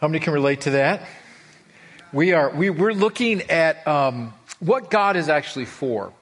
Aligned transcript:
How 0.00 0.08
many 0.08 0.20
can 0.20 0.32
relate 0.32 0.62
to 0.62 0.70
that? 0.70 1.06
We 2.10 2.32
are, 2.32 2.48
we, 2.48 2.70
we're 2.70 2.94
looking 2.94 3.42
at 3.50 3.86
um, 3.86 4.32
what 4.58 4.88
God 4.88 5.14
is 5.18 5.28
actually 5.28 5.66
for. 5.66 6.14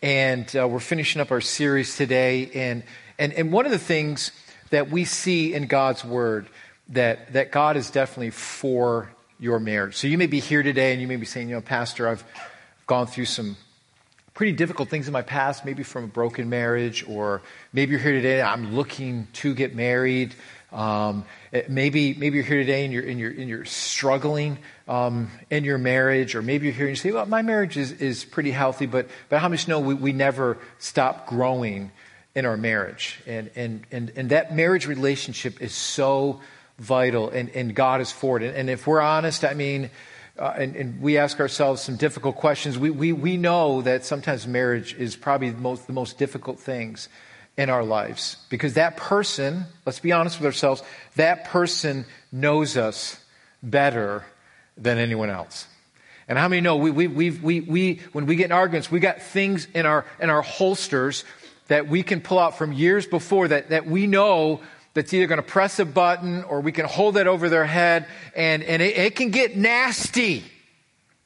And 0.00 0.56
uh, 0.56 0.66
we're 0.66 0.80
finishing 0.80 1.20
up 1.20 1.30
our 1.30 1.42
series 1.42 1.98
today. 1.98 2.50
And, 2.54 2.82
and, 3.18 3.34
and 3.34 3.52
one 3.52 3.66
of 3.66 3.72
the 3.72 3.78
things 3.78 4.30
that 4.70 4.90
we 4.90 5.04
see 5.04 5.52
in 5.52 5.66
God's 5.66 6.02
Word 6.02 6.46
that, 6.88 7.34
that 7.34 7.52
God 7.52 7.76
is 7.76 7.90
definitely 7.90 8.30
for 8.30 9.10
your 9.38 9.60
marriage. 9.60 9.96
So 9.96 10.06
you 10.06 10.16
may 10.16 10.28
be 10.28 10.40
here 10.40 10.62
today 10.62 10.92
and 10.92 11.02
you 11.02 11.06
may 11.06 11.16
be 11.16 11.26
saying, 11.26 11.50
you 11.50 11.56
know, 11.56 11.60
Pastor, 11.60 12.08
I've 12.08 12.24
gone 12.86 13.06
through 13.06 13.26
some 13.26 13.58
pretty 14.32 14.52
difficult 14.52 14.88
things 14.88 15.08
in 15.08 15.12
my 15.12 15.20
past, 15.20 15.62
maybe 15.64 15.82
from 15.82 16.04
a 16.04 16.08
broken 16.08 16.48
marriage, 16.48 17.06
or 17.06 17.42
maybe 17.72 17.92
you're 17.92 18.00
here 18.00 18.12
today, 18.12 18.40
I'm 18.40 18.74
looking 18.74 19.28
to 19.34 19.54
get 19.54 19.74
married. 19.74 20.34
Um, 20.72 21.24
maybe, 21.68 22.14
maybe 22.14 22.36
you're 22.36 22.44
here 22.44 22.58
today 22.58 22.84
and 22.84 22.92
you're, 22.92 23.04
and 23.04 23.18
you're, 23.20 23.30
and 23.30 23.48
you're 23.48 23.64
struggling 23.64 24.58
um, 24.88 25.30
in 25.50 25.64
your 25.64 25.78
marriage, 25.78 26.34
or 26.34 26.42
maybe 26.42 26.66
you're 26.66 26.74
here 26.74 26.86
and 26.86 26.92
you 26.92 27.00
say, 27.00 27.12
well, 27.12 27.26
my 27.26 27.42
marriage 27.42 27.76
is, 27.76 27.92
is 27.92 28.24
pretty 28.24 28.50
healthy, 28.50 28.86
but, 28.86 29.08
but 29.28 29.38
how 29.38 29.48
much 29.48 29.68
know 29.68 29.80
we, 29.80 29.94
we 29.94 30.12
never 30.12 30.58
stop 30.78 31.26
growing 31.28 31.92
in 32.34 32.46
our 32.46 32.56
marriage? 32.56 33.20
And, 33.26 33.50
and, 33.54 33.86
and, 33.92 34.12
and 34.16 34.30
that 34.30 34.54
marriage 34.54 34.86
relationship 34.86 35.62
is 35.62 35.72
so 35.72 36.40
vital, 36.78 37.30
and, 37.30 37.48
and 37.50 37.74
God 37.74 38.00
is 38.00 38.10
for 38.10 38.36
it. 38.36 38.42
And, 38.42 38.56
and 38.56 38.70
if 38.70 38.86
we're 38.86 39.00
honest, 39.00 39.44
I 39.44 39.54
mean, 39.54 39.90
uh, 40.38 40.52
and, 40.58 40.76
and, 40.76 41.00
we 41.00 41.16
ask 41.16 41.40
ourselves 41.40 41.80
some 41.80 41.96
difficult 41.96 42.36
questions. 42.36 42.78
We, 42.78 42.90
we, 42.90 43.12
we 43.12 43.38
know 43.38 43.80
that 43.80 44.04
sometimes 44.04 44.46
marriage 44.46 44.94
is 44.94 45.16
probably 45.16 45.48
the 45.48 45.60
most, 45.60 45.86
the 45.86 45.94
most 45.94 46.18
difficult 46.18 46.60
things 46.60 47.08
in 47.56 47.70
our 47.70 47.84
lives 47.84 48.36
because 48.50 48.74
that 48.74 48.96
person, 48.96 49.64
let's 49.84 50.00
be 50.00 50.12
honest 50.12 50.38
with 50.38 50.46
ourselves, 50.46 50.82
that 51.16 51.46
person 51.46 52.04
knows 52.30 52.76
us 52.76 53.18
better 53.62 54.24
than 54.76 54.98
anyone 54.98 55.30
else. 55.30 55.66
And 56.28 56.38
how 56.38 56.48
many 56.48 56.60
know 56.60 56.76
we, 56.76 56.90
we, 56.90 57.06
we, 57.06 57.30
we, 57.30 57.60
we, 57.60 58.00
when 58.12 58.26
we 58.26 58.36
get 58.36 58.46
in 58.46 58.52
arguments, 58.52 58.90
we 58.90 59.00
got 59.00 59.22
things 59.22 59.68
in 59.74 59.86
our, 59.86 60.04
in 60.20 60.28
our 60.28 60.42
holsters 60.42 61.24
that 61.68 61.88
we 61.88 62.02
can 62.02 62.20
pull 62.20 62.38
out 62.38 62.58
from 62.58 62.72
years 62.72 63.06
before 63.06 63.48
that, 63.48 63.70
that 63.70 63.86
we 63.86 64.06
know 64.06 64.60
that's 64.94 65.12
either 65.12 65.26
going 65.26 65.40
to 65.40 65.46
press 65.46 65.78
a 65.78 65.84
button 65.84 66.42
or 66.44 66.60
we 66.60 66.72
can 66.72 66.86
hold 66.86 67.16
it 67.16 67.26
over 67.26 67.48
their 67.48 67.64
head 67.64 68.06
and, 68.34 68.62
and 68.62 68.82
it, 68.82 68.96
it 68.96 69.16
can 69.16 69.30
get 69.30 69.56
nasty. 69.56 70.42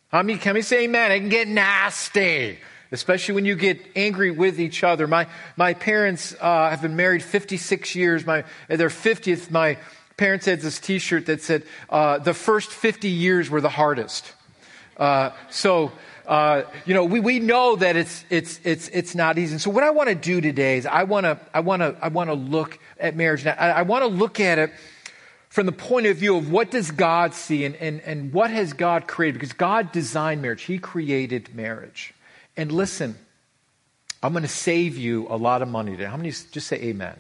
How 0.09 0.23
many, 0.23 0.39
can 0.39 0.55
we 0.55 0.63
say 0.63 0.85
amen? 0.85 1.13
It 1.13 1.21
can 1.21 1.29
get 1.29 1.49
nasty, 1.49 2.59
especially 2.93 3.35
when 3.35 3.45
you 3.45 3.55
get 3.55 3.81
angry 3.95 4.31
with 4.31 4.61
each 4.61 4.83
other. 4.83 5.07
My, 5.07 5.27
my 5.57 5.75
parents 5.75 6.35
uh, 6.41 6.71
have 6.71 6.83
been 6.83 6.97
married 6.97 7.23
56 7.23 7.95
years. 7.95 8.27
My, 8.27 8.45
their 8.69 8.89
50th, 8.89 9.51
my 9.51 9.79
parents 10.17 10.47
had 10.47 10.61
this 10.61 10.79
t 10.79 10.99
shirt 10.99 11.27
that 11.27 11.43
said, 11.43 11.63
uh, 11.89 12.19
the 12.19 12.35
first 12.35 12.71
50 12.71 13.09
years 13.09 13.49
were 13.49 13.61
the 13.61 13.69
hardest. 13.69 14.33
Uh, 14.97 15.31
so, 15.49 15.93
uh, 16.27 16.63
you 16.85 16.95
know, 16.95 17.05
we, 17.05 17.21
we 17.21 17.39
know 17.39 17.77
that 17.77 17.97
it's, 17.97 18.25
it's, 18.29 18.61
it's, 18.65 18.89
it's 18.89 19.15
not 19.15 19.39
easy. 19.39 19.53
And 19.53 19.61
so 19.63 19.71
what 19.71 19.83
I 19.83 19.91
want 19.91 20.09
to 20.11 20.15
do 20.15 20.41
today 20.41 20.77
is 20.77 20.87
I 20.87 21.05
want 21.05 21.25
to, 21.25 21.41
I 21.55 21.61
want 21.61 21.81
to, 21.81 21.97
I 22.03 22.09
want 22.09 22.29
to 22.29 22.35
look 22.35 22.79
at 22.99 23.17
marriage. 23.17 23.45
Now, 23.45 23.55
I, 23.59 23.71
I 23.71 23.83
want 23.83 24.03
to 24.03 24.09
look 24.09 24.41
at 24.41 24.59
it 24.59 24.73
from 25.49 25.67
the 25.67 25.73
point 25.73 26.07
of 26.07 26.17
view 26.17 26.37
of 26.37 26.51
what 26.51 26.71
does 26.71 26.91
God 26.91 27.35
see 27.35 27.65
and, 27.65 27.75
and, 27.77 28.01
and 28.03 28.33
what 28.33 28.51
has 28.51 28.73
God 28.73 29.09
created? 29.09 29.35
Because 29.35 29.53
God 29.53 29.91
designed 29.91 30.43
marriage. 30.43 30.63
He 30.63 30.79
created 30.79 31.55
marriage. 31.55 32.15
And 32.57 32.73
listen, 32.73 33.17
I'm 34.23 34.33
going 34.33 34.43
to 34.43 34.49
save 34.49 34.97
you 34.97 35.27
a 35.29 35.37
lot 35.37 35.63
of 35.63 35.69
money 35.69 35.93
today. 35.93 36.05
How 36.05 36.17
many 36.17 36.31
just 36.31 36.67
say 36.67 36.77
amen? 36.77 37.19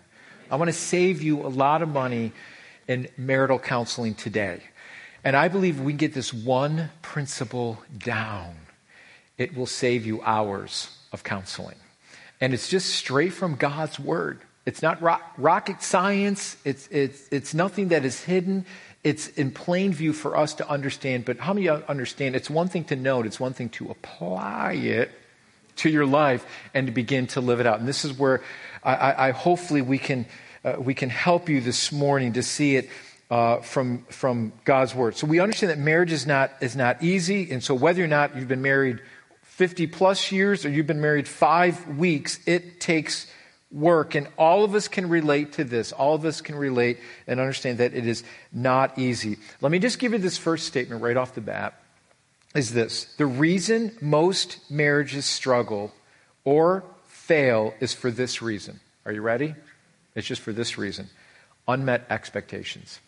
I 0.50 0.56
want 0.56 0.68
to 0.68 0.76
save 0.76 1.22
you 1.22 1.46
a 1.46 1.48
lot 1.48 1.80
of 1.80 1.88
money 1.88 2.32
in 2.88 3.08
marital 3.16 3.58
counseling 3.58 4.14
today. 4.14 4.60
And 5.22 5.36
I 5.36 5.48
believe 5.48 5.80
we 5.80 5.92
can 5.92 5.98
get 5.98 6.14
this 6.14 6.34
one 6.34 6.90
principle 7.02 7.78
down. 7.96 8.54
It 9.38 9.56
will 9.56 9.66
save 9.66 10.04
you 10.04 10.20
hours 10.22 10.90
of 11.12 11.22
counseling. 11.24 11.76
And 12.40 12.52
it's 12.52 12.68
just 12.68 12.90
straight 12.90 13.32
from 13.32 13.54
God's 13.54 13.98
word. 13.98 14.40
It's 14.66 14.82
not 14.82 15.00
rocket 15.38 15.82
science. 15.82 16.56
It's, 16.64 16.88
it's, 16.90 17.28
it's 17.30 17.54
nothing 17.54 17.88
that 17.88 18.04
is 18.04 18.24
hidden. 18.24 18.66
It's 19.04 19.28
in 19.28 19.50
plain 19.52 19.92
view 19.92 20.12
for 20.12 20.36
us 20.36 20.54
to 20.54 20.68
understand. 20.68 21.24
But 21.24 21.38
how 21.38 21.54
many 21.54 21.68
understand? 21.68 22.36
It's 22.36 22.50
one 22.50 22.68
thing 22.68 22.84
to 22.84 22.96
know 22.96 23.20
it, 23.20 23.26
it's 23.26 23.40
one 23.40 23.54
thing 23.54 23.68
to 23.70 23.90
apply 23.90 24.72
it 24.72 25.10
to 25.82 25.88
your 25.88 26.06
life 26.06 26.44
and 26.72 26.86
to 26.86 26.92
begin 26.92 27.26
to 27.26 27.40
live 27.40 27.60
it 27.60 27.66
out. 27.66 27.78
And 27.80 27.88
this 27.88 28.04
is 28.04 28.12
where 28.18 28.40
I, 28.82 28.94
I, 28.94 29.28
I 29.28 29.30
hopefully 29.32 29.82
we 29.82 29.98
can, 29.98 30.26
uh, 30.64 30.76
we 30.78 30.94
can 30.94 31.10
help 31.10 31.48
you 31.48 31.60
this 31.60 31.92
morning 31.92 32.32
to 32.34 32.42
see 32.42 32.76
it. 32.76 32.88
Uh, 33.30 33.60
from 33.62 34.02
from 34.08 34.52
God's 34.64 34.92
word, 34.92 35.14
so 35.14 35.24
we 35.24 35.38
understand 35.38 35.70
that 35.70 35.78
marriage 35.78 36.10
is 36.10 36.26
not 36.26 36.50
is 36.60 36.74
not 36.74 37.00
easy, 37.00 37.52
and 37.52 37.62
so 37.62 37.76
whether 37.76 38.02
or 38.02 38.08
not 38.08 38.34
you've 38.34 38.48
been 38.48 38.60
married 38.60 38.98
fifty 39.42 39.86
plus 39.86 40.32
years 40.32 40.66
or 40.66 40.68
you've 40.68 40.88
been 40.88 41.00
married 41.00 41.28
five 41.28 41.86
weeks, 41.96 42.40
it 42.44 42.80
takes 42.80 43.30
work. 43.70 44.16
And 44.16 44.26
all 44.36 44.64
of 44.64 44.74
us 44.74 44.88
can 44.88 45.08
relate 45.08 45.52
to 45.52 45.62
this. 45.62 45.92
All 45.92 46.16
of 46.16 46.24
us 46.24 46.40
can 46.40 46.56
relate 46.56 46.98
and 47.28 47.38
understand 47.38 47.78
that 47.78 47.94
it 47.94 48.04
is 48.04 48.24
not 48.50 48.98
easy. 48.98 49.38
Let 49.60 49.70
me 49.70 49.78
just 49.78 50.00
give 50.00 50.10
you 50.10 50.18
this 50.18 50.36
first 50.36 50.66
statement 50.66 51.00
right 51.00 51.16
off 51.16 51.32
the 51.36 51.40
bat 51.40 51.80
is 52.54 52.72
this. 52.72 53.04
The 53.16 53.26
reason 53.26 53.96
most 54.00 54.70
marriages 54.70 55.26
struggle 55.26 55.92
or 56.44 56.84
fail 57.06 57.74
is 57.80 57.94
for 57.94 58.10
this 58.10 58.42
reason. 58.42 58.80
Are 59.04 59.12
you 59.12 59.22
ready? 59.22 59.54
It's 60.14 60.26
just 60.26 60.42
for 60.42 60.52
this 60.52 60.76
reason. 60.76 61.08
Unmet 61.68 62.06
expectations. 62.10 63.00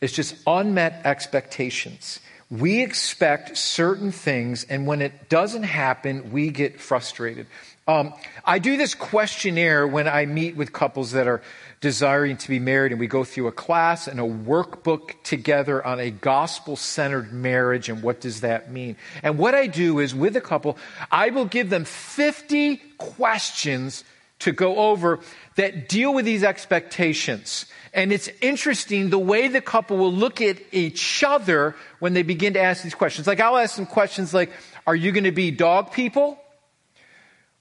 It's 0.00 0.12
just 0.12 0.36
unmet 0.46 1.02
expectations. 1.04 2.20
We 2.50 2.82
expect 2.82 3.58
certain 3.58 4.12
things, 4.12 4.64
and 4.64 4.86
when 4.86 5.02
it 5.02 5.28
doesn't 5.28 5.64
happen, 5.64 6.30
we 6.30 6.50
get 6.50 6.80
frustrated. 6.80 7.46
Um, 7.88 8.12
I 8.44 8.58
do 8.58 8.76
this 8.76 8.94
questionnaire 8.94 9.88
when 9.88 10.06
I 10.06 10.26
meet 10.26 10.56
with 10.56 10.74
couples 10.74 11.12
that 11.12 11.26
are 11.26 11.40
desiring 11.80 12.36
to 12.36 12.48
be 12.48 12.58
married, 12.58 12.92
and 12.92 13.00
we 13.00 13.06
go 13.06 13.24
through 13.24 13.46
a 13.46 13.52
class 13.52 14.06
and 14.06 14.20
a 14.20 14.24
workbook 14.24 15.14
together 15.22 15.84
on 15.84 15.98
a 15.98 16.10
gospel 16.10 16.76
centered 16.76 17.32
marriage 17.32 17.88
and 17.88 18.02
what 18.02 18.20
does 18.20 18.42
that 18.42 18.70
mean. 18.70 18.98
And 19.22 19.38
what 19.38 19.54
I 19.54 19.68
do 19.68 20.00
is 20.00 20.14
with 20.14 20.36
a 20.36 20.40
couple, 20.42 20.76
I 21.10 21.30
will 21.30 21.46
give 21.46 21.70
them 21.70 21.86
50 21.86 22.76
questions 22.98 24.04
to 24.40 24.52
go 24.52 24.76
over 24.76 25.20
that 25.56 25.88
deal 25.88 26.12
with 26.12 26.26
these 26.26 26.44
expectations. 26.44 27.64
And 27.94 28.12
it's 28.12 28.28
interesting 28.42 29.08
the 29.08 29.18
way 29.18 29.48
the 29.48 29.62
couple 29.62 29.96
will 29.96 30.12
look 30.12 30.42
at 30.42 30.58
each 30.72 31.24
other 31.24 31.74
when 32.00 32.12
they 32.12 32.22
begin 32.22 32.52
to 32.52 32.60
ask 32.60 32.82
these 32.82 32.94
questions. 32.94 33.26
Like 33.26 33.40
I'll 33.40 33.56
ask 33.56 33.76
them 33.76 33.86
questions 33.86 34.34
like, 34.34 34.50
are 34.86 34.94
you 34.94 35.10
going 35.10 35.24
to 35.24 35.32
be 35.32 35.50
dog 35.50 35.92
people? 35.92 36.38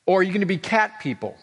Or 0.08 0.22
are 0.22 0.24
you 0.24 0.32
going 0.32 0.42
to 0.42 0.48
be 0.48 0.58
cat 0.58 1.00
people? 1.00 1.38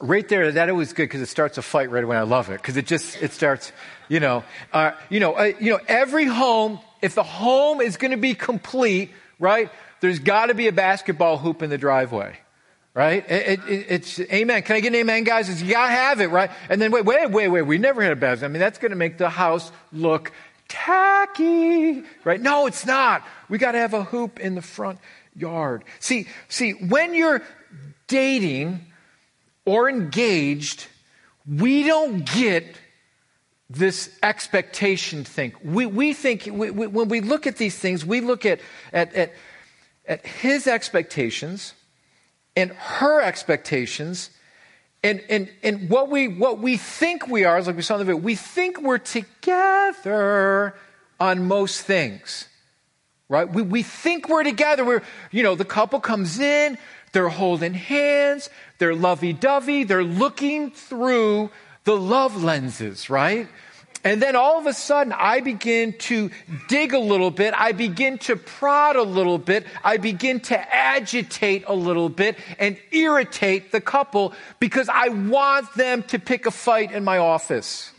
Right 0.00 0.28
there, 0.28 0.52
that 0.52 0.68
always 0.68 0.92
good 0.92 1.04
because 1.04 1.22
it 1.22 1.28
starts 1.28 1.58
a 1.58 1.62
fight 1.62 1.90
right 1.90 2.04
away. 2.04 2.16
I 2.16 2.22
love 2.22 2.50
it 2.50 2.60
because 2.60 2.76
it 2.76 2.86
just 2.86 3.22
it 3.22 3.32
starts, 3.32 3.72
you 4.08 4.20
know, 4.20 4.44
uh, 4.72 4.92
you 5.08 5.20
know, 5.20 5.32
uh, 5.32 5.52
you 5.60 5.72
know. 5.72 5.80
Every 5.86 6.24
home, 6.24 6.80
if 7.00 7.14
the 7.14 7.22
home 7.22 7.80
is 7.80 7.96
going 7.96 8.10
to 8.10 8.16
be 8.16 8.34
complete, 8.34 9.10
right? 9.38 9.70
There's 10.00 10.18
got 10.18 10.46
to 10.46 10.54
be 10.54 10.66
a 10.66 10.72
basketball 10.72 11.38
hoop 11.38 11.62
in 11.62 11.70
the 11.70 11.78
driveway, 11.78 12.36
right? 12.94 13.24
It, 13.30 13.60
it, 13.68 13.86
it's 13.88 14.18
amen. 14.18 14.62
Can 14.62 14.74
I 14.74 14.80
get 14.80 14.88
an 14.88 14.96
amen, 14.96 15.22
guys? 15.22 15.48
It's, 15.48 15.62
you 15.62 15.70
got 15.70 15.86
to 15.86 15.92
have 15.92 16.20
it, 16.20 16.30
right? 16.30 16.50
And 16.68 16.82
then 16.82 16.90
wait, 16.90 17.04
wait, 17.04 17.30
wait, 17.30 17.48
wait. 17.48 17.62
We 17.62 17.78
never 17.78 18.02
had 18.02 18.10
a 18.10 18.16
basketball. 18.16 18.50
I 18.50 18.52
mean, 18.52 18.60
that's 18.60 18.80
going 18.80 18.90
to 18.90 18.96
make 18.96 19.18
the 19.18 19.30
house 19.30 19.70
look 19.92 20.32
tacky, 20.66 22.02
right? 22.24 22.40
No, 22.40 22.66
it's 22.66 22.84
not. 22.84 23.24
We 23.48 23.58
got 23.58 23.72
to 23.72 23.78
have 23.78 23.94
a 23.94 24.02
hoop 24.02 24.40
in 24.40 24.56
the 24.56 24.62
front 24.62 24.98
yard. 25.34 25.84
See, 26.00 26.26
see, 26.48 26.72
when 26.72 27.14
you're 27.14 27.42
dating 28.06 28.86
or 29.64 29.88
engaged, 29.88 30.86
we 31.46 31.84
don't 31.84 32.24
get 32.30 32.66
this 33.70 34.10
expectation 34.22 35.24
thing. 35.24 35.52
We, 35.64 35.86
we 35.86 36.12
think, 36.12 36.48
we, 36.50 36.70
we, 36.70 36.86
when 36.86 37.08
we 37.08 37.20
look 37.20 37.46
at 37.46 37.56
these 37.56 37.78
things, 37.78 38.04
we 38.04 38.20
look 38.20 38.44
at, 38.44 38.60
at, 38.92 39.14
at, 39.14 39.32
at 40.06 40.26
his 40.26 40.66
expectations 40.66 41.74
and 42.54 42.70
her 42.72 43.22
expectations 43.22 44.30
and, 45.04 45.22
and, 45.28 45.50
and 45.64 45.90
what, 45.90 46.10
we, 46.10 46.28
what 46.28 46.60
we 46.60 46.76
think 46.76 47.26
we 47.26 47.44
are, 47.44 47.60
like 47.60 47.74
we 47.74 47.82
saw 47.82 47.94
in 47.94 48.00
the 48.00 48.04
video, 48.04 48.20
we 48.20 48.36
think 48.36 48.80
we're 48.80 48.98
together 48.98 50.74
on 51.18 51.46
most 51.48 51.82
things 51.82 52.48
right? 53.32 53.50
We, 53.50 53.62
we 53.62 53.82
think 53.82 54.28
we're 54.28 54.44
together. 54.44 54.84
We're, 54.84 55.02
you 55.30 55.42
know, 55.42 55.54
the 55.54 55.64
couple 55.64 56.00
comes 56.00 56.38
in, 56.38 56.76
they're 57.12 57.30
holding 57.30 57.72
hands, 57.72 58.50
they're 58.76 58.94
lovey 58.94 59.32
dovey, 59.32 59.84
they're 59.84 60.04
looking 60.04 60.70
through 60.70 61.48
the 61.84 61.96
love 61.96 62.44
lenses, 62.44 63.08
right? 63.08 63.48
And 64.04 64.20
then 64.20 64.36
all 64.36 64.58
of 64.58 64.66
a 64.66 64.74
sudden, 64.74 65.14
I 65.16 65.40
begin 65.40 65.94
to 66.00 66.30
dig 66.68 66.92
a 66.92 66.98
little 66.98 67.30
bit. 67.30 67.54
I 67.56 67.72
begin 67.72 68.18
to 68.18 68.36
prod 68.36 68.96
a 68.96 69.02
little 69.02 69.38
bit. 69.38 69.64
I 69.82 69.96
begin 69.96 70.40
to 70.40 70.74
agitate 70.74 71.64
a 71.68 71.74
little 71.74 72.10
bit 72.10 72.36
and 72.58 72.76
irritate 72.90 73.72
the 73.72 73.80
couple 73.80 74.34
because 74.60 74.90
I 74.90 75.08
want 75.08 75.72
them 75.74 76.02
to 76.04 76.18
pick 76.18 76.44
a 76.44 76.50
fight 76.50 76.92
in 76.92 77.02
my 77.02 77.16
office. 77.16 77.92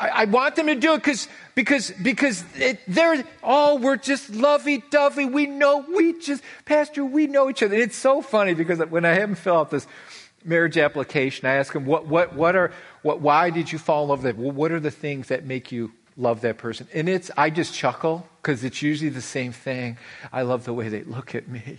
I, 0.00 0.08
I 0.08 0.24
want 0.24 0.56
them 0.56 0.66
to 0.66 0.74
do 0.74 0.94
it 0.94 0.98
because 0.98 1.28
because 1.54 1.90
because 1.90 2.44
it, 2.56 2.80
they're 2.88 3.22
oh 3.42 3.76
we're 3.76 3.96
just 3.96 4.30
lovey 4.30 4.82
dovey. 4.90 5.26
We 5.26 5.46
know 5.46 5.84
we 5.94 6.18
just 6.18 6.42
Pastor 6.64 7.04
we 7.04 7.26
know 7.26 7.50
each 7.50 7.62
other. 7.62 7.74
And 7.74 7.82
it's 7.82 7.96
so 7.96 8.22
funny 8.22 8.54
because 8.54 8.78
when 8.78 9.04
I 9.04 9.10
have 9.10 9.28
them 9.28 9.34
fill 9.34 9.58
out 9.58 9.70
this 9.70 9.86
marriage 10.42 10.78
application, 10.78 11.46
I 11.46 11.54
ask 11.54 11.74
them 11.74 11.84
what 11.84 12.06
what 12.06 12.34
what 12.34 12.56
are 12.56 12.72
what 13.02 13.20
why 13.20 13.50
did 13.50 13.70
you 13.70 13.78
fall 13.78 14.04
in 14.04 14.08
love 14.08 14.24
with? 14.24 14.36
Well, 14.36 14.52
what 14.52 14.72
are 14.72 14.80
the 14.80 14.90
things 14.90 15.28
that 15.28 15.44
make 15.44 15.70
you 15.70 15.92
love 16.16 16.40
that 16.40 16.56
person? 16.56 16.88
And 16.94 17.08
it's 17.08 17.30
I 17.36 17.50
just 17.50 17.74
chuckle 17.74 18.26
because 18.40 18.64
it's 18.64 18.80
usually 18.80 19.10
the 19.10 19.20
same 19.20 19.52
thing. 19.52 19.98
I 20.32 20.42
love 20.42 20.64
the 20.64 20.72
way 20.72 20.88
they 20.88 21.02
look 21.02 21.34
at 21.34 21.46
me. 21.46 21.78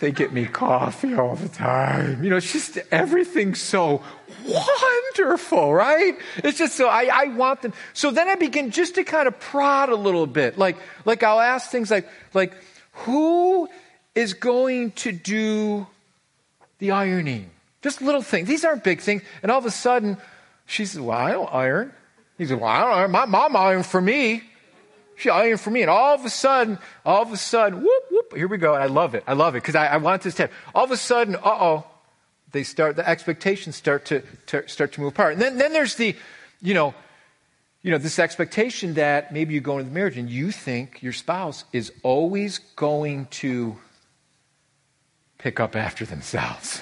They 0.00 0.10
get 0.10 0.32
me 0.32 0.46
coffee 0.46 1.14
all 1.14 1.36
the 1.36 1.48
time. 1.48 2.24
You 2.24 2.30
know, 2.30 2.36
it's 2.36 2.52
just 2.52 2.78
everything's 2.90 3.60
so 3.60 4.02
wonderful, 4.46 5.72
right? 5.72 6.16
It's 6.38 6.58
just 6.58 6.76
so 6.76 6.88
I, 6.88 7.08
I 7.12 7.24
want 7.28 7.62
them. 7.62 7.72
So 7.92 8.10
then 8.10 8.28
I 8.28 8.34
begin 8.34 8.70
just 8.70 8.96
to 8.96 9.04
kind 9.04 9.28
of 9.28 9.38
prod 9.38 9.88
a 9.88 9.96
little 9.96 10.26
bit. 10.26 10.58
Like, 10.58 10.76
like 11.04 11.22
I'll 11.22 11.40
ask 11.40 11.70
things 11.70 11.90
like, 11.90 12.08
like, 12.34 12.54
who 12.92 13.68
is 14.14 14.34
going 14.34 14.92
to 14.92 15.12
do 15.12 15.86
the 16.78 16.90
ironing? 16.90 17.50
Just 17.82 18.02
little 18.02 18.22
things. 18.22 18.48
These 18.48 18.64
aren't 18.64 18.82
big 18.82 19.00
things. 19.00 19.22
And 19.42 19.52
all 19.52 19.58
of 19.58 19.66
a 19.66 19.70
sudden, 19.70 20.16
she 20.66 20.86
says, 20.86 21.00
Well, 21.00 21.16
I 21.16 21.32
don't 21.32 21.52
iron. 21.52 21.92
He 22.38 22.46
said, 22.46 22.60
Well, 22.60 22.70
I 22.70 22.80
don't 22.80 22.92
iron. 22.92 23.10
My 23.10 23.26
mom 23.26 23.56
ironed 23.56 23.86
for 23.86 24.00
me. 24.00 24.42
She 25.16 25.30
ironed 25.30 25.60
for 25.60 25.70
me. 25.70 25.82
And 25.82 25.90
all 25.90 26.14
of 26.14 26.24
a 26.24 26.30
sudden, 26.30 26.78
all 27.04 27.22
of 27.22 27.32
a 27.32 27.36
sudden, 27.36 27.82
whoop, 27.82 28.03
here 28.34 28.48
we 28.48 28.58
go. 28.58 28.74
I 28.74 28.86
love 28.86 29.14
it. 29.14 29.24
I 29.26 29.32
love 29.32 29.54
it 29.54 29.62
because 29.62 29.74
I, 29.74 29.86
I 29.86 29.96
want 29.96 30.22
this 30.22 30.34
to 30.36 30.42
happen. 30.44 30.56
All 30.74 30.84
of 30.84 30.90
a 30.90 30.96
sudden, 30.96 31.36
uh 31.36 31.40
oh, 31.44 31.86
they 32.52 32.62
start, 32.62 32.96
the 32.96 33.08
expectations 33.08 33.76
start 33.76 34.06
to, 34.06 34.22
to, 34.46 34.66
start 34.68 34.92
to 34.92 35.00
move 35.00 35.12
apart. 35.12 35.34
And 35.34 35.42
then, 35.42 35.58
then 35.58 35.72
there's 35.72 35.96
the, 35.96 36.16
you 36.62 36.74
know, 36.74 36.94
you 37.82 37.90
know, 37.90 37.98
this 37.98 38.18
expectation 38.18 38.94
that 38.94 39.32
maybe 39.32 39.52
you 39.52 39.60
go 39.60 39.78
into 39.78 39.90
the 39.90 39.94
marriage 39.94 40.16
and 40.16 40.30
you 40.30 40.50
think 40.50 41.02
your 41.02 41.12
spouse 41.12 41.64
is 41.72 41.92
always 42.02 42.58
going 42.76 43.26
to 43.26 43.76
pick 45.36 45.60
up 45.60 45.76
after 45.76 46.06
themselves. 46.06 46.80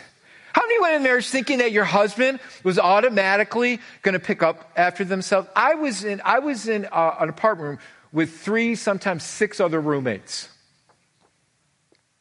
How 0.52 0.62
many 0.62 0.80
went 0.80 0.94
in 0.94 1.02
marriage 1.02 1.28
thinking 1.28 1.58
that 1.58 1.72
your 1.72 1.84
husband 1.84 2.38
was 2.62 2.78
automatically 2.78 3.80
going 4.02 4.12
to 4.12 4.20
pick 4.20 4.42
up 4.42 4.70
after 4.76 5.04
themselves? 5.04 5.48
I 5.56 5.74
was 5.74 6.04
in, 6.04 6.20
I 6.24 6.38
was 6.38 6.68
in 6.68 6.86
uh, 6.92 7.16
an 7.18 7.28
apartment 7.28 7.68
room 7.68 7.78
with 8.12 8.38
three, 8.38 8.76
sometimes 8.76 9.24
six 9.24 9.58
other 9.58 9.80
roommates. 9.80 10.48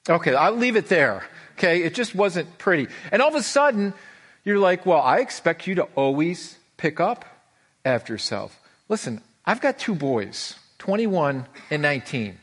Okay, 0.09 0.33
I'll 0.33 0.55
leave 0.55 0.75
it 0.75 0.87
there. 0.87 1.23
Okay, 1.57 1.83
it 1.83 1.93
just 1.93 2.15
wasn't 2.15 2.57
pretty. 2.57 2.87
And 3.11 3.21
all 3.21 3.29
of 3.29 3.35
a 3.35 3.43
sudden, 3.43 3.93
you're 4.43 4.57
like, 4.57 4.85
well, 4.85 5.01
I 5.01 5.19
expect 5.19 5.67
you 5.67 5.75
to 5.75 5.83
always 5.95 6.57
pick 6.77 6.99
up 6.99 7.25
after 7.85 8.13
yourself. 8.13 8.59
Listen, 8.89 9.21
I've 9.45 9.61
got 9.61 9.77
two 9.77 9.95
boys, 9.95 10.55
21 10.79 11.45
and 11.69 11.81
19. 11.81 12.37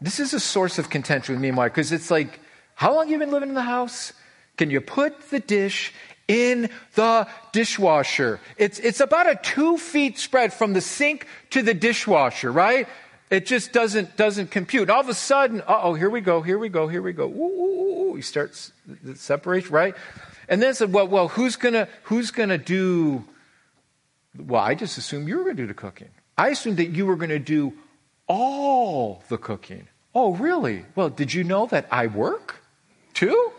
This 0.00 0.18
is 0.18 0.34
a 0.34 0.40
source 0.40 0.78
of 0.78 0.90
contention 0.90 1.34
with 1.34 1.42
me 1.42 1.48
and 1.48 1.56
my 1.56 1.68
because 1.68 1.92
it's 1.92 2.10
like, 2.10 2.40
how 2.74 2.94
long 2.94 3.04
have 3.04 3.12
you 3.12 3.18
been 3.18 3.30
living 3.30 3.50
in 3.50 3.54
the 3.54 3.62
house? 3.62 4.12
Can 4.56 4.70
you 4.70 4.80
put 4.80 5.30
the 5.30 5.38
dish 5.38 5.92
in 6.26 6.68
the 6.94 7.28
dishwasher? 7.52 8.40
It's, 8.56 8.80
it's 8.80 8.98
about 8.98 9.30
a 9.30 9.36
two 9.36 9.78
feet 9.78 10.18
spread 10.18 10.52
from 10.52 10.72
the 10.72 10.80
sink 10.80 11.28
to 11.50 11.62
the 11.62 11.74
dishwasher, 11.74 12.50
right? 12.50 12.88
It 13.32 13.46
just 13.46 13.72
doesn't, 13.72 14.14
doesn't 14.18 14.50
compute. 14.50 14.90
All 14.90 15.00
of 15.00 15.08
a 15.08 15.14
sudden, 15.14 15.62
oh, 15.66 15.94
here 15.94 16.10
we 16.10 16.20
go, 16.20 16.42
here 16.42 16.58
we 16.58 16.68
go, 16.68 16.86
here 16.86 17.00
we 17.00 17.14
go. 17.14 17.24
Ooh, 17.24 17.32
ooh, 17.32 18.14
ooh. 18.16 18.20
Start 18.20 18.70
the 19.02 19.16
separation, 19.16 19.70
right? 19.70 19.94
And 20.50 20.60
then 20.60 20.74
said, 20.74 20.92
well, 20.92 21.08
well, 21.08 21.28
who's 21.28 21.56
gonna, 21.56 21.88
who's 22.02 22.30
gonna 22.30 22.58
do, 22.58 23.24
well, 24.38 24.60
I 24.60 24.74
just 24.74 24.98
assumed 24.98 25.28
you 25.28 25.38
were 25.38 25.44
gonna 25.44 25.54
do 25.54 25.66
the 25.66 25.72
cooking. 25.72 26.10
I 26.36 26.50
assumed 26.50 26.76
that 26.76 26.90
you 26.90 27.06
were 27.06 27.16
gonna 27.16 27.38
do 27.38 27.72
all 28.26 29.24
the 29.30 29.38
cooking. 29.38 29.88
Oh, 30.14 30.34
really? 30.34 30.84
Well, 30.94 31.08
did 31.08 31.32
you 31.32 31.42
know 31.42 31.64
that 31.68 31.86
I 31.90 32.08
work 32.08 32.56
too? 33.14 33.52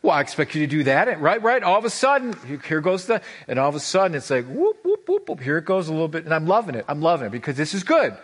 Well, 0.00 0.14
I 0.14 0.22
expect 0.22 0.54
you 0.54 0.62
to 0.62 0.66
do 0.66 0.84
that, 0.84 1.20
right? 1.20 1.42
Right? 1.42 1.62
All 1.62 1.76
of 1.76 1.84
a 1.84 1.90
sudden, 1.90 2.34
here 2.66 2.80
goes 2.80 3.04
the, 3.04 3.20
and 3.46 3.58
all 3.58 3.68
of 3.68 3.74
a 3.74 3.80
sudden 3.80 4.16
it's 4.16 4.30
like, 4.30 4.46
whoop, 4.46 4.78
whoop, 4.82 5.06
whoop, 5.06 5.28
whoop. 5.28 5.40
Here 5.40 5.58
it 5.58 5.66
goes 5.66 5.88
a 5.88 5.92
little 5.92 6.08
bit, 6.08 6.24
and 6.24 6.32
I'm 6.32 6.46
loving 6.46 6.76
it. 6.76 6.86
I'm 6.88 7.02
loving 7.02 7.26
it 7.26 7.30
because 7.30 7.58
this 7.58 7.74
is 7.74 7.84
good. 7.84 8.16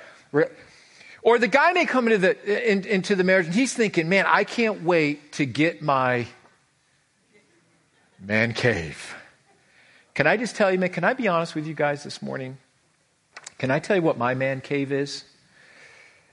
Or 1.22 1.38
the 1.38 1.48
guy 1.48 1.72
may 1.72 1.84
come 1.84 2.06
into 2.06 2.18
the, 2.18 2.70
in, 2.70 2.84
into 2.84 3.16
the 3.16 3.24
marriage 3.24 3.46
and 3.46 3.54
he's 3.54 3.74
thinking, 3.74 4.08
man, 4.08 4.24
I 4.26 4.44
can't 4.44 4.82
wait 4.82 5.32
to 5.32 5.46
get 5.46 5.82
my 5.82 6.26
man 8.20 8.52
cave. 8.52 9.14
Can 10.14 10.26
I 10.26 10.36
just 10.36 10.56
tell 10.56 10.72
you, 10.72 10.78
man, 10.78 10.90
can 10.90 11.04
I 11.04 11.14
be 11.14 11.28
honest 11.28 11.54
with 11.54 11.66
you 11.66 11.74
guys 11.74 12.02
this 12.02 12.22
morning? 12.22 12.58
Can 13.58 13.70
I 13.70 13.78
tell 13.78 13.96
you 13.96 14.02
what 14.02 14.18
my 14.18 14.34
man 14.34 14.60
cave 14.60 14.92
is? 14.92 15.24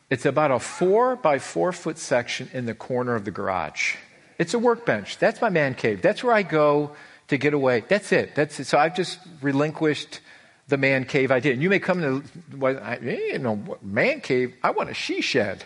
It's 0.09 0.25
about 0.25 0.51
a 0.51 0.59
four 0.59 1.15
by 1.15 1.39
four 1.39 1.71
foot 1.71 1.97
section 1.97 2.49
in 2.53 2.65
the 2.65 2.75
corner 2.75 3.15
of 3.15 3.25
the 3.25 3.31
garage. 3.31 3.95
It's 4.37 4.53
a 4.53 4.59
workbench. 4.59 5.17
That's 5.17 5.41
my 5.41 5.49
man 5.49 5.73
cave. 5.73 6.01
That's 6.01 6.23
where 6.23 6.33
I 6.33 6.43
go 6.43 6.91
to 7.27 7.37
get 7.37 7.53
away. 7.53 7.83
That's 7.87 8.11
it. 8.11 8.35
That's 8.35 8.59
it. 8.59 8.65
So 8.65 8.77
I've 8.77 8.95
just 8.95 9.19
relinquished 9.41 10.19
the 10.67 10.77
man 10.77 11.05
cave 11.05 11.31
idea. 11.31 11.53
And 11.53 11.61
you 11.61 11.69
may 11.69 11.79
come 11.79 12.01
to, 12.01 12.23
well, 12.57 12.79
I, 12.81 12.97
you 12.97 13.39
know, 13.39 13.77
man 13.81 14.21
cave. 14.21 14.55
I 14.63 14.71
want 14.71 14.89
a 14.89 14.93
she 14.93 15.21
shed. 15.21 15.63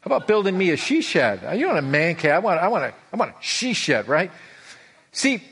How 0.00 0.08
about 0.08 0.26
building 0.26 0.58
me 0.58 0.70
a 0.70 0.76
she 0.76 1.00
shed? 1.00 1.56
You 1.56 1.66
want 1.66 1.78
a 1.78 1.82
man 1.82 2.16
cave? 2.16 2.32
I 2.32 2.38
want, 2.40 2.60
I 2.60 2.68
want 2.68 2.84
a, 2.84 2.94
I 3.12 3.16
want 3.16 3.30
a 3.30 3.34
she 3.40 3.72
shed, 3.72 4.08
right? 4.08 4.32
See, 5.12 5.42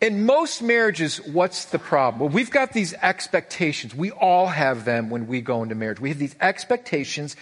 in 0.00 0.24
most 0.24 0.62
marriages, 0.62 1.18
what's 1.18 1.66
the 1.66 1.78
problem? 1.78 2.20
Well, 2.20 2.28
we've 2.30 2.50
got 2.50 2.72
these 2.72 2.94
expectations. 2.94 3.94
We 3.94 4.10
all 4.10 4.46
have 4.46 4.84
them 4.84 5.10
when 5.10 5.26
we 5.26 5.40
go 5.40 5.62
into 5.62 5.74
marriage. 5.74 6.00
We 6.00 6.08
have 6.08 6.18
these 6.18 6.36
expectations 6.40 7.36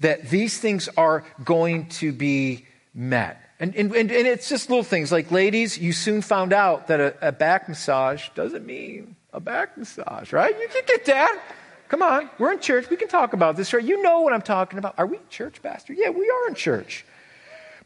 that 0.00 0.28
these 0.30 0.58
things 0.58 0.88
are 0.96 1.24
going 1.44 1.88
to 1.88 2.12
be 2.12 2.66
met. 2.94 3.40
And, 3.60 3.74
and, 3.74 3.92
and, 3.92 4.10
it's 4.12 4.48
just 4.48 4.70
little 4.70 4.84
things 4.84 5.10
like, 5.10 5.32
ladies, 5.32 5.76
you 5.76 5.92
soon 5.92 6.22
found 6.22 6.52
out 6.52 6.86
that 6.88 7.00
a, 7.00 7.28
a 7.28 7.32
back 7.32 7.68
massage 7.68 8.28
doesn't 8.36 8.64
mean 8.64 9.16
a 9.32 9.40
back 9.40 9.76
massage, 9.76 10.32
right? 10.32 10.54
You 10.58 10.68
can 10.68 10.82
get 10.86 11.04
that. 11.06 11.42
Come 11.88 12.02
on, 12.02 12.28
we're 12.38 12.52
in 12.52 12.60
church. 12.60 12.90
We 12.90 12.96
can 12.96 13.08
talk 13.08 13.32
about 13.32 13.56
this, 13.56 13.72
right? 13.72 13.82
You 13.82 14.02
know 14.02 14.20
what 14.20 14.32
I'm 14.32 14.42
talking 14.42 14.78
about. 14.78 14.94
Are 14.98 15.06
we 15.06 15.18
church, 15.30 15.62
Pastor? 15.62 15.94
Yeah, 15.94 16.10
we 16.10 16.28
are 16.28 16.48
in 16.48 16.54
church. 16.54 17.04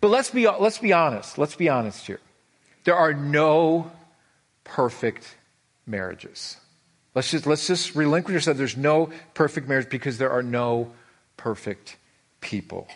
But 0.00 0.08
let's 0.08 0.30
be, 0.30 0.48
let's 0.48 0.78
be 0.78 0.92
honest. 0.92 1.38
Let's 1.38 1.54
be 1.54 1.68
honest 1.68 2.06
here. 2.06 2.20
There 2.84 2.96
are 2.96 3.14
no 3.14 3.92
perfect 4.64 5.36
marriages. 5.86 6.56
Let's 7.14 7.30
just, 7.30 7.46
let's 7.46 7.66
just 7.66 7.94
relinquish 7.94 8.34
ourselves. 8.34 8.56
That 8.56 8.62
there's 8.62 8.76
no 8.76 9.10
perfect 9.34 9.68
marriage 9.68 9.88
because 9.88 10.18
there 10.18 10.30
are 10.30 10.42
no 10.42 10.90
perfect 11.36 11.96
people. 12.40 12.88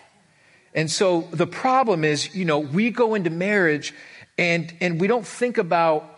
And 0.75 0.91
so 0.91 1.29
the 1.31 1.47
problem 1.47 2.03
is, 2.03 2.35
you 2.35 2.45
know, 2.45 2.59
we 2.59 2.91
go 2.91 3.15
into 3.15 3.31
marriage 3.31 3.95
and, 4.37 4.75
and 4.81 5.01
we 5.01 5.07
don't 5.07 5.27
think 5.27 5.59
about 5.59 6.16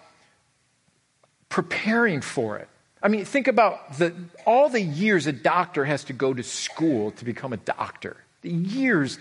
preparing 1.48 2.20
for 2.20 2.58
it. 2.58 2.68
I 3.02 3.08
mean, 3.08 3.24
think 3.24 3.48
about 3.48 3.98
the, 3.98 4.14
all 4.44 4.68
the 4.68 4.80
years 4.80 5.26
a 5.26 5.32
doctor 5.32 5.84
has 5.84 6.04
to 6.04 6.12
go 6.12 6.34
to 6.34 6.42
school 6.42 7.12
to 7.12 7.24
become 7.24 7.52
a 7.52 7.56
doctor, 7.58 8.16
the 8.42 8.50
years 8.50 9.18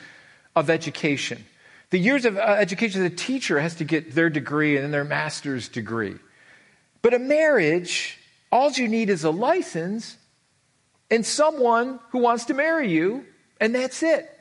of 0.56 0.70
education. 0.70 1.46
The 1.90 2.00
years 2.00 2.26
of 2.26 2.38
uh, 2.38 2.42
education, 2.42 3.04
the 3.04 3.10
teacher 3.10 3.60
has 3.60 3.76
to 3.76 3.86
get 3.86 4.14
their 4.14 4.30
degree 4.30 4.76
and 4.76 4.84
then 4.84 4.92
their 4.92 5.06
master's 5.06 5.70
degree. 5.70 6.16
But 7.02 7.14
a 7.14 7.20
marriage, 7.20 8.18
all 8.52 8.72
you 8.72 8.88
need 8.88 9.10
is 9.10 9.24
a 9.24 9.30
license 9.30 10.18
and 11.10 11.26
someone 11.26 12.00
who 12.10 12.20
wants 12.20 12.46
to 12.46 12.54
marry 12.54 12.92
you, 12.92 13.26
and 13.62 13.74
that's 13.74 14.04
it. 14.04 14.37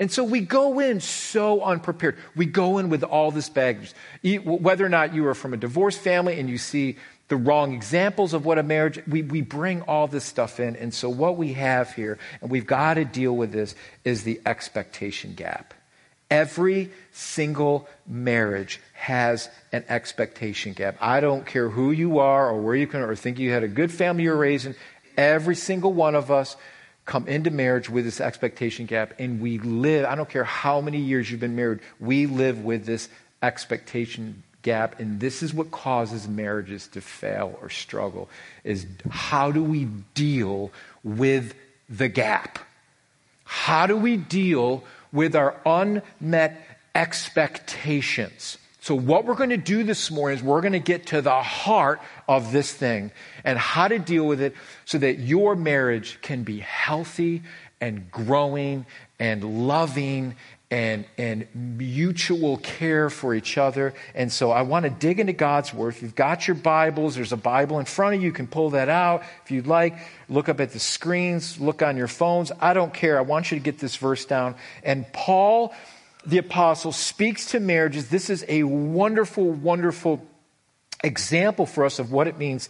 And 0.00 0.10
so 0.10 0.24
we 0.24 0.40
go 0.40 0.80
in 0.80 1.00
so 1.00 1.62
unprepared. 1.62 2.16
We 2.34 2.46
go 2.46 2.78
in 2.78 2.88
with 2.88 3.04
all 3.04 3.30
this 3.30 3.48
baggage. 3.48 3.92
Whether 4.44 4.84
or 4.84 4.88
not 4.88 5.14
you 5.14 5.26
are 5.28 5.34
from 5.34 5.54
a 5.54 5.56
divorced 5.56 6.00
family 6.00 6.40
and 6.40 6.50
you 6.50 6.58
see 6.58 6.96
the 7.28 7.36
wrong 7.36 7.72
examples 7.72 8.34
of 8.34 8.44
what 8.44 8.58
a 8.58 8.62
marriage, 8.62 9.00
we, 9.06 9.22
we 9.22 9.40
bring 9.40 9.82
all 9.82 10.06
this 10.06 10.24
stuff 10.24 10.60
in. 10.60 10.76
And 10.76 10.92
so 10.92 11.08
what 11.08 11.36
we 11.36 11.54
have 11.54 11.94
here, 11.94 12.18
and 12.40 12.50
we've 12.50 12.66
got 12.66 12.94
to 12.94 13.04
deal 13.04 13.34
with 13.34 13.52
this, 13.52 13.74
is 14.04 14.24
the 14.24 14.40
expectation 14.44 15.34
gap. 15.34 15.74
Every 16.30 16.90
single 17.12 17.88
marriage 18.06 18.80
has 18.94 19.48
an 19.72 19.84
expectation 19.88 20.72
gap. 20.72 20.96
I 21.00 21.20
don't 21.20 21.46
care 21.46 21.68
who 21.68 21.92
you 21.92 22.18
are 22.18 22.50
or 22.50 22.60
where 22.60 22.74
you 22.74 22.86
can 22.86 23.00
or 23.00 23.14
think 23.14 23.38
you 23.38 23.52
had 23.52 23.62
a 23.62 23.68
good 23.68 23.92
family 23.92 24.24
you're 24.24 24.36
raising. 24.36 24.74
Every 25.16 25.54
single 25.54 25.92
one 25.92 26.14
of 26.14 26.30
us 26.30 26.56
come 27.04 27.28
into 27.28 27.50
marriage 27.50 27.90
with 27.90 28.04
this 28.04 28.20
expectation 28.20 28.86
gap, 28.86 29.14
and 29.18 29.40
we 29.40 29.58
live, 29.58 30.06
I 30.06 30.14
don't 30.14 30.28
care 30.28 30.44
how 30.44 30.80
many 30.80 30.98
years 30.98 31.30
you've 31.30 31.40
been 31.40 31.56
married, 31.56 31.80
we 32.00 32.26
live 32.26 32.64
with 32.64 32.86
this 32.86 33.08
expectation 33.42 34.42
gap, 34.62 34.98
and 34.98 35.20
this 35.20 35.42
is 35.42 35.52
what 35.52 35.70
causes 35.70 36.26
marriages 36.26 36.88
to 36.88 37.00
fail 37.00 37.58
or 37.60 37.68
struggle, 37.68 38.28
is 38.64 38.86
how 39.10 39.52
do 39.52 39.62
we 39.62 39.84
deal 40.14 40.72
with 41.02 41.54
the 41.88 42.08
gap? 42.08 42.58
How 43.44 43.86
do 43.86 43.96
we 43.96 44.16
deal 44.16 44.82
with 45.12 45.36
our 45.36 45.54
unmet 45.66 46.78
expectations? 46.94 48.56
So, 48.84 48.94
what 48.94 49.24
we're 49.24 49.34
going 49.34 49.48
to 49.48 49.56
do 49.56 49.82
this 49.82 50.10
morning 50.10 50.36
is 50.36 50.44
we're 50.44 50.60
going 50.60 50.74
to 50.74 50.78
get 50.78 51.06
to 51.06 51.22
the 51.22 51.40
heart 51.40 52.02
of 52.28 52.52
this 52.52 52.70
thing 52.70 53.12
and 53.42 53.58
how 53.58 53.88
to 53.88 53.98
deal 53.98 54.26
with 54.26 54.42
it 54.42 54.54
so 54.84 54.98
that 54.98 55.20
your 55.20 55.56
marriage 55.56 56.18
can 56.20 56.42
be 56.42 56.58
healthy 56.58 57.44
and 57.80 58.10
growing 58.10 58.84
and 59.18 59.66
loving 59.66 60.36
and, 60.70 61.06
and 61.16 61.46
mutual 61.54 62.58
care 62.58 63.08
for 63.08 63.34
each 63.34 63.56
other. 63.56 63.94
And 64.14 64.30
so 64.30 64.50
I 64.50 64.60
want 64.60 64.84
to 64.84 64.90
dig 64.90 65.18
into 65.18 65.32
God's 65.32 65.72
Word. 65.72 65.94
If 65.94 66.02
you've 66.02 66.14
got 66.14 66.46
your 66.46 66.56
Bibles, 66.56 67.14
there's 67.14 67.32
a 67.32 67.38
Bible 67.38 67.78
in 67.78 67.86
front 67.86 68.16
of 68.16 68.20
you. 68.20 68.26
You 68.26 68.32
can 68.34 68.46
pull 68.46 68.68
that 68.70 68.90
out. 68.90 69.22
If 69.46 69.50
you'd 69.50 69.66
like, 69.66 69.96
look 70.28 70.50
up 70.50 70.60
at 70.60 70.72
the 70.72 70.78
screens, 70.78 71.58
look 71.58 71.80
on 71.80 71.96
your 71.96 72.08
phones. 72.08 72.52
I 72.60 72.74
don't 72.74 72.92
care. 72.92 73.16
I 73.16 73.22
want 73.22 73.50
you 73.50 73.56
to 73.58 73.64
get 73.64 73.78
this 73.78 73.96
verse 73.96 74.26
down. 74.26 74.56
And 74.82 75.10
Paul 75.10 75.72
the 76.26 76.38
apostle 76.38 76.92
speaks 76.92 77.46
to 77.52 77.60
marriages. 77.60 78.08
This 78.08 78.30
is 78.30 78.44
a 78.48 78.62
wonderful, 78.62 79.50
wonderful 79.50 80.24
example 81.02 81.66
for 81.66 81.84
us 81.84 81.98
of 81.98 82.12
what 82.12 82.26
it 82.26 82.38
means 82.38 82.68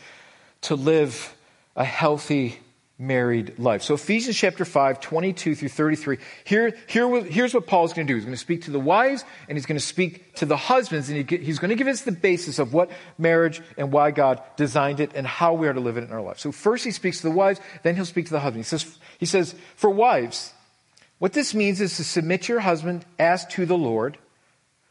to 0.63 0.75
live 0.75 1.35
a 1.77 1.85
healthy 1.85 2.59
married 2.97 3.59
life. 3.59 3.83
So 3.83 3.95
Ephesians 3.95 4.37
chapter 4.37 4.65
5, 4.65 5.01
22 5.01 5.57
through 5.57 5.69
33. 5.69 6.19
Here, 6.45 6.77
here, 6.87 7.25
here's 7.25 7.53
what 7.53 7.67
Paul's 7.67 7.93
going 7.93 8.07
to 8.07 8.13
do. 8.13 8.15
He's 8.15 8.25
going 8.25 8.35
to 8.35 8.41
speak 8.41 8.63
to 8.63 8.71
the 8.71 8.79
wives 8.79 9.25
and 9.49 9.59
he's 9.59 9.67
going 9.67 9.79
to 9.79 9.85
speak 9.85 10.37
to 10.37 10.47
the 10.47 10.57
husbands 10.57 11.11
and 11.11 11.29
he, 11.29 11.37
he's 11.39 11.59
going 11.59 11.71
to 11.71 11.75
give 11.75 11.89
us 11.89 12.03
the 12.03 12.13
basis 12.13 12.61
of 12.61 12.73
what 12.73 12.91
marriage 13.19 13.61
and 13.77 13.91
why 13.91 14.13
God 14.13 14.41
designed 14.57 15.01
it 15.01 15.11
and 15.15 15.27
how 15.27 15.55
we 15.55 15.67
are 15.67 15.73
to 15.73 15.81
live 15.81 15.97
it 15.97 16.05
in 16.05 16.13
our 16.13 16.23
life. 16.23 16.39
So 16.39 16.53
first 16.53 16.85
he 16.85 16.93
speaks 16.93 17.19
to 17.19 17.29
the 17.29 17.35
wives, 17.35 17.61
then 17.83 17.97
he'll 17.97 18.05
speak 18.05 18.27
to 18.27 18.33
the 18.33 18.41
husbands. 18.41 18.71
He 18.71 18.79
says, 18.79 18.99
he 19.19 19.27
says, 19.27 19.55
for 19.75 19.91
wives, 19.91 20.53
what 21.25 21.33
this 21.33 21.55
means 21.55 21.81
is 21.81 21.97
to 21.97 22.05
submit 22.05 22.51
your 22.51 22.61
husband 22.61 23.03
as 23.19 23.47
to 23.47 23.65
the 23.65 23.79
Lord. 23.79 24.19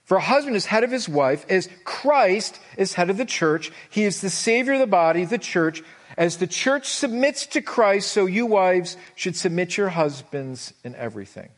For 0.06 0.18
a 0.18 0.20
husband 0.20 0.56
is 0.56 0.66
head 0.66 0.84
of 0.84 0.90
his 0.90 1.08
wife, 1.08 1.46
as 1.48 1.70
Christ 1.84 2.60
is 2.76 2.96
head 2.96 3.12
of 3.12 3.18
the 3.18 3.24
church. 3.24 3.72
He 3.92 4.04
is 4.04 4.20
the 4.20 4.32
Savior 4.32 4.74
of 4.74 4.80
the 4.80 4.88
body, 4.88 5.26
the 5.26 5.38
church. 5.38 5.84
As 6.18 6.38
the 6.38 6.48
church 6.48 6.88
submits 6.88 7.46
to 7.46 7.62
Christ, 7.62 8.12
so 8.12 8.26
you 8.26 8.48
wives 8.48 8.98
should 9.14 9.36
submit 9.36 9.78
your 9.78 9.90
husbands 9.90 10.74
in 10.84 10.96
everything. 10.96 11.50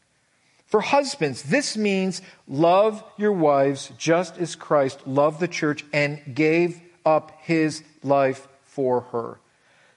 For 0.66 0.82
husbands, 0.82 1.44
this 1.44 1.78
means 1.78 2.22
love 2.46 3.02
your 3.16 3.32
wives 3.32 3.94
just 3.98 4.38
as 4.40 4.58
Christ 4.58 5.08
loved 5.08 5.40
the 5.40 5.48
church 5.48 5.86
and 5.94 6.36
gave 6.36 6.82
up 7.06 7.32
his 7.44 7.82
life 8.04 8.46
for 8.64 9.00
her. 9.14 9.40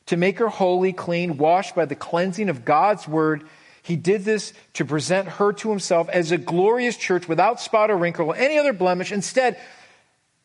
To 0.06 0.16
make 0.16 0.38
her 0.38 0.47
holy, 0.47 0.92
clean, 0.92 1.37
washed 1.37 1.75
by 1.75 1.87
the 1.87 1.97
cleansing 1.97 2.49
of 2.49 2.64
God's 2.64 3.08
word 3.08 3.42
he 3.82 3.97
did 3.97 4.25
this 4.25 4.52
to 4.75 4.85
present 4.85 5.28
her 5.28 5.52
to 5.52 5.70
himself 5.70 6.08
as 6.08 6.30
a 6.30 6.38
glorious 6.38 6.97
church 6.97 7.28
without 7.28 7.61
spot 7.61 7.90
or 7.90 7.97
wrinkle 7.97 8.28
or 8.28 8.37
any 8.37 8.58
other 8.58 8.73
blemish. 8.73 9.12
Instead, 9.12 9.58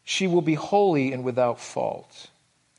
she 0.04 0.28
will 0.28 0.42
be 0.42 0.56
holy 0.56 1.12
and 1.13 1.24
without 1.24 1.60
fault. 1.60 2.30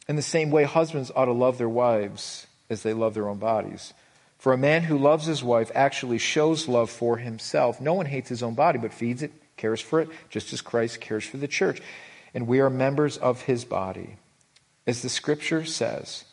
In 0.09 0.17
the 0.17 0.23
same 0.23 0.51
way, 0.51 0.65
husbands 0.65 1.11
ought 1.15 1.27
to 1.27 1.33
love 1.33 1.59
their 1.59 1.69
wives 1.69 2.47
as 2.69 2.83
they 2.83 2.93
love 2.93 3.15
their 3.15 3.29
own 3.29 3.39
bodies. 3.39 3.95
For 4.39 4.53
a 4.53 4.59
man 4.59 4.83
who 4.83 4.99
loves 4.99 5.25
his 5.25 5.43
wife 5.43 5.71
actually 5.75 6.19
shows 6.19 6.69
love 6.69 6.91
for 6.91 7.17
himself. 7.17 7.81
No 7.81 7.95
one 7.95 8.07
hates 8.07 8.29
his 8.29 8.43
own 8.43 8.55
body, 8.55 8.79
but 8.79 8.93
feeds 8.93 9.23
it, 9.23 9.33
cares 9.57 9.81
for 9.81 10.01
it, 10.01 10.11
just 10.29 10.53
as 10.53 10.61
Christ 10.61 11.01
cares 11.01 11.25
for 11.25 11.39
the 11.39 11.49
church. 11.49 11.81
And 12.35 12.47
we 12.47 12.61
are 12.61 12.69
members 12.69 13.17
of 13.17 13.43
his 13.43 13.65
body. 13.65 14.17
As 14.87 15.01
the 15.01 15.09
scripture 15.09 15.65
says, 15.65 16.25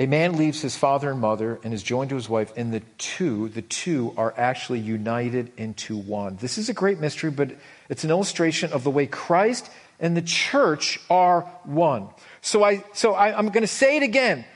a 0.00 0.06
man 0.06 0.38
leaves 0.38 0.62
his 0.62 0.74
father 0.74 1.10
and 1.10 1.20
mother 1.20 1.60
and 1.62 1.74
is 1.74 1.82
joined 1.82 2.08
to 2.08 2.16
his 2.16 2.28
wife, 2.28 2.54
and 2.56 2.72
the 2.72 2.80
two, 2.96 3.50
the 3.50 3.60
two 3.60 4.14
are 4.16 4.32
actually 4.34 4.80
united 4.80 5.52
into 5.58 5.94
one. 5.94 6.36
This 6.40 6.56
is 6.56 6.70
a 6.70 6.72
great 6.72 6.98
mystery, 6.98 7.30
but 7.30 7.50
it's 7.90 8.02
an 8.02 8.10
illustration 8.10 8.72
of 8.72 8.82
the 8.82 8.90
way 8.90 9.06
Christ 9.06 9.70
and 10.00 10.16
the 10.16 10.22
church 10.22 10.98
are 11.10 11.42
one. 11.64 12.08
So 12.40 12.64
I, 12.64 12.82
so 12.94 13.12
I, 13.12 13.36
I'm 13.36 13.48
going 13.48 13.60
to 13.60 13.66
say 13.66 13.98
it 13.98 14.02
again. 14.02 14.46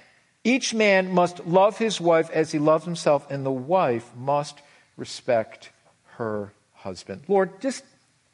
Each 0.45 0.73
man 0.73 1.13
must 1.13 1.47
love 1.47 1.77
his 1.77 2.01
wife 2.01 2.31
as 2.31 2.51
he 2.51 2.59
loves 2.59 2.87
himself, 2.87 3.31
and 3.31 3.45
the 3.45 3.53
wife 3.53 4.11
must 4.17 4.63
respect 4.97 5.69
her 6.17 6.55
husband. 6.73 7.23
Lord, 7.29 7.61
just 7.61 7.85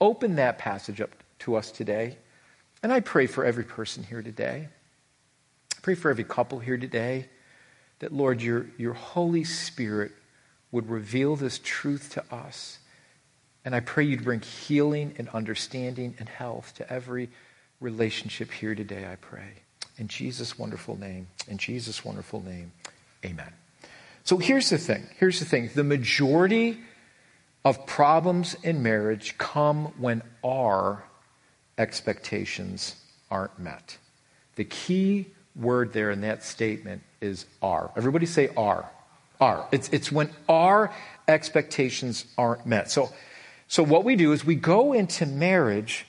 open 0.01 0.37
that 0.37 0.59
passage 0.59 1.01
up 1.01 1.11
to 1.41 1.57
us 1.57 1.73
today. 1.73 2.19
And 2.85 2.93
I 2.93 3.01
pray 3.01 3.27
for 3.27 3.45
every 3.45 3.65
person 3.65 4.05
here 4.05 4.23
today. 4.23 4.69
Pray 5.83 5.95
for 5.95 6.11
every 6.11 6.25
couple 6.25 6.59
here 6.59 6.77
today 6.77 7.27
that, 8.01 8.13
Lord, 8.13 8.43
your, 8.43 8.67
your 8.77 8.93
Holy 8.93 9.45
Spirit 9.45 10.13
would 10.73 10.91
reveal 10.91 11.37
this 11.37 11.59
truth 11.63 12.11
to 12.13 12.35
us. 12.35 12.79
And 13.65 13.75
I 13.75 13.81
pray 13.81 14.05
you'd 14.05 14.25
bring 14.25 14.41
healing 14.41 15.15
and 15.19 15.29
understanding 15.31 16.15
and 16.19 16.29
health 16.29 16.75
to 16.77 16.93
every 16.93 17.31
relationship 17.81 18.51
here 18.51 18.75
today, 18.75 19.07
I 19.11 19.17
pray. 19.17 19.63
In 19.97 20.09
Jesus' 20.09 20.59
wonderful 20.59 20.99
name. 20.99 21.29
In 21.49 21.59
Jesus' 21.59 22.05
wonderful 22.05 22.43
name. 22.43 22.73
Amen. 23.25 23.53
So 24.25 24.37
here's 24.37 24.71
the 24.71 24.79
thing. 24.79 25.09
Here's 25.19 25.39
the 25.41 25.45
thing. 25.45 25.71
The 25.75 25.85
majority 25.85 26.79
of 27.65 27.87
problems 27.87 28.57
in 28.63 28.83
marriage 28.83 29.37
come 29.39 29.87
when 29.99 30.23
our 30.45 31.05
expectations 31.79 32.97
aren't 33.31 33.59
met. 33.59 33.99
The 34.57 34.65
key 34.65 35.27
word 35.57 35.93
there 35.93 36.11
in 36.11 36.23
that 36.23 36.45
statement 36.45 37.03
is 37.21 37.47
are. 37.63 37.91
Everybody 37.97 38.27
say 38.27 38.51
are. 38.57 38.91
Are. 39.41 39.67
It's, 39.73 39.89
it's 39.89 40.13
when 40.13 40.31
our 40.49 40.93
expectations 41.27 42.27
aren't 42.37 42.67
met. 42.67 42.91
So, 42.91 43.11
so 43.69 43.83
what 43.83 44.05
we 44.05 44.17
do 44.17 44.33
is 44.33 44.45
we 44.45 44.55
go 44.55 44.93
into 44.93 45.25
marriage 45.27 46.07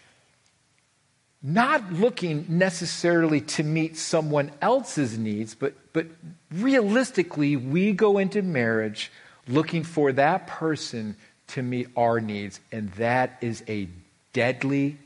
not 1.44 1.92
looking 1.92 2.46
necessarily 2.50 3.42
to 3.42 3.64
meet 3.64 3.98
someone 3.98 4.52
else's 4.62 5.18
needs, 5.18 5.56
but, 5.56 5.74
but 5.94 6.08
realistically, 6.52 7.56
we 7.56 7.94
go 7.94 8.18
into 8.18 8.42
marriage 8.42 9.12
looking 9.48 9.84
for 9.84 10.12
that 10.12 10.46
person 10.48 11.16
to 11.48 11.62
meet 11.62 11.88
our 11.96 12.20
needs. 12.20 12.60
And 12.72 12.92
that 12.94 13.38
is 13.42 13.64
a 13.68 13.88
deadly, 14.34 14.98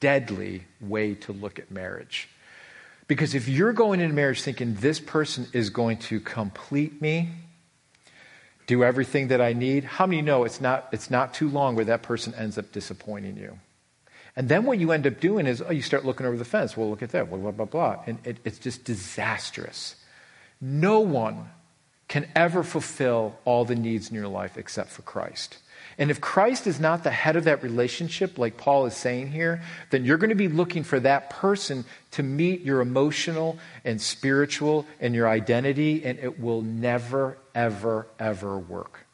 deadly 0.00 0.64
way 0.80 1.14
to 1.14 1.32
look 1.32 1.58
at 1.58 1.70
marriage. 1.70 2.29
Because 3.10 3.34
if 3.34 3.48
you're 3.48 3.72
going 3.72 3.98
into 3.98 4.14
marriage 4.14 4.40
thinking 4.40 4.76
this 4.76 5.00
person 5.00 5.48
is 5.52 5.68
going 5.68 5.96
to 5.96 6.20
complete 6.20 7.02
me, 7.02 7.30
do 8.68 8.84
everything 8.84 9.26
that 9.28 9.40
I 9.40 9.52
need, 9.52 9.82
how 9.82 10.06
many 10.06 10.22
know 10.22 10.44
it's 10.44 10.60
not, 10.60 10.88
it's 10.92 11.10
not 11.10 11.34
too 11.34 11.48
long 11.48 11.74
where 11.74 11.86
that 11.86 12.02
person 12.02 12.32
ends 12.36 12.56
up 12.56 12.70
disappointing 12.70 13.36
you? 13.36 13.58
And 14.36 14.48
then 14.48 14.64
what 14.64 14.78
you 14.78 14.92
end 14.92 15.08
up 15.08 15.18
doing 15.18 15.48
is, 15.48 15.60
oh, 15.60 15.72
you 15.72 15.82
start 15.82 16.04
looking 16.04 16.24
over 16.24 16.36
the 16.36 16.44
fence. 16.44 16.76
Well, 16.76 16.88
look 16.88 17.02
at 17.02 17.10
that, 17.10 17.28
blah, 17.28 17.38
blah, 17.38 17.50
blah, 17.50 17.64
blah. 17.64 18.04
And 18.06 18.24
it, 18.24 18.36
it's 18.44 18.60
just 18.60 18.84
disastrous. 18.84 19.96
No 20.60 21.00
one 21.00 21.50
can 22.06 22.28
ever 22.36 22.62
fulfill 22.62 23.36
all 23.44 23.64
the 23.64 23.74
needs 23.74 24.10
in 24.10 24.14
your 24.14 24.28
life 24.28 24.56
except 24.56 24.90
for 24.90 25.02
Christ. 25.02 25.58
And 26.00 26.10
if 26.10 26.18
Christ 26.18 26.66
is 26.66 26.80
not 26.80 27.04
the 27.04 27.10
head 27.10 27.36
of 27.36 27.44
that 27.44 27.62
relationship, 27.62 28.38
like 28.38 28.56
Paul 28.56 28.86
is 28.86 28.96
saying 28.96 29.32
here, 29.32 29.60
then 29.90 30.06
you're 30.06 30.16
going 30.16 30.30
to 30.30 30.34
be 30.34 30.48
looking 30.48 30.82
for 30.82 30.98
that 30.98 31.28
person 31.28 31.84
to 32.12 32.22
meet 32.22 32.62
your 32.62 32.80
emotional 32.80 33.58
and 33.84 34.00
spiritual 34.00 34.86
and 34.98 35.14
your 35.14 35.28
identity, 35.28 36.02
and 36.02 36.18
it 36.18 36.40
will 36.40 36.62
never, 36.62 37.36
ever, 37.54 38.06
ever 38.18 38.58
work. 38.58 39.06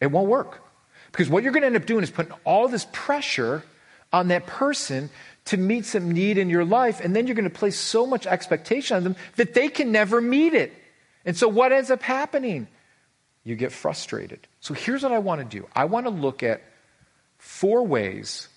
It 0.00 0.12
won't 0.12 0.28
work. 0.28 0.62
Because 1.10 1.28
what 1.28 1.42
you're 1.42 1.52
going 1.52 1.62
to 1.62 1.66
end 1.66 1.74
up 1.74 1.86
doing 1.86 2.04
is 2.04 2.12
putting 2.12 2.32
all 2.44 2.68
this 2.68 2.86
pressure 2.92 3.64
on 4.12 4.28
that 4.28 4.46
person 4.46 5.10
to 5.46 5.56
meet 5.56 5.84
some 5.84 6.12
need 6.12 6.38
in 6.38 6.48
your 6.48 6.64
life, 6.64 7.00
and 7.00 7.16
then 7.16 7.26
you're 7.26 7.34
going 7.34 7.42
to 7.42 7.50
place 7.50 7.76
so 7.76 8.06
much 8.06 8.28
expectation 8.28 8.96
on 8.96 9.02
them 9.02 9.16
that 9.34 9.54
they 9.54 9.68
can 9.68 9.90
never 9.90 10.20
meet 10.20 10.54
it. 10.54 10.72
And 11.24 11.36
so 11.36 11.48
what 11.48 11.72
ends 11.72 11.90
up 11.90 12.02
happening? 12.02 12.68
You 13.44 13.56
get 13.56 13.72
frustrated. 13.72 14.46
So 14.60 14.74
here's 14.74 15.02
what 15.02 15.12
I 15.12 15.18
want 15.18 15.40
to 15.40 15.58
do 15.58 15.66
I 15.74 15.84
want 15.86 16.06
to 16.06 16.10
look 16.10 16.42
at 16.42 16.62
four 17.38 17.86
ways 17.86 18.48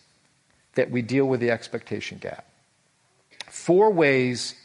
that 0.76 0.92
we 0.92 1.02
deal 1.02 1.26
with 1.26 1.40
the 1.40 1.52
expectation 1.52 2.18
gap. 2.18 2.46
Four 3.50 3.92
ways 3.92 4.56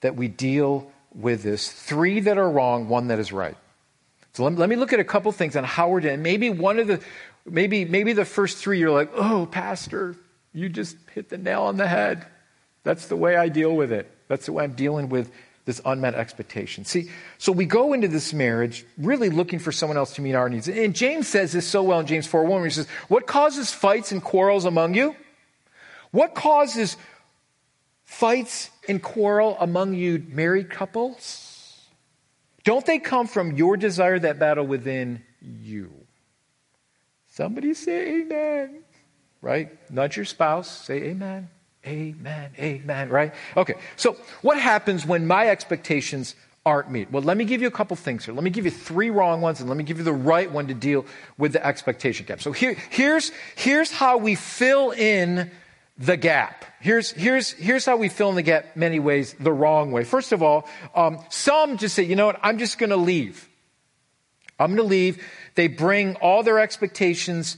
that 0.00 0.16
we 0.16 0.28
deal 0.28 0.90
with 1.14 1.42
this. 1.42 1.70
Three 1.70 2.20
that 2.20 2.38
are 2.38 2.48
wrong, 2.48 2.88
one 2.88 3.08
that 3.08 3.18
is 3.18 3.32
right. 3.32 3.56
So 4.32 4.44
let 4.44 4.52
me, 4.52 4.58
let 4.58 4.68
me 4.68 4.76
look 4.76 4.92
at 4.92 5.00
a 5.00 5.04
couple 5.04 5.32
things 5.32 5.56
on 5.56 5.64
how 5.64 5.88
we're 5.88 6.00
doing. 6.00 6.22
Maybe 6.22 6.50
one 6.50 6.78
of 6.78 6.86
the, 6.86 7.00
maybe, 7.44 7.84
maybe 7.84 8.12
the 8.12 8.24
first 8.24 8.58
three 8.58 8.78
you're 8.78 8.90
like, 8.90 9.10
oh, 9.14 9.48
Pastor, 9.50 10.14
you 10.52 10.68
just 10.68 10.96
hit 11.14 11.28
the 11.28 11.38
nail 11.38 11.62
on 11.62 11.76
the 11.76 11.86
head. 11.88 12.26
That's 12.82 13.06
the 13.06 13.16
way 13.16 13.36
I 13.36 13.48
deal 13.48 13.74
with 13.74 13.92
it. 13.92 14.10
That's 14.28 14.46
the 14.46 14.52
way 14.52 14.64
I'm 14.64 14.74
dealing 14.74 15.08
with 15.08 15.30
this 15.66 15.80
unmet 15.84 16.14
expectation. 16.14 16.84
See, 16.84 17.10
so 17.38 17.52
we 17.52 17.66
go 17.66 17.92
into 17.92 18.08
this 18.08 18.32
marriage 18.32 18.86
really 18.96 19.28
looking 19.28 19.58
for 19.58 19.72
someone 19.72 19.98
else 19.98 20.14
to 20.14 20.22
meet 20.22 20.34
our 20.34 20.48
needs. 20.48 20.68
And 20.68 20.94
James 20.94 21.26
says 21.26 21.52
this 21.52 21.66
so 21.66 21.82
well 21.82 22.00
in 22.00 22.06
James 22.06 22.26
4 22.26 22.44
1, 22.44 22.50
where 22.50 22.64
he 22.64 22.70
says, 22.70 22.86
What 23.08 23.26
causes 23.26 23.72
fights 23.72 24.12
and 24.12 24.22
quarrels 24.22 24.64
among 24.64 24.94
you? 24.94 25.14
What 26.12 26.34
causes 26.34 26.96
fights 28.04 28.70
and 28.88 29.02
quarrel 29.02 29.56
among 29.60 29.94
you 29.94 30.24
married 30.28 30.70
couples? 30.70 31.84
Don't 32.62 32.86
they 32.86 33.00
come 33.00 33.26
from 33.26 33.52
your 33.52 33.76
desire 33.76 34.18
that 34.20 34.38
battle 34.38 34.66
within 34.66 35.22
you? 35.42 35.92
Somebody 37.28 37.74
say 37.74 38.20
amen. 38.20 38.82
right? 39.42 39.90
Nudge 39.90 40.16
your 40.16 40.24
spouse, 40.24 40.70
say 40.70 41.02
amen, 41.02 41.50
amen, 41.86 42.50
amen, 42.58 43.08
right? 43.08 43.32
Okay, 43.56 43.74
so 43.96 44.16
what 44.42 44.58
happens 44.58 45.06
when 45.06 45.26
my 45.26 45.48
expectations 45.48 46.34
aren't 46.64 46.90
met? 46.90 47.10
Well, 47.12 47.22
let 47.22 47.36
me 47.36 47.44
give 47.44 47.62
you 47.62 47.68
a 47.68 47.72
couple 47.72 47.96
things 47.96 48.24
here. 48.24 48.34
Let 48.34 48.42
me 48.42 48.50
give 48.50 48.64
you 48.64 48.70
three 48.72 49.10
wrong 49.10 49.40
ones 49.40 49.60
and 49.60 49.68
let 49.68 49.78
me 49.78 49.84
give 49.84 49.98
you 49.98 50.04
the 50.04 50.12
right 50.12 50.50
one 50.50 50.66
to 50.66 50.74
deal 50.74 51.06
with 51.38 51.52
the 51.52 51.64
expectation 51.64 52.26
gap. 52.26 52.42
So 52.42 52.50
here, 52.52 52.76
here's, 52.90 53.30
here's 53.54 53.92
how 53.92 54.18
we 54.18 54.34
fill 54.34 54.90
in 54.90 55.50
the 55.96 56.16
gap. 56.16 56.64
Here's, 56.80 57.12
here's, 57.12 57.52
here's 57.52 57.86
how 57.86 57.96
we 57.96 58.08
fill 58.08 58.30
in 58.30 58.34
the 58.34 58.42
gap 58.42 58.76
many 58.76 58.98
ways 58.98 59.34
the 59.38 59.52
wrong 59.52 59.92
way. 59.92 60.04
First 60.04 60.32
of 60.32 60.42
all, 60.42 60.68
um, 60.94 61.20
some 61.30 61.78
just 61.78 61.94
say, 61.94 62.02
you 62.02 62.16
know 62.16 62.26
what, 62.26 62.40
I'm 62.42 62.58
just 62.58 62.78
going 62.78 62.90
to 62.90 62.96
leave. 62.96 63.48
I'm 64.58 64.74
going 64.74 64.78
to 64.78 64.90
leave. 64.90 65.22
They 65.54 65.68
bring 65.68 66.16
all 66.16 66.42
their 66.42 66.58
expectations 66.58 67.56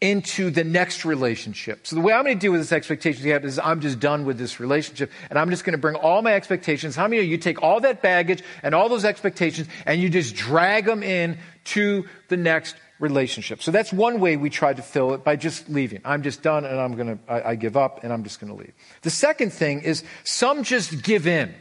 into 0.00 0.50
the 0.50 0.64
next 0.64 1.04
relationship. 1.04 1.86
So 1.86 1.94
the 1.94 2.00
way 2.00 2.14
I'm 2.14 2.24
going 2.24 2.36
to 2.36 2.40
deal 2.40 2.52
with 2.52 2.62
this 2.62 2.72
expectation 2.72 3.22
gap 3.22 3.44
is 3.44 3.58
I'm 3.58 3.80
just 3.80 4.00
done 4.00 4.24
with 4.24 4.38
this 4.38 4.58
relationship 4.58 5.10
and 5.28 5.38
I'm 5.38 5.50
just 5.50 5.64
going 5.64 5.72
to 5.72 5.78
bring 5.78 5.94
all 5.94 6.22
my 6.22 6.32
expectations. 6.32 6.96
How 6.96 7.06
many 7.06 7.20
of 7.20 7.28
you 7.28 7.36
take 7.36 7.62
all 7.62 7.80
that 7.80 8.00
baggage 8.00 8.42
and 8.62 8.74
all 8.74 8.88
those 8.88 9.04
expectations 9.04 9.68
and 9.84 10.00
you 10.00 10.08
just 10.08 10.34
drag 10.34 10.86
them 10.86 11.02
in 11.02 11.38
to 11.64 12.06
the 12.28 12.38
next 12.38 12.76
relationship? 12.98 13.62
So 13.62 13.70
that's 13.70 13.92
one 13.92 14.20
way 14.20 14.38
we 14.38 14.48
try 14.48 14.72
to 14.72 14.80
fill 14.80 15.12
it 15.12 15.22
by 15.22 15.36
just 15.36 15.68
leaving. 15.68 16.00
I'm 16.02 16.22
just 16.22 16.42
done 16.42 16.64
and 16.64 16.80
I'm 16.80 16.96
going 16.96 17.18
to, 17.18 17.18
I, 17.30 17.50
I 17.50 17.54
give 17.56 17.76
up 17.76 18.02
and 18.02 18.10
I'm 18.10 18.24
just 18.24 18.40
going 18.40 18.52
to 18.52 18.58
leave. 18.58 18.72
The 19.02 19.10
second 19.10 19.52
thing 19.52 19.82
is 19.82 20.02
some 20.24 20.62
just 20.64 21.02
give 21.02 21.26
in. 21.26 21.54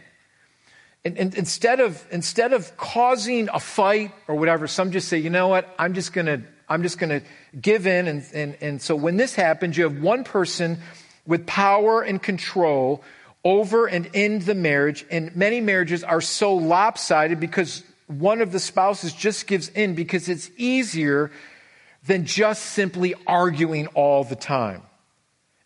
And, 1.05 1.17
and, 1.17 1.35
instead 1.35 1.79
of 1.79 2.05
instead 2.11 2.51
of 2.51 2.75
causing 2.75 3.47
a 3.53 3.59
fight 3.59 4.11
or 4.27 4.35
whatever, 4.35 4.67
some 4.67 4.91
just 4.91 5.07
say, 5.07 5.17
you 5.17 5.29
know 5.29 5.47
what, 5.47 5.73
I'm 5.79 5.93
just 5.93 6.11
gonna 6.11 6.43
I'm 6.69 6.83
just 6.83 6.99
gonna 6.99 7.21
give 7.59 7.87
in. 7.87 8.07
And, 8.07 8.25
and, 8.33 8.57
and 8.61 8.81
so 8.81 8.95
when 8.95 9.17
this 9.17 9.35
happens, 9.35 9.77
you 9.77 9.83
have 9.83 10.01
one 10.01 10.23
person 10.23 10.77
with 11.25 11.45
power 11.45 12.01
and 12.01 12.21
control 12.21 13.03
over 13.43 13.87
and 13.87 14.07
in 14.13 14.39
the 14.39 14.55
marriage. 14.55 15.05
And 15.09 15.35
many 15.35 15.61
marriages 15.61 16.03
are 16.03 16.21
so 16.21 16.55
lopsided 16.55 17.39
because 17.39 17.83
one 18.07 18.41
of 18.41 18.51
the 18.51 18.59
spouses 18.59 19.13
just 19.13 19.47
gives 19.47 19.69
in 19.69 19.95
because 19.95 20.29
it's 20.29 20.49
easier 20.57 21.31
than 22.05 22.25
just 22.25 22.63
simply 22.63 23.13
arguing 23.27 23.87
all 23.87 24.23
the 24.23 24.35
time. 24.35 24.81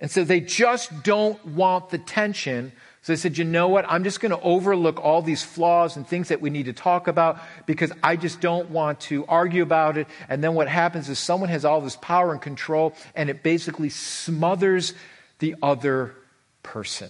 And 0.03 0.11
so 0.11 0.23
they 0.23 0.39
just 0.39 1.01
don't 1.01 1.43
want 1.43 1.89
the 1.89 1.97
tension 1.97 2.73
so 3.03 3.11
they 3.11 3.17
said, 3.17 3.37
you 3.37 3.43
know 3.43 3.67
what? 3.67 3.83
I'm 3.89 4.05
just 4.05 4.21
going 4.21 4.31
to 4.31 4.39
overlook 4.39 5.03
all 5.03 5.21
these 5.21 5.43
flaws 5.43 5.97
and 5.97 6.07
things 6.07 6.29
that 6.29 6.39
we 6.39 6.49
need 6.49 6.67
to 6.67 6.73
talk 6.73 7.09
about 7.09 7.37
because 7.65 7.91
I 8.01 8.15
just 8.15 8.39
don't 8.39 8.69
want 8.69 9.01
to 9.01 9.25
argue 9.25 9.61
about 9.61 9.97
it. 9.97 10.07
And 10.29 10.41
then 10.41 10.53
what 10.53 10.69
happens 10.69 11.09
is 11.09 11.19
someone 11.19 11.49
has 11.49 11.65
all 11.65 11.81
this 11.81 11.97
power 11.97 12.31
and 12.31 12.41
control 12.41 12.93
and 13.13 13.29
it 13.29 13.43
basically 13.43 13.89
smothers 13.89 14.93
the 15.39 15.55
other 15.61 16.15
person 16.63 17.09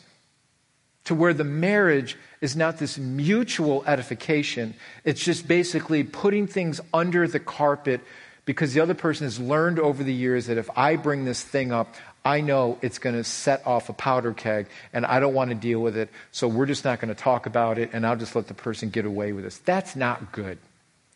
to 1.03 1.13
where 1.13 1.33
the 1.33 1.43
marriage 1.43 2.17
is 2.41 2.55
not 2.55 2.79
this 2.79 2.97
mutual 2.97 3.83
edification. 3.85 4.73
It's 5.03 5.23
just 5.23 5.47
basically 5.47 6.03
putting 6.03 6.47
things 6.47 6.81
under 6.91 7.27
the 7.27 7.39
carpet 7.39 8.01
because 8.45 8.73
the 8.73 8.81
other 8.81 8.93
person 8.93 9.25
has 9.25 9.39
learned 9.39 9.79
over 9.79 10.03
the 10.03 10.13
years 10.13 10.47
that 10.47 10.57
if 10.57 10.69
I 10.75 10.95
bring 10.95 11.25
this 11.25 11.41
thing 11.41 11.71
up, 11.71 11.95
I 12.25 12.41
know 12.41 12.77
it's 12.81 12.99
going 12.99 13.15
to 13.15 13.23
set 13.23 13.65
off 13.65 13.89
a 13.89 13.93
powder 13.93 14.33
keg 14.33 14.67
and 14.93 15.05
I 15.05 15.19
don't 15.19 15.33
want 15.33 15.49
to 15.49 15.55
deal 15.55 15.79
with 15.79 15.97
it, 15.97 16.09
so 16.31 16.47
we're 16.47 16.65
just 16.65 16.85
not 16.85 16.99
going 16.99 17.13
to 17.13 17.21
talk 17.21 17.45
about 17.45 17.77
it 17.77 17.91
and 17.93 18.05
I'll 18.05 18.15
just 18.15 18.35
let 18.35 18.47
the 18.47 18.53
person 18.53 18.89
get 18.89 19.05
away 19.05 19.33
with 19.33 19.43
this. 19.43 19.57
That's 19.59 19.95
not 19.95 20.31
good. 20.31 20.57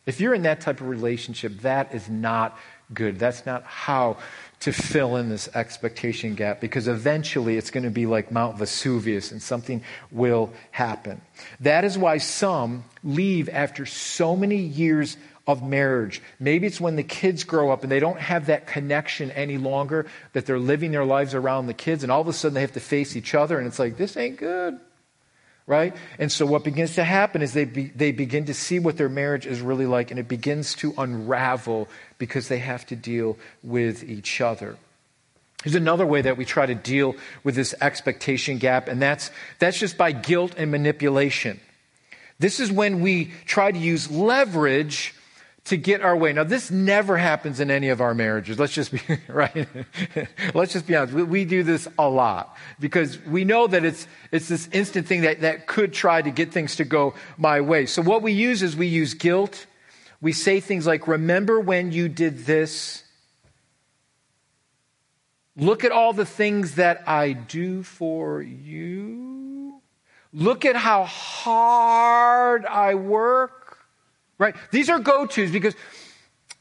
If 0.05 0.21
you're 0.21 0.33
in 0.33 0.43
that 0.43 0.61
type 0.61 0.79
of 0.79 0.87
relationship, 0.87 1.59
that 1.61 1.93
is 1.93 2.09
not 2.09 2.57
good. 2.93 3.19
That's 3.19 3.45
not 3.45 3.63
how 3.63 4.17
to 4.61 4.71
fill 4.71 5.17
in 5.17 5.29
this 5.29 5.49
expectation 5.53 6.35
gap 6.35 6.61
because 6.61 6.87
eventually 6.87 7.57
it's 7.57 7.69
going 7.69 7.83
to 7.83 7.89
be 7.89 8.05
like 8.05 8.31
Mount 8.31 8.57
Vesuvius 8.57 9.31
and 9.31 9.41
something 9.41 9.83
will 10.11 10.51
happen. 10.71 11.21
That 11.59 11.83
is 11.83 11.97
why 11.97 12.17
some 12.17 12.85
leave 13.03 13.49
after 13.49 13.85
so 13.85 14.35
many 14.35 14.57
years 14.57 15.17
of 15.47 15.63
marriage. 15.63 16.21
Maybe 16.39 16.67
it's 16.67 16.81
when 16.81 16.97
the 16.97 17.03
kids 17.03 17.45
grow 17.45 17.71
up 17.71 17.83
and 17.83 17.91
they 17.91 18.01
don't 18.01 18.19
have 18.19 18.47
that 18.47 18.67
connection 18.67 19.31
any 19.31 19.57
longer, 19.57 20.05
that 20.33 20.45
they're 20.45 20.59
living 20.59 20.91
their 20.91 21.05
lives 21.05 21.33
around 21.33 21.67
the 21.67 21.73
kids, 21.73 22.03
and 22.03 22.11
all 22.11 22.21
of 22.21 22.27
a 22.27 22.33
sudden 22.33 22.53
they 22.53 22.61
have 22.61 22.73
to 22.73 22.81
face 22.81 23.15
each 23.15 23.33
other, 23.33 23.57
and 23.57 23.65
it's 23.65 23.79
like, 23.79 23.97
this 23.97 24.17
ain't 24.17 24.37
good. 24.37 24.79
Right? 25.65 25.95
And 26.17 26.31
so 26.31 26.45
what 26.45 26.63
begins 26.63 26.95
to 26.95 27.03
happen 27.03 27.41
is 27.41 27.53
they, 27.53 27.65
be, 27.65 27.87
they 27.87 28.13
begin 28.13 28.45
to 28.45 28.53
see 28.53 28.79
what 28.79 28.95
their 28.97 29.09
marriage 29.09 29.45
is 29.45 29.59
really 29.59 29.85
like, 29.85 30.11
and 30.11 30.19
it 30.19 30.27
begins 30.27 30.75
to 30.75 30.93
unravel 30.97 31.89
because 32.17 32.47
they 32.47 32.59
have 32.59 32.85
to 32.87 32.95
deal 32.95 33.37
with 33.63 34.03
each 34.03 34.39
other. 34.39 34.77
There's 35.63 35.75
another 35.75 36.05
way 36.05 36.21
that 36.21 36.37
we 36.37 36.45
try 36.45 36.65
to 36.65 36.75
deal 36.75 37.15
with 37.43 37.55
this 37.55 37.73
expectation 37.81 38.59
gap, 38.59 38.87
and 38.87 39.01
that's, 39.01 39.31
that's 39.59 39.79
just 39.79 39.97
by 39.97 40.13
guilt 40.13 40.53
and 40.57 40.71
manipulation. 40.71 41.59
This 42.39 42.59
is 42.59 42.71
when 42.71 43.01
we 43.01 43.31
try 43.45 43.71
to 43.71 43.77
use 43.77 44.09
leverage 44.11 45.15
to 45.67 45.75
get 45.75 46.01
our 46.01 46.15
way. 46.15 46.31
Now, 46.31 46.45
this 46.45 46.71
never 46.71 47.17
happens 47.17 47.59
in 47.59 47.69
any 47.69 47.89
of 47.89 47.99
our 47.99 48.13
marriages. 48.13 48.57
Let's 48.57 48.73
just 48.73 48.91
be, 48.91 49.01
right? 49.27 49.67
Let's 50.53 50.71
just 50.71 50.87
be 50.87 50.95
honest. 50.95 51.13
We, 51.13 51.23
we, 51.23 51.45
do 51.45 51.63
this 51.63 51.87
a 51.99 52.07
lot 52.07 52.55
because 52.79 53.19
we 53.25 53.43
know 53.43 53.67
that 53.67 53.83
it's, 53.83 54.07
it's 54.31 54.47
this 54.47 54.69
instant 54.71 55.07
thing 55.07 55.21
that, 55.21 55.41
that 55.41 55.67
could 55.67 55.93
try 55.93 56.21
to 56.21 56.31
get 56.31 56.53
things 56.53 56.77
to 56.77 56.85
go 56.85 57.15
my 57.37 57.59
way. 57.61 57.85
So 57.85 58.01
what 58.01 58.21
we 58.21 58.31
use 58.31 58.63
is 58.63 58.77
we 58.77 58.87
use 58.87 59.13
guilt. 59.13 59.65
We 60.21 60.31
say 60.31 60.61
things 60.61 60.87
like, 60.87 61.05
remember 61.07 61.59
when 61.59 61.91
you 61.91 62.07
did 62.07 62.45
this? 62.45 63.03
Look 65.57 65.83
at 65.83 65.91
all 65.91 66.13
the 66.13 66.25
things 66.25 66.75
that 66.75 67.03
I 67.07 67.33
do 67.33 67.83
for 67.83 68.41
you. 68.41 69.81
Look 70.31 70.63
at 70.65 70.75
how 70.77 71.03
hard 71.03 72.65
I 72.65 72.95
work 72.95 73.56
right? 74.37 74.55
These 74.71 74.89
are 74.89 74.99
go 74.99 75.25
tos 75.25 75.51
because 75.51 75.75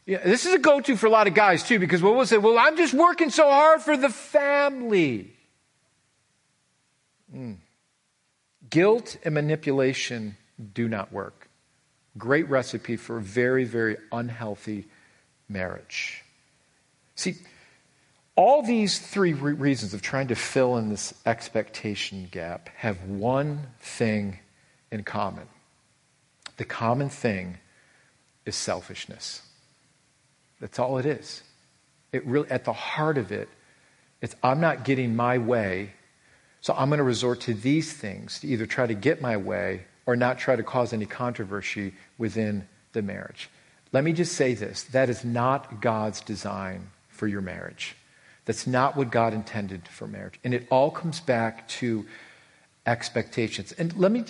yeah, 0.06 0.22
this 0.24 0.46
is 0.46 0.54
a 0.54 0.58
go 0.58 0.80
to 0.80 0.96
for 0.96 1.06
a 1.06 1.10
lot 1.10 1.26
of 1.26 1.34
guys 1.34 1.64
too, 1.64 1.80
because 1.80 2.00
what 2.00 2.14
we'll 2.14 2.26
say, 2.26 2.38
well, 2.38 2.58
I'm 2.58 2.76
just 2.76 2.94
working 2.94 3.30
so 3.30 3.50
hard 3.50 3.82
for 3.82 3.96
the 3.96 4.08
family. 4.08 5.32
Mm. 7.34 7.56
Guilt 8.70 9.16
and 9.24 9.34
manipulation 9.34 10.36
do 10.74 10.88
not 10.88 11.12
work. 11.12 11.48
Great 12.16 12.48
recipe 12.48 12.96
for 12.96 13.18
a 13.18 13.20
very, 13.20 13.64
very 13.64 13.96
unhealthy 14.12 14.86
marriage. 15.48 16.22
See, 17.16 17.36
all 18.36 18.62
these 18.62 18.98
three 19.00 19.32
re- 19.32 19.54
reasons 19.54 19.92
of 19.92 20.02
trying 20.02 20.28
to 20.28 20.34
fill 20.36 20.76
in 20.76 20.88
this 20.88 21.14
expectation 21.26 22.28
gap 22.30 22.68
have 22.76 23.02
one 23.04 23.66
thing 23.80 24.38
in 24.92 25.02
common. 25.02 25.48
The 26.58 26.64
common 26.64 27.08
thing 27.08 27.58
is 28.46 28.56
selfishness. 28.56 29.42
That's 30.61 30.78
all 30.78 30.96
it 30.98 31.04
is. 31.04 31.42
It 32.12 32.24
really, 32.24 32.50
at 32.50 32.64
the 32.64 32.72
heart 32.72 33.18
of 33.18 33.32
it, 33.32 33.48
it's 34.22 34.35
I'm 34.42 34.61
not 34.61 34.85
getting 34.85 35.14
my 35.14 35.37
way, 35.37 35.92
so 36.62 36.74
I'm 36.74 36.88
going 36.88 36.98
to 36.98 37.04
resort 37.04 37.42
to 37.42 37.54
these 37.54 37.92
things 37.92 38.40
to 38.40 38.48
either 38.48 38.64
try 38.64 38.87
to 38.87 38.94
get 38.94 39.20
my 39.20 39.37
way 39.37 39.82
or 40.06 40.16
not 40.16 40.38
try 40.38 40.56
to 40.56 40.62
cause 40.62 40.92
any 40.92 41.04
controversy 41.04 41.92
within 42.16 42.66
the 42.92 43.02
marriage. 43.02 43.50
Let 43.92 44.04
me 44.04 44.12
just 44.12 44.35
say 44.35 44.54
this 44.54 44.85
that 44.85 45.11
is 45.11 45.24
not 45.24 45.80
God's 45.80 46.20
design 46.20 46.90
for 47.09 47.26
your 47.26 47.42
marriage. 47.42 47.96
That's 48.46 48.66
not 48.66 48.96
what 48.96 49.11
God 49.11 49.35
intended 49.35 49.88
for 49.88 50.06
marriage. 50.06 50.38
And 50.44 50.54
it 50.54 50.68
all 50.70 50.90
comes 50.90 51.18
back 51.18 51.66
to 51.68 52.06
expectations. 52.87 53.72
And 53.72 53.96
let 53.96 54.12
me 54.12 54.24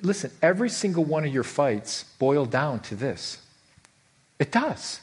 listen, 0.00 0.30
every 0.40 0.70
single 0.70 1.04
one 1.04 1.24
of 1.24 1.34
your 1.34 1.42
fights 1.42 2.04
boil 2.18 2.46
down 2.46 2.80
to 2.80 2.94
this 2.94 3.38
it 4.38 4.52
does. 4.52 5.00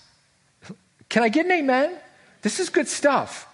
Can 1.09 1.23
I 1.23 1.29
get 1.29 1.45
an 1.45 1.51
amen? 1.51 1.97
This 2.41 2.59
is 2.59 2.69
good 2.69 2.87
stuff. 2.87 3.47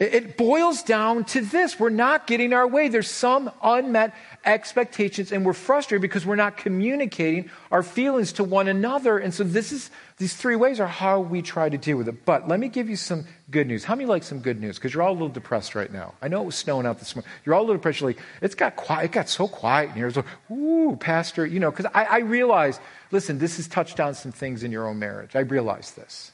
It 0.00 0.38
boils 0.38 0.82
down 0.82 1.24
to 1.24 1.42
this. 1.42 1.78
We're 1.78 1.90
not 1.90 2.26
getting 2.26 2.54
our 2.54 2.66
way. 2.66 2.88
There's 2.88 3.10
some 3.10 3.50
unmet 3.62 4.14
expectations, 4.46 5.30
and 5.30 5.44
we're 5.44 5.52
frustrated 5.52 6.00
because 6.00 6.24
we're 6.24 6.36
not 6.36 6.56
communicating 6.56 7.50
our 7.70 7.82
feelings 7.82 8.32
to 8.34 8.44
one 8.44 8.66
another. 8.66 9.18
And 9.18 9.34
so 9.34 9.44
this 9.44 9.72
is 9.72 9.90
these 10.16 10.34
three 10.34 10.56
ways 10.56 10.80
are 10.80 10.86
how 10.86 11.20
we 11.20 11.42
try 11.42 11.68
to 11.68 11.76
deal 11.76 11.98
with 11.98 12.08
it. 12.08 12.24
But 12.24 12.48
let 12.48 12.58
me 12.58 12.68
give 12.68 12.88
you 12.88 12.96
some 12.96 13.26
good 13.50 13.66
news. 13.66 13.84
How 13.84 13.94
many 13.94 14.06
like 14.06 14.22
some 14.22 14.40
good 14.40 14.58
news? 14.58 14.76
Because 14.76 14.94
you're 14.94 15.02
all 15.02 15.12
a 15.12 15.12
little 15.12 15.28
depressed 15.28 15.74
right 15.74 15.92
now. 15.92 16.14
I 16.22 16.28
know 16.28 16.40
it 16.40 16.46
was 16.46 16.56
snowing 16.56 16.86
out 16.86 16.98
this 16.98 17.14
morning. 17.14 17.30
You're 17.44 17.54
all 17.54 17.60
a 17.60 17.66
little 17.66 17.76
depressed. 17.76 18.00
You're 18.00 18.08
like, 18.08 18.20
it's 18.40 18.54
got 18.54 18.76
quiet, 18.76 19.04
it 19.04 19.12
got 19.12 19.28
so 19.28 19.48
quiet 19.48 19.90
in 19.90 19.96
here. 19.96 20.10
So, 20.10 20.24
ooh, 20.50 20.96
Pastor, 20.98 21.44
you 21.44 21.60
know, 21.60 21.70
because 21.70 21.86
I, 21.94 22.04
I 22.04 22.18
realize, 22.20 22.80
listen, 23.10 23.38
this 23.38 23.58
has 23.58 23.68
touched 23.68 24.00
on 24.00 24.14
some 24.14 24.32
things 24.32 24.62
in 24.62 24.72
your 24.72 24.88
own 24.88 24.98
marriage. 24.98 25.36
I 25.36 25.40
realize 25.40 25.90
this. 25.90 26.32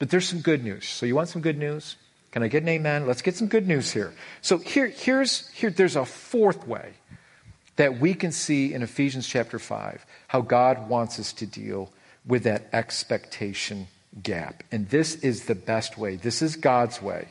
But 0.00 0.10
there's 0.10 0.28
some 0.28 0.40
good 0.40 0.64
news. 0.64 0.88
So 0.88 1.06
you 1.06 1.14
want 1.14 1.28
some 1.28 1.40
good 1.40 1.56
news? 1.56 1.94
Can 2.36 2.42
I 2.42 2.48
get 2.48 2.64
an 2.64 2.68
amen? 2.68 3.06
Let's 3.06 3.22
get 3.22 3.34
some 3.34 3.48
good 3.48 3.66
news 3.66 3.92
here. 3.92 4.12
So 4.42 4.58
here, 4.58 4.88
here's 4.88 5.48
here, 5.52 5.70
there's 5.70 5.96
a 5.96 6.04
fourth 6.04 6.68
way 6.68 6.92
that 7.76 7.98
we 7.98 8.12
can 8.12 8.30
see 8.30 8.74
in 8.74 8.82
Ephesians 8.82 9.26
chapter 9.26 9.58
5 9.58 10.04
how 10.28 10.42
God 10.42 10.90
wants 10.90 11.18
us 11.18 11.32
to 11.32 11.46
deal 11.46 11.90
with 12.26 12.42
that 12.42 12.68
expectation 12.74 13.86
gap. 14.22 14.64
And 14.70 14.86
this 14.90 15.14
is 15.14 15.46
the 15.46 15.54
best 15.54 15.96
way. 15.96 16.16
This 16.16 16.42
is 16.42 16.56
God's 16.56 17.00
way. 17.00 17.28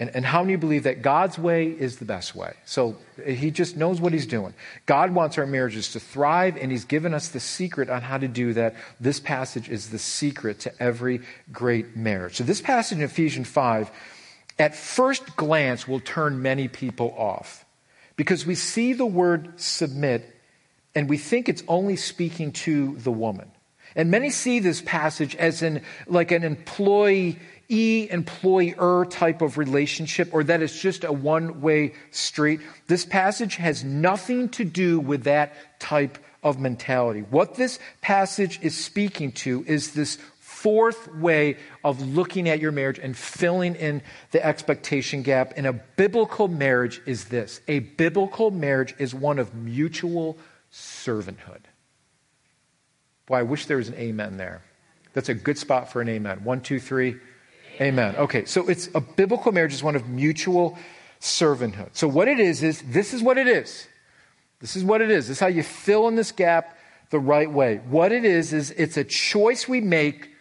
And, 0.00 0.10
and 0.12 0.24
how 0.24 0.42
many 0.42 0.56
believe 0.56 0.82
that 0.82 1.02
God's 1.02 1.38
way 1.38 1.68
is 1.68 1.98
the 1.98 2.04
best 2.04 2.34
way? 2.34 2.54
So 2.64 2.96
he 3.24 3.52
just 3.52 3.76
knows 3.76 4.00
what 4.00 4.12
he's 4.12 4.26
doing. 4.26 4.54
God 4.86 5.14
wants 5.14 5.38
our 5.38 5.46
marriages 5.46 5.92
to 5.92 6.00
thrive, 6.00 6.56
and 6.56 6.72
he's 6.72 6.84
given 6.84 7.14
us 7.14 7.28
the 7.28 7.38
secret 7.38 7.88
on 7.88 8.02
how 8.02 8.18
to 8.18 8.26
do 8.26 8.54
that. 8.54 8.74
This 8.98 9.20
passage 9.20 9.68
is 9.68 9.90
the 9.90 10.00
secret 10.00 10.58
to 10.60 10.82
every 10.82 11.20
great 11.52 11.96
marriage. 11.96 12.38
So, 12.38 12.42
this 12.42 12.60
passage 12.60 12.98
in 12.98 13.04
Ephesians 13.04 13.46
5, 13.46 13.88
at 14.58 14.74
first 14.74 15.36
glance, 15.36 15.88
will 15.88 16.00
turn 16.00 16.42
many 16.42 16.68
people 16.68 17.14
off 17.16 17.64
because 18.16 18.46
we 18.46 18.54
see 18.54 18.92
the 18.92 19.06
word 19.06 19.60
submit 19.60 20.28
and 20.94 21.08
we 21.08 21.16
think 21.16 21.48
it's 21.48 21.62
only 21.68 21.96
speaking 21.96 22.52
to 22.52 22.96
the 22.98 23.10
woman. 23.12 23.50
And 23.94 24.10
many 24.10 24.30
see 24.30 24.58
this 24.58 24.80
passage 24.80 25.34
as 25.36 25.62
in 25.62 25.82
like 26.06 26.32
an 26.32 26.44
employee 26.44 27.38
employer 27.68 29.06
type 29.06 29.42
of 29.42 29.58
relationship 29.58 30.28
or 30.32 30.44
that 30.44 30.62
it's 30.62 30.80
just 30.80 31.04
a 31.04 31.12
one 31.12 31.60
way 31.60 31.94
street. 32.10 32.60
This 32.86 33.04
passage 33.04 33.56
has 33.56 33.84
nothing 33.84 34.48
to 34.50 34.64
do 34.64 35.00
with 35.00 35.24
that 35.24 35.54
type 35.80 36.18
of 36.42 36.58
mentality. 36.58 37.20
What 37.20 37.54
this 37.54 37.78
passage 38.00 38.58
is 38.62 38.76
speaking 38.76 39.32
to 39.32 39.64
is 39.66 39.92
this 39.94 40.18
fourth 40.62 41.12
way 41.16 41.56
of 41.82 42.00
looking 42.00 42.48
at 42.48 42.60
your 42.60 42.70
marriage 42.70 43.00
and 43.00 43.16
filling 43.16 43.74
in 43.74 44.00
the 44.30 44.44
expectation 44.46 45.22
gap 45.22 45.52
in 45.56 45.66
a 45.66 45.72
biblical 45.72 46.46
marriage 46.46 47.00
is 47.04 47.24
this 47.24 47.60
a 47.66 47.80
biblical 47.80 48.52
marriage 48.52 48.94
is 48.98 49.12
one 49.12 49.40
of 49.40 49.54
mutual 49.54 50.38
servanthood. 50.72 51.62
Boy, 53.26 53.36
I 53.36 53.42
wish 53.42 53.66
there 53.66 53.76
was 53.76 53.88
an 53.88 53.96
amen 53.96 54.36
there. 54.36 54.62
That's 55.14 55.28
a 55.28 55.34
good 55.34 55.58
spot 55.58 55.90
for 55.90 56.00
an 56.00 56.08
amen. 56.08 56.44
One, 56.44 56.60
two, 56.60 56.78
three. 56.78 57.16
Amen. 57.80 58.14
Okay, 58.16 58.44
so 58.44 58.68
it's 58.68 58.88
a 58.94 59.00
biblical 59.00 59.50
marriage 59.50 59.72
is 59.74 59.82
one 59.82 59.96
of 59.96 60.08
mutual 60.08 60.78
servanthood. 61.20 61.90
So 61.92 62.06
what 62.06 62.28
it 62.28 62.38
is 62.38 62.62
is 62.62 62.82
this 62.82 63.12
is 63.12 63.22
what 63.22 63.36
it 63.36 63.48
is. 63.48 63.88
This 64.60 64.76
is 64.76 64.84
what 64.84 65.00
it 65.00 65.10
is. 65.10 65.26
This 65.26 65.38
is 65.38 65.40
how 65.40 65.48
you 65.48 65.64
fill 65.64 66.06
in 66.06 66.14
this 66.14 66.30
gap 66.30 66.78
the 67.10 67.18
right 67.18 67.50
way. 67.50 67.80
What 67.88 68.12
it 68.12 68.24
is 68.24 68.52
is 68.52 68.70
it's 68.70 68.96
a 68.96 69.04
choice 69.04 69.66
we 69.66 69.80
make 69.80 70.31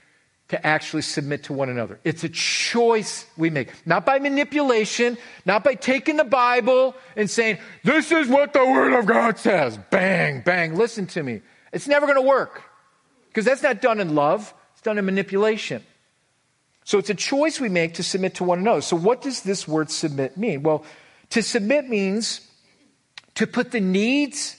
to 0.52 0.68
actually 0.68 1.02
submit 1.02 1.44
to 1.44 1.54
one 1.54 1.70
another. 1.70 1.98
It's 2.04 2.26
a 2.26 2.30
choice 2.30 3.26
we 3.38 3.50
make. 3.50 3.70
Not 3.88 4.06
by 4.06 4.20
manipulation, 4.20 5.18
not 5.46 5.64
by 5.64 5.76
taking 5.76 6.18
the 6.18 6.26
Bible 6.26 6.94
and 7.16 7.30
saying, 7.30 7.58
this 7.86 8.12
is 8.12 8.28
what 8.28 8.52
the 8.52 8.66
Word 8.66 8.94
of 8.94 9.06
God 9.06 9.38
says. 9.38 9.80
Bang, 9.90 10.42
bang. 10.42 10.76
Listen 10.76 11.08
to 11.08 11.24
me. 11.24 11.42
It's 11.72 11.88
never 11.88 12.06
going 12.06 12.18
to 12.18 12.28
work 12.28 12.64
because 13.30 13.46
that's 13.46 13.64
not 13.64 13.82
done 13.82 14.02
in 14.02 14.14
love, 14.14 14.54
it's 14.74 14.82
done 14.82 14.98
in 14.98 15.06
manipulation. 15.06 15.84
So 16.84 16.98
it's 16.98 17.10
a 17.10 17.16
choice 17.16 17.62
we 17.62 17.70
make 17.70 17.94
to 17.94 18.04
submit 18.04 18.36
to 18.36 18.44
one 18.44 18.60
another. 18.60 18.82
So, 18.82 18.98
what 18.98 19.22
does 19.22 19.44
this 19.44 19.66
word 19.66 19.90
submit 19.90 20.36
mean? 20.36 20.64
Well, 20.64 20.84
to 21.30 21.42
submit 21.42 21.88
means 21.88 22.46
to 23.36 23.48
put 23.48 23.72
the 23.72 23.80
needs, 23.80 24.58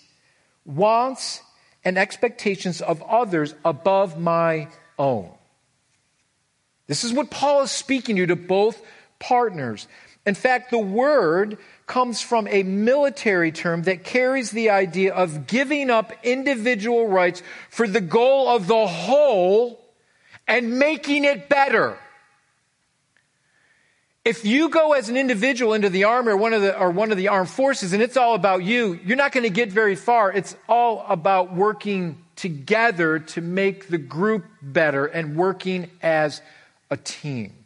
wants, 0.64 1.42
and 1.84 1.98
expectations 1.98 2.80
of 2.80 3.02
others 3.02 3.54
above 3.62 4.18
my 4.18 4.68
own. 4.98 5.30
This 6.92 7.04
is 7.04 7.14
what 7.14 7.30
Paul 7.30 7.62
is 7.62 7.70
speaking 7.70 8.16
to 8.16 8.26
to 8.26 8.36
both 8.36 8.82
partners. 9.18 9.88
In 10.26 10.34
fact, 10.34 10.70
the 10.70 10.76
word 10.76 11.56
comes 11.86 12.20
from 12.20 12.46
a 12.48 12.64
military 12.64 13.50
term 13.50 13.84
that 13.84 14.04
carries 14.04 14.50
the 14.50 14.68
idea 14.68 15.14
of 15.14 15.46
giving 15.46 15.88
up 15.88 16.12
individual 16.22 17.08
rights 17.08 17.42
for 17.70 17.88
the 17.88 18.02
goal 18.02 18.46
of 18.46 18.66
the 18.66 18.86
whole 18.86 19.80
and 20.46 20.78
making 20.78 21.24
it 21.24 21.48
better. 21.48 21.96
If 24.22 24.44
you 24.44 24.68
go 24.68 24.92
as 24.92 25.08
an 25.08 25.16
individual 25.16 25.72
into 25.72 25.88
the 25.88 26.04
army 26.04 26.32
or 26.32 26.36
one 26.36 26.52
of 26.52 26.60
the, 26.60 26.78
or 26.78 26.90
one 26.90 27.10
of 27.10 27.16
the 27.16 27.28
armed 27.28 27.48
forces 27.48 27.94
and 27.94 28.02
it's 28.02 28.18
all 28.18 28.34
about 28.34 28.64
you, 28.64 29.00
you're 29.02 29.16
not 29.16 29.32
going 29.32 29.44
to 29.44 29.50
get 29.50 29.72
very 29.72 29.96
far. 29.96 30.30
It's 30.30 30.54
all 30.68 31.06
about 31.08 31.54
working 31.54 32.22
together 32.36 33.18
to 33.18 33.40
make 33.40 33.88
the 33.88 33.96
group 33.96 34.44
better 34.60 35.06
and 35.06 35.36
working 35.36 35.90
as 36.02 36.42
a 36.92 36.96
team. 36.98 37.64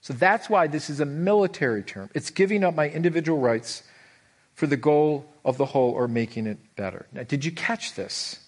So 0.00 0.12
that's 0.12 0.50
why 0.50 0.66
this 0.66 0.90
is 0.90 0.98
a 0.98 1.06
military 1.06 1.84
term. 1.84 2.10
It's 2.12 2.30
giving 2.30 2.64
up 2.64 2.74
my 2.74 2.90
individual 2.90 3.38
rights 3.38 3.84
for 4.52 4.66
the 4.66 4.76
goal 4.76 5.24
of 5.44 5.56
the 5.58 5.64
whole 5.64 5.92
or 5.92 6.08
making 6.08 6.48
it 6.48 6.58
better. 6.74 7.06
Now, 7.12 7.22
did 7.22 7.44
you 7.44 7.52
catch 7.52 7.94
this? 7.94 8.40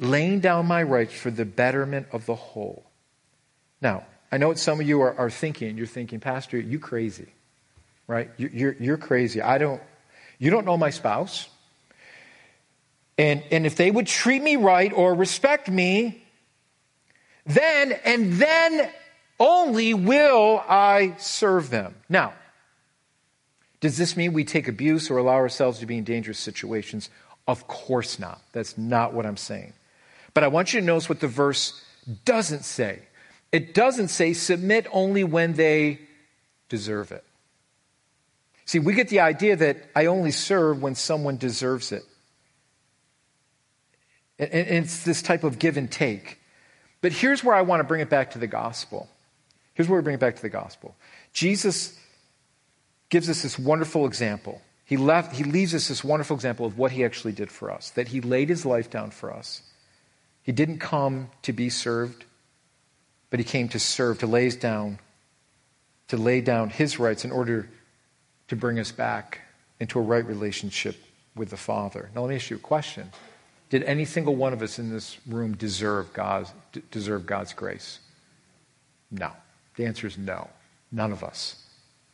Laying 0.00 0.40
down 0.40 0.66
my 0.66 0.82
rights 0.82 1.12
for 1.12 1.30
the 1.30 1.44
betterment 1.44 2.06
of 2.10 2.24
the 2.24 2.34
whole. 2.34 2.86
Now, 3.82 4.06
I 4.32 4.38
know 4.38 4.48
what 4.48 4.58
some 4.58 4.80
of 4.80 4.88
you 4.88 5.02
are, 5.02 5.14
are 5.16 5.30
thinking. 5.30 5.76
You're 5.76 5.86
thinking, 5.86 6.20
Pastor, 6.20 6.58
you 6.58 6.78
crazy, 6.78 7.28
right? 8.06 8.30
You're, 8.38 8.50
you're, 8.50 8.76
you're 8.80 8.96
crazy. 8.96 9.42
I 9.42 9.58
don't, 9.58 9.82
you 10.38 10.50
don't 10.50 10.64
know 10.64 10.78
my 10.78 10.90
spouse. 10.90 11.48
And, 13.18 13.42
and 13.50 13.66
if 13.66 13.76
they 13.76 13.90
would 13.90 14.06
treat 14.06 14.42
me 14.42 14.56
right 14.56 14.92
or 14.92 15.14
respect 15.14 15.70
me, 15.70 16.25
then 17.46 17.92
and 18.04 18.34
then 18.34 18.90
only 19.38 19.94
will 19.94 20.62
I 20.68 21.14
serve 21.18 21.70
them. 21.70 21.94
Now, 22.08 22.34
does 23.80 23.96
this 23.96 24.16
mean 24.16 24.32
we 24.32 24.44
take 24.44 24.68
abuse 24.68 25.10
or 25.10 25.18
allow 25.18 25.34
ourselves 25.34 25.78
to 25.80 25.86
be 25.86 25.98
in 25.98 26.04
dangerous 26.04 26.38
situations? 26.38 27.10
Of 27.46 27.66
course 27.68 28.18
not. 28.18 28.40
That's 28.52 28.76
not 28.76 29.12
what 29.12 29.26
I'm 29.26 29.36
saying. 29.36 29.74
But 30.34 30.44
I 30.44 30.48
want 30.48 30.72
you 30.72 30.80
to 30.80 30.86
notice 30.86 31.08
what 31.08 31.20
the 31.20 31.28
verse 31.28 31.80
doesn't 32.24 32.64
say. 32.64 33.00
It 33.52 33.74
doesn't 33.74 34.08
say 34.08 34.32
submit 34.32 34.86
only 34.92 35.24
when 35.24 35.54
they 35.54 36.00
deserve 36.68 37.12
it. 37.12 37.24
See, 38.64 38.80
we 38.80 38.94
get 38.94 39.08
the 39.08 39.20
idea 39.20 39.56
that 39.56 39.76
I 39.94 40.06
only 40.06 40.32
serve 40.32 40.82
when 40.82 40.96
someone 40.96 41.36
deserves 41.36 41.92
it. 41.92 42.02
And 44.38 44.50
it's 44.52 45.04
this 45.04 45.22
type 45.22 45.44
of 45.44 45.58
give 45.58 45.76
and 45.76 45.90
take. 45.90 46.38
But 47.06 47.12
here's 47.12 47.44
where 47.44 47.54
I 47.54 47.62
want 47.62 47.78
to 47.78 47.84
bring 47.84 48.00
it 48.00 48.10
back 48.10 48.32
to 48.32 48.40
the 48.40 48.48
gospel. 48.48 49.08
Here's 49.74 49.88
where 49.88 50.00
we 50.00 50.02
bring 50.02 50.16
it 50.16 50.20
back 50.20 50.34
to 50.34 50.42
the 50.42 50.48
gospel. 50.48 50.96
Jesus 51.32 51.96
gives 53.10 53.30
us 53.30 53.42
this 53.44 53.56
wonderful 53.56 54.06
example. 54.06 54.60
He, 54.84 54.96
left, 54.96 55.36
he 55.36 55.44
leaves 55.44 55.72
us 55.72 55.86
this 55.86 56.02
wonderful 56.02 56.34
example 56.34 56.66
of 56.66 56.76
what 56.78 56.90
he 56.90 57.04
actually 57.04 57.30
did 57.30 57.52
for 57.52 57.70
us, 57.70 57.90
that 57.90 58.08
he 58.08 58.20
laid 58.20 58.48
his 58.48 58.66
life 58.66 58.90
down 58.90 59.12
for 59.12 59.32
us. 59.32 59.62
He 60.42 60.50
didn't 60.50 60.78
come 60.78 61.30
to 61.42 61.52
be 61.52 61.70
served, 61.70 62.24
but 63.30 63.38
he 63.38 63.44
came 63.44 63.68
to 63.68 63.78
serve, 63.78 64.18
to 64.18 64.26
lay 64.26 64.50
down, 64.50 64.98
to 66.08 66.16
lay 66.16 66.40
down 66.40 66.70
his 66.70 66.98
rights 66.98 67.24
in 67.24 67.30
order 67.30 67.68
to 68.48 68.56
bring 68.56 68.80
us 68.80 68.90
back 68.90 69.42
into 69.78 70.00
a 70.00 70.02
right 70.02 70.26
relationship 70.26 70.96
with 71.36 71.50
the 71.50 71.56
Father. 71.56 72.10
Now, 72.16 72.22
let 72.22 72.30
me 72.30 72.34
ask 72.34 72.50
you 72.50 72.56
a 72.56 72.58
question. 72.58 73.12
Did 73.76 73.82
any 73.82 74.06
single 74.06 74.34
one 74.34 74.54
of 74.54 74.62
us 74.62 74.78
in 74.78 74.88
this 74.88 75.18
room 75.26 75.54
deserve 75.54 76.10
God's, 76.14 76.50
deserve 76.90 77.26
God's 77.26 77.52
grace? 77.52 77.98
No. 79.10 79.32
The 79.74 79.84
answer 79.84 80.06
is 80.06 80.16
no. 80.16 80.48
None 80.90 81.12
of 81.12 81.22
us 81.22 81.62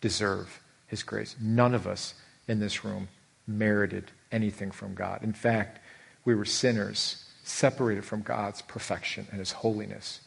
deserve 0.00 0.60
His 0.88 1.04
grace. 1.04 1.36
None 1.40 1.72
of 1.72 1.86
us 1.86 2.14
in 2.48 2.58
this 2.58 2.84
room 2.84 3.06
merited 3.46 4.10
anything 4.32 4.72
from 4.72 4.94
God. 4.94 5.22
In 5.22 5.32
fact, 5.32 5.78
we 6.24 6.34
were 6.34 6.44
sinners, 6.44 7.26
separated 7.44 8.04
from 8.04 8.22
God's 8.22 8.62
perfection 8.62 9.28
and 9.30 9.38
His 9.38 9.52
holiness. 9.52 10.20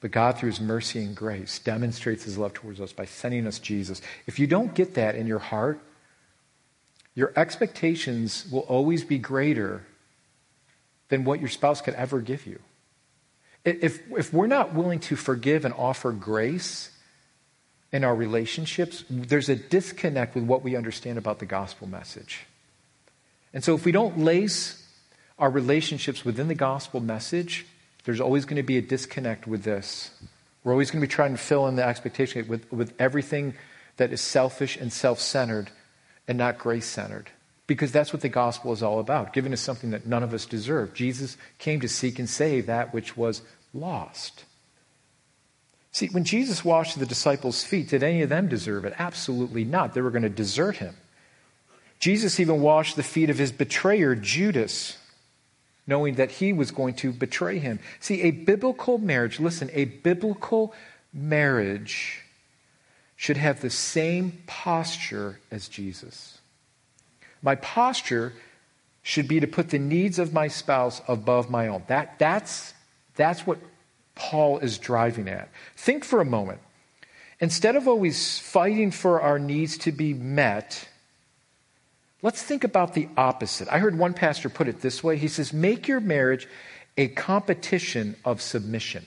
But 0.00 0.10
God, 0.10 0.36
through 0.36 0.50
His 0.50 0.60
mercy 0.60 1.04
and 1.04 1.14
grace, 1.14 1.60
demonstrates 1.60 2.24
His 2.24 2.36
love 2.36 2.52
towards 2.52 2.80
us 2.80 2.92
by 2.92 3.04
sending 3.04 3.46
us 3.46 3.60
Jesus. 3.60 4.02
If 4.26 4.40
you 4.40 4.48
don't 4.48 4.74
get 4.74 4.94
that 4.94 5.14
in 5.14 5.28
your 5.28 5.38
heart, 5.38 5.78
your 7.14 7.32
expectations 7.36 8.44
will 8.50 8.62
always 8.62 9.04
be 9.04 9.18
greater 9.18 9.84
than 11.08 11.24
what 11.24 11.40
your 11.40 11.48
spouse 11.48 11.80
could 11.80 11.94
ever 11.94 12.20
give 12.20 12.46
you. 12.46 12.58
If, 13.64 14.00
if 14.10 14.32
we're 14.32 14.46
not 14.46 14.74
willing 14.74 15.00
to 15.00 15.16
forgive 15.16 15.64
and 15.64 15.72
offer 15.74 16.12
grace 16.12 16.90
in 17.92 18.04
our 18.04 18.14
relationships, 18.14 19.04
there's 19.08 19.48
a 19.48 19.56
disconnect 19.56 20.34
with 20.34 20.44
what 20.44 20.62
we 20.62 20.76
understand 20.76 21.16
about 21.16 21.38
the 21.38 21.46
gospel 21.46 21.86
message. 21.86 22.46
And 23.54 23.64
so 23.64 23.74
if 23.74 23.84
we 23.84 23.92
don't 23.92 24.18
lace 24.18 24.86
our 25.38 25.50
relationships 25.50 26.24
within 26.24 26.48
the 26.48 26.54
gospel 26.54 27.00
message, 27.00 27.66
there's 28.04 28.20
always 28.20 28.44
going 28.44 28.56
to 28.56 28.62
be 28.62 28.76
a 28.76 28.82
disconnect 28.82 29.46
with 29.46 29.62
this. 29.62 30.10
We're 30.62 30.72
always 30.72 30.90
going 30.90 31.00
to 31.00 31.06
be 31.06 31.12
trying 31.12 31.32
to 31.32 31.38
fill 31.38 31.66
in 31.68 31.76
the 31.76 31.84
expectation 31.84 32.46
with, 32.48 32.70
with 32.72 32.94
everything 32.98 33.54
that 33.96 34.12
is 34.12 34.20
selfish 34.20 34.76
and 34.76 34.92
self 34.92 35.20
centered 35.20 35.70
and 36.26 36.36
not 36.36 36.58
grace 36.58 36.86
centered. 36.86 37.30
Because 37.66 37.92
that's 37.92 38.12
what 38.12 38.22
the 38.22 38.28
gospel 38.28 38.72
is 38.72 38.82
all 38.82 39.00
about, 39.00 39.32
giving 39.32 39.52
us 39.52 39.60
something 39.60 39.90
that 39.90 40.06
none 40.06 40.22
of 40.22 40.34
us 40.34 40.44
deserve. 40.44 40.92
Jesus 40.92 41.36
came 41.58 41.80
to 41.80 41.88
seek 41.88 42.18
and 42.18 42.28
save 42.28 42.66
that 42.66 42.92
which 42.92 43.16
was 43.16 43.42
lost. 43.72 44.44
See, 45.90 46.08
when 46.08 46.24
Jesus 46.24 46.64
washed 46.64 46.98
the 46.98 47.06
disciples' 47.06 47.62
feet, 47.62 47.88
did 47.88 48.02
any 48.02 48.22
of 48.22 48.28
them 48.28 48.48
deserve 48.48 48.84
it? 48.84 48.94
Absolutely 48.98 49.64
not. 49.64 49.94
They 49.94 50.00
were 50.00 50.10
going 50.10 50.22
to 50.24 50.28
desert 50.28 50.76
him. 50.76 50.96
Jesus 52.00 52.40
even 52.40 52.60
washed 52.60 52.96
the 52.96 53.02
feet 53.02 53.30
of 53.30 53.38
his 53.38 53.52
betrayer, 53.52 54.14
Judas, 54.14 54.98
knowing 55.86 56.16
that 56.16 56.32
he 56.32 56.52
was 56.52 56.70
going 56.70 56.94
to 56.94 57.12
betray 57.12 57.58
him. 57.58 57.78
See, 58.00 58.22
a 58.22 58.30
biblical 58.30 58.98
marriage, 58.98 59.38
listen, 59.38 59.70
a 59.72 59.84
biblical 59.84 60.74
marriage 61.12 62.22
should 63.16 63.36
have 63.36 63.60
the 63.60 63.70
same 63.70 64.42
posture 64.46 65.38
as 65.50 65.68
Jesus. 65.68 66.38
My 67.44 67.54
posture 67.56 68.32
should 69.02 69.28
be 69.28 69.38
to 69.38 69.46
put 69.46 69.68
the 69.68 69.78
needs 69.78 70.18
of 70.18 70.32
my 70.32 70.48
spouse 70.48 71.02
above 71.06 71.50
my 71.50 71.68
own. 71.68 71.84
That, 71.88 72.18
that's, 72.18 72.72
that's 73.16 73.46
what 73.46 73.58
Paul 74.14 74.58
is 74.58 74.78
driving 74.78 75.28
at. 75.28 75.50
Think 75.76 76.04
for 76.04 76.22
a 76.22 76.24
moment. 76.24 76.60
Instead 77.40 77.76
of 77.76 77.86
always 77.86 78.38
fighting 78.38 78.90
for 78.90 79.20
our 79.20 79.38
needs 79.38 79.76
to 79.78 79.92
be 79.92 80.14
met, 80.14 80.88
let's 82.22 82.42
think 82.42 82.64
about 82.64 82.94
the 82.94 83.08
opposite. 83.16 83.68
I 83.70 83.78
heard 83.78 83.98
one 83.98 84.14
pastor 84.14 84.48
put 84.48 84.66
it 84.66 84.80
this 84.80 85.04
way 85.04 85.18
he 85.18 85.28
says, 85.28 85.52
Make 85.52 85.86
your 85.86 86.00
marriage 86.00 86.48
a 86.96 87.08
competition 87.08 88.16
of 88.24 88.40
submission. 88.40 89.04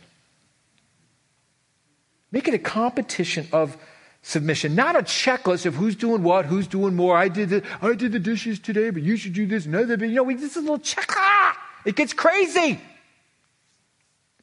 Make 2.31 2.47
it 2.47 2.53
a 2.53 2.59
competition 2.59 3.47
of 3.51 3.77
submission, 4.27 4.75
not 4.75 4.97
a 4.97 4.99
checklist 4.99 5.65
of 5.65 5.75
who's 5.75 5.95
doing 5.95 6.21
what, 6.21 6.45
who's 6.45 6.67
doing 6.67 6.93
more. 6.93 7.15
I 7.15 7.29
did 7.29 7.47
the, 7.47 7.63
I 7.81 7.93
did 7.93 8.11
the 8.11 8.19
dishes 8.19 8.59
today, 8.59 8.89
but 8.89 9.01
you 9.01 9.15
should 9.15 9.31
do 9.31 9.45
this 9.45 9.65
other. 9.65 9.95
But 9.95 10.09
you 10.09 10.15
know, 10.15 10.23
we 10.23 10.35
just 10.35 10.57
a 10.57 10.59
little 10.59 10.79
check. 10.79 11.09
Ah, 11.15 11.57
it 11.85 11.95
gets 11.95 12.11
crazy. 12.11 12.81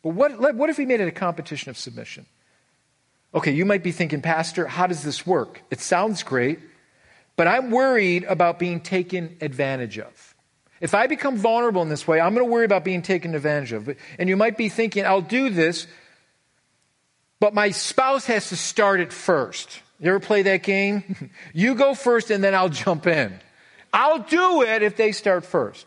But 0.03 0.11
what, 0.11 0.55
what 0.55 0.71
if 0.71 0.79
we 0.79 0.87
made 0.87 1.01
it 1.01 1.09
a 1.09 1.13
competition 1.13 1.69
of 1.69 1.77
submission? 1.77 2.25
Okay, 3.35 3.51
you 3.53 3.67
might 3.67 3.83
be 3.83 3.93
thinking, 3.93 4.23
Pastor, 4.23 4.67
how 4.67 4.87
does 4.87 5.03
this 5.03 5.27
work? 5.27 5.61
It 5.71 5.81
sounds 5.81 6.23
great, 6.23 6.61
but 7.37 7.47
I'm 7.47 7.71
worried 7.71 8.25
about 8.25 8.59
being 8.59 8.81
taken 8.81 9.37
advantage 9.43 9.99
of. 9.99 10.35
If 10.81 10.95
I 10.95 11.09
become 11.09 11.37
vulnerable 11.37 11.83
in 11.83 11.91
this 11.91 12.09
way, 12.09 12.21
I'm 12.21 12.35
going 12.35 12.47
to 12.47 12.51
worry 12.51 12.65
about 12.65 12.85
being 12.85 13.03
taken 13.03 13.35
advantage 13.35 13.73
of. 13.73 13.95
And 14.19 14.31
you 14.31 14.37
might 14.37 14.57
be 14.57 14.71
thinking, 14.71 15.05
I'll 15.05 15.21
do 15.21 15.51
this, 15.51 15.87
but 17.41 17.55
my 17.55 17.71
spouse 17.71 18.27
has 18.27 18.49
to 18.51 18.57
start 18.57 19.01
it 19.01 19.13
first. 19.13 19.81
You 20.01 20.11
ever 20.11 20.21
play 20.21 20.43
that 20.43 20.63
game? 20.63 21.31
you 21.53 21.75
go 21.75 21.95
first 21.95 22.31
and 22.31 22.43
then 22.43 22.55
I'll 22.55 22.69
jump 22.69 23.07
in. 23.07 23.39
I'll 23.93 24.21
do 24.21 24.63
it 24.63 24.83
if 24.83 24.97
they 24.97 25.13
start 25.13 25.45
first. 25.45 25.87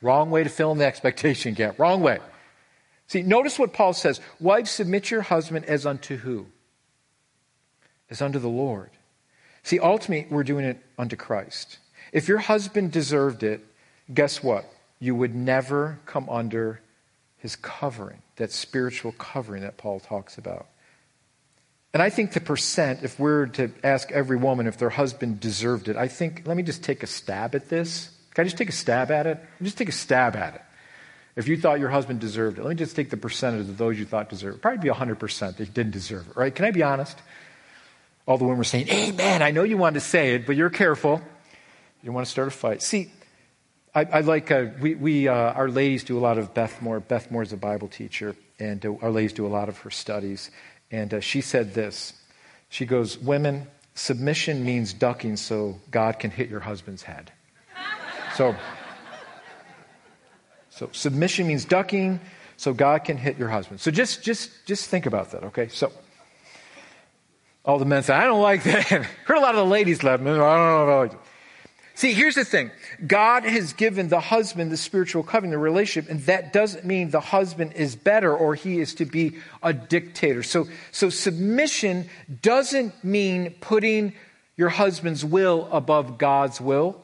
Wrong 0.00 0.30
way 0.30 0.44
to 0.44 0.50
fill 0.50 0.72
in 0.72 0.78
the 0.78 0.86
expectation 0.86 1.54
gap. 1.54 1.78
Wrong 1.78 2.00
way. 2.02 2.18
See, 3.06 3.22
notice 3.22 3.58
what 3.58 3.72
Paul 3.72 3.92
says 3.92 4.20
Wives, 4.40 4.70
submit 4.70 5.10
your 5.10 5.22
husband 5.22 5.64
as 5.64 5.86
unto 5.86 6.16
who? 6.18 6.46
As 8.10 8.22
unto 8.22 8.38
the 8.38 8.48
Lord. 8.48 8.90
See, 9.62 9.78
ultimately, 9.78 10.26
we're 10.30 10.44
doing 10.44 10.64
it 10.64 10.78
unto 10.98 11.16
Christ. 11.16 11.78
If 12.12 12.28
your 12.28 12.38
husband 12.38 12.92
deserved 12.92 13.42
it, 13.42 13.64
guess 14.12 14.42
what? 14.42 14.70
You 15.00 15.14
would 15.14 15.34
never 15.34 15.98
come 16.06 16.28
under 16.28 16.80
his 17.44 17.56
covering, 17.56 18.22
that 18.36 18.50
spiritual 18.50 19.12
covering 19.12 19.60
that 19.60 19.76
Paul 19.76 20.00
talks 20.00 20.38
about. 20.38 20.66
And 21.92 22.02
I 22.02 22.08
think 22.08 22.32
the 22.32 22.40
percent, 22.40 23.00
if 23.02 23.20
we're 23.20 23.44
to 23.48 23.70
ask 23.84 24.10
every 24.10 24.38
woman 24.38 24.66
if 24.66 24.78
their 24.78 24.88
husband 24.88 25.40
deserved 25.40 25.90
it, 25.90 25.96
I 25.96 26.08
think, 26.08 26.44
let 26.46 26.56
me 26.56 26.62
just 26.62 26.82
take 26.82 27.02
a 27.02 27.06
stab 27.06 27.54
at 27.54 27.68
this. 27.68 28.08
Can 28.32 28.40
I 28.40 28.44
just 28.44 28.56
take 28.56 28.70
a 28.70 28.72
stab 28.72 29.10
at 29.10 29.26
it? 29.26 29.38
Just 29.60 29.76
take 29.76 29.90
a 29.90 29.92
stab 29.92 30.36
at 30.36 30.54
it. 30.54 30.62
If 31.36 31.46
you 31.46 31.58
thought 31.58 31.80
your 31.80 31.90
husband 31.90 32.18
deserved 32.18 32.56
it, 32.56 32.62
let 32.62 32.70
me 32.70 32.76
just 32.76 32.96
take 32.96 33.10
the 33.10 33.18
percentage 33.18 33.68
of 33.68 33.76
those 33.76 33.98
you 33.98 34.06
thought 34.06 34.30
deserved 34.30 34.56
it. 34.56 34.62
Probably 34.62 34.78
be 34.78 34.88
100% 34.88 35.56
that 35.58 35.74
didn't 35.74 35.92
deserve 35.92 36.26
it, 36.28 36.36
right? 36.36 36.54
Can 36.54 36.64
I 36.64 36.70
be 36.70 36.82
honest? 36.82 37.18
All 38.26 38.38
the 38.38 38.44
women 38.44 38.56
were 38.56 38.64
saying, 38.64 38.88
Amen. 38.88 39.42
I 39.42 39.50
know 39.50 39.64
you 39.64 39.76
wanted 39.76 40.00
to 40.00 40.06
say 40.06 40.34
it, 40.34 40.46
but 40.46 40.56
you're 40.56 40.70
careful. 40.70 41.20
You 42.02 42.10
want 42.10 42.24
to 42.24 42.30
start 42.30 42.48
a 42.48 42.52
fight. 42.52 42.80
See, 42.80 43.12
I, 43.94 44.04
I 44.04 44.20
like, 44.20 44.50
uh, 44.50 44.66
we, 44.80 44.96
we 44.96 45.28
uh, 45.28 45.34
our 45.34 45.68
ladies 45.68 46.02
do 46.02 46.18
a 46.18 46.20
lot 46.20 46.36
of 46.36 46.52
Beth 46.52 46.82
Moore. 46.82 46.98
Beth 46.98 47.30
Moore 47.30 47.42
is 47.42 47.52
a 47.52 47.56
Bible 47.56 47.86
teacher, 47.86 48.34
and 48.58 48.84
uh, 48.84 48.94
our 49.00 49.10
ladies 49.10 49.32
do 49.32 49.46
a 49.46 49.48
lot 49.48 49.68
of 49.68 49.78
her 49.78 49.90
studies. 49.90 50.50
And 50.90 51.14
uh, 51.14 51.20
she 51.20 51.40
said 51.40 51.74
this 51.74 52.12
She 52.70 52.86
goes, 52.86 53.18
Women, 53.18 53.68
submission 53.94 54.64
means 54.64 54.92
ducking 54.92 55.36
so 55.36 55.78
God 55.92 56.18
can 56.18 56.32
hit 56.32 56.48
your 56.48 56.60
husband's 56.60 57.02
head. 57.02 57.32
So, 58.36 58.56
so 60.70 60.88
submission 60.90 61.46
means 61.46 61.64
ducking 61.64 62.18
so 62.56 62.74
God 62.74 63.04
can 63.04 63.16
hit 63.16 63.38
your 63.38 63.48
husband. 63.48 63.80
So 63.80 63.92
just 63.92 64.24
just 64.24 64.66
just 64.66 64.90
think 64.90 65.06
about 65.06 65.30
that, 65.30 65.44
okay? 65.44 65.68
So 65.68 65.92
all 67.64 67.78
the 67.78 67.84
men 67.84 68.02
say, 68.02 68.12
I 68.12 68.24
don't 68.24 68.42
like 68.42 68.64
that. 68.64 68.84
Heard 69.24 69.36
a 69.36 69.40
lot 69.40 69.54
of 69.54 69.64
the 69.64 69.70
ladies 69.70 70.02
me. 70.02 70.08
I 70.10 70.16
don't 70.16 70.26
know 70.26 70.82
if 70.82 70.88
I 70.88 70.96
like 70.96 71.12
it. 71.12 71.18
See, 71.96 72.12
here's 72.12 72.34
the 72.34 72.44
thing. 72.44 72.72
God 73.06 73.44
has 73.44 73.72
given 73.72 74.08
the 74.08 74.18
husband 74.18 74.72
the 74.72 74.76
spiritual 74.76 75.22
covenant, 75.22 75.52
the 75.52 75.58
relationship, 75.58 76.10
and 76.10 76.20
that 76.22 76.52
doesn't 76.52 76.84
mean 76.84 77.10
the 77.10 77.20
husband 77.20 77.74
is 77.74 77.94
better 77.94 78.36
or 78.36 78.56
he 78.56 78.80
is 78.80 78.94
to 78.96 79.04
be 79.04 79.36
a 79.62 79.72
dictator. 79.72 80.42
So, 80.42 80.66
so 80.90 81.08
submission 81.08 82.08
doesn't 82.42 83.04
mean 83.04 83.54
putting 83.60 84.12
your 84.56 84.70
husband's 84.70 85.24
will 85.24 85.68
above 85.70 86.18
God's 86.18 86.60
will. 86.60 87.00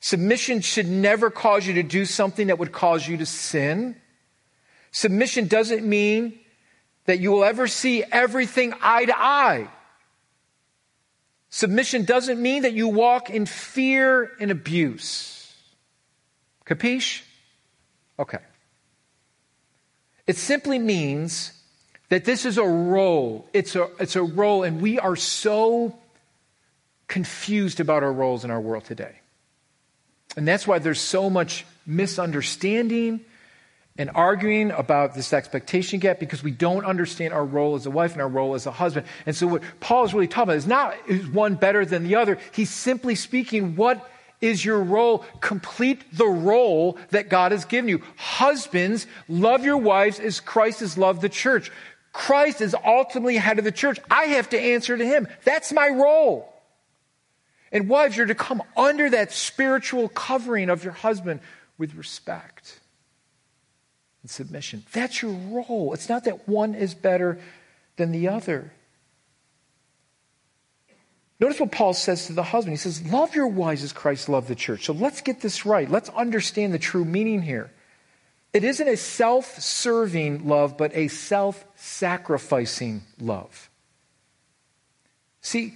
Submission 0.00 0.60
should 0.60 0.88
never 0.88 1.30
cause 1.30 1.66
you 1.66 1.74
to 1.74 1.84
do 1.84 2.04
something 2.04 2.48
that 2.48 2.58
would 2.58 2.72
cause 2.72 3.06
you 3.06 3.16
to 3.18 3.26
sin. 3.26 3.94
Submission 4.90 5.46
doesn't 5.46 5.84
mean 5.84 6.38
that 7.06 7.20
you 7.20 7.30
will 7.30 7.44
ever 7.44 7.68
see 7.68 8.02
everything 8.10 8.74
eye 8.80 9.04
to 9.04 9.16
eye. 9.16 9.68
Submission 11.50 12.04
doesn't 12.04 12.40
mean 12.40 12.62
that 12.62 12.74
you 12.74 12.88
walk 12.88 13.30
in 13.30 13.46
fear 13.46 14.30
and 14.38 14.50
abuse. 14.50 15.54
Capiche? 16.66 17.22
Okay. 18.18 18.38
It 20.26 20.36
simply 20.36 20.78
means 20.78 21.52
that 22.10 22.24
this 22.24 22.44
is 22.44 22.58
a 22.58 22.64
role. 22.64 23.48
It's 23.52 23.74
a, 23.76 23.88
it's 23.98 24.16
a 24.16 24.22
role, 24.22 24.62
and 24.62 24.80
we 24.80 24.98
are 24.98 25.16
so 25.16 25.98
confused 27.06 27.80
about 27.80 28.02
our 28.02 28.12
roles 28.12 28.44
in 28.44 28.50
our 28.50 28.60
world 28.60 28.84
today. 28.84 29.20
And 30.36 30.46
that's 30.46 30.66
why 30.66 30.78
there's 30.78 31.00
so 31.00 31.30
much 31.30 31.64
misunderstanding 31.86 33.20
and 33.98 34.10
arguing 34.14 34.70
about 34.70 35.14
this 35.14 35.32
expectation 35.32 35.98
gap 35.98 36.20
because 36.20 36.42
we 36.42 36.52
don't 36.52 36.84
understand 36.84 37.34
our 37.34 37.44
role 37.44 37.74
as 37.74 37.84
a 37.84 37.90
wife 37.90 38.12
and 38.12 38.22
our 38.22 38.28
role 38.28 38.54
as 38.54 38.64
a 38.64 38.70
husband. 38.70 39.06
And 39.26 39.34
so, 39.34 39.48
what 39.48 39.62
Paul 39.80 40.04
is 40.04 40.14
really 40.14 40.28
talking 40.28 40.44
about 40.44 40.56
is 40.56 40.66
not 40.66 40.94
is 41.08 41.26
one 41.26 41.56
better 41.56 41.84
than 41.84 42.04
the 42.04 42.14
other. 42.14 42.38
He's 42.52 42.70
simply 42.70 43.16
speaking, 43.16 43.74
what 43.74 44.08
is 44.40 44.64
your 44.64 44.80
role? 44.80 45.24
Complete 45.40 46.04
the 46.16 46.26
role 46.26 46.96
that 47.10 47.28
God 47.28 47.50
has 47.50 47.64
given 47.64 47.88
you. 47.88 48.02
Husbands, 48.16 49.08
love 49.28 49.64
your 49.64 49.78
wives 49.78 50.20
as 50.20 50.38
Christ 50.38 50.80
has 50.80 50.96
loved 50.96 51.20
the 51.20 51.28
church. 51.28 51.72
Christ 52.12 52.60
is 52.60 52.74
ultimately 52.86 53.36
head 53.36 53.58
of 53.58 53.64
the 53.64 53.72
church. 53.72 53.98
I 54.10 54.24
have 54.24 54.48
to 54.50 54.58
answer 54.58 54.96
to 54.96 55.04
him. 55.04 55.26
That's 55.44 55.72
my 55.72 55.88
role. 55.88 56.52
And 57.70 57.88
wives, 57.88 58.16
you're 58.16 58.26
to 58.26 58.34
come 58.34 58.62
under 58.76 59.10
that 59.10 59.32
spiritual 59.32 60.08
covering 60.08 60.70
of 60.70 60.84
your 60.84 60.94
husband 60.94 61.40
with 61.76 61.94
respect 61.96 62.77
and 64.28 64.34
submission. 64.34 64.84
That's 64.92 65.22
your 65.22 65.32
role. 65.32 65.94
It's 65.94 66.10
not 66.10 66.24
that 66.24 66.46
one 66.46 66.74
is 66.74 66.94
better 66.94 67.40
than 67.96 68.12
the 68.12 68.28
other. 68.28 68.72
Notice 71.40 71.60
what 71.60 71.72
Paul 71.72 71.94
says 71.94 72.26
to 72.26 72.34
the 72.34 72.42
husband. 72.42 72.72
He 72.72 72.76
says, 72.76 73.10
Love 73.10 73.34
your 73.34 73.46
wives 73.46 73.82
as 73.82 73.94
Christ 73.94 74.28
loved 74.28 74.48
the 74.48 74.54
church. 74.54 74.84
So 74.84 74.92
let's 74.92 75.22
get 75.22 75.40
this 75.40 75.64
right. 75.64 75.90
Let's 75.90 76.10
understand 76.10 76.74
the 76.74 76.78
true 76.78 77.06
meaning 77.06 77.40
here. 77.40 77.70
It 78.52 78.64
isn't 78.64 78.86
a 78.86 78.98
self 78.98 79.58
serving 79.60 80.46
love, 80.46 80.76
but 80.76 80.94
a 80.94 81.08
self 81.08 81.64
sacrificing 81.76 83.04
love. 83.18 83.70
See, 85.40 85.74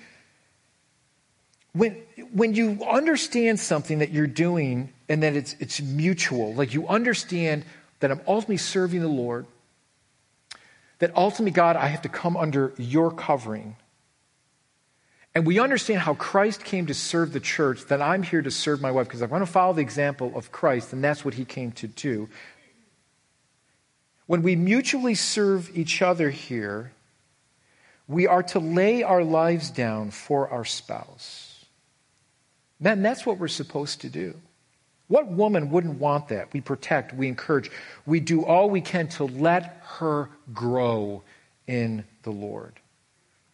when, 1.72 2.02
when 2.32 2.52
you 2.54 2.84
understand 2.86 3.60
something 3.60 4.00
that 4.00 4.10
you're 4.10 4.26
doing 4.26 4.92
and 5.08 5.22
that 5.22 5.36
it's, 5.36 5.56
it's 5.58 5.80
mutual, 5.80 6.52
like 6.52 6.74
you 6.74 6.86
understand 6.88 7.64
that 8.02 8.10
I'm 8.10 8.20
ultimately 8.26 8.56
serving 8.56 9.00
the 9.00 9.06
Lord, 9.06 9.46
that 10.98 11.16
ultimately, 11.16 11.52
God, 11.52 11.76
I 11.76 11.86
have 11.86 12.02
to 12.02 12.08
come 12.08 12.36
under 12.36 12.72
your 12.76 13.12
covering. 13.12 13.76
And 15.36 15.46
we 15.46 15.60
understand 15.60 16.00
how 16.00 16.14
Christ 16.14 16.64
came 16.64 16.86
to 16.86 16.94
serve 16.94 17.32
the 17.32 17.40
church, 17.40 17.86
that 17.86 18.02
I'm 18.02 18.24
here 18.24 18.42
to 18.42 18.50
serve 18.50 18.82
my 18.82 18.90
wife 18.90 19.06
because 19.06 19.22
I 19.22 19.26
want 19.26 19.46
to 19.46 19.50
follow 19.50 19.72
the 19.72 19.82
example 19.82 20.32
of 20.34 20.50
Christ, 20.50 20.92
and 20.92 21.02
that's 21.02 21.24
what 21.24 21.34
he 21.34 21.44
came 21.44 21.70
to 21.72 21.86
do. 21.86 22.28
When 24.26 24.42
we 24.42 24.56
mutually 24.56 25.14
serve 25.14 25.70
each 25.76 26.02
other 26.02 26.30
here, 26.30 26.90
we 28.08 28.26
are 28.26 28.42
to 28.42 28.58
lay 28.58 29.04
our 29.04 29.22
lives 29.22 29.70
down 29.70 30.10
for 30.10 30.48
our 30.48 30.64
spouse. 30.64 31.64
Man, 32.80 33.00
that's 33.02 33.24
what 33.24 33.38
we're 33.38 33.46
supposed 33.46 34.00
to 34.00 34.08
do. 34.08 34.34
What 35.12 35.28
woman 35.28 35.68
wouldn't 35.68 36.00
want 36.00 36.28
that? 36.28 36.54
We 36.54 36.62
protect, 36.62 37.12
we 37.12 37.28
encourage, 37.28 37.70
we 38.06 38.18
do 38.18 38.46
all 38.46 38.70
we 38.70 38.80
can 38.80 39.08
to 39.08 39.24
let 39.24 39.82
her 39.98 40.30
grow 40.54 41.22
in 41.66 42.04
the 42.22 42.30
Lord. 42.30 42.80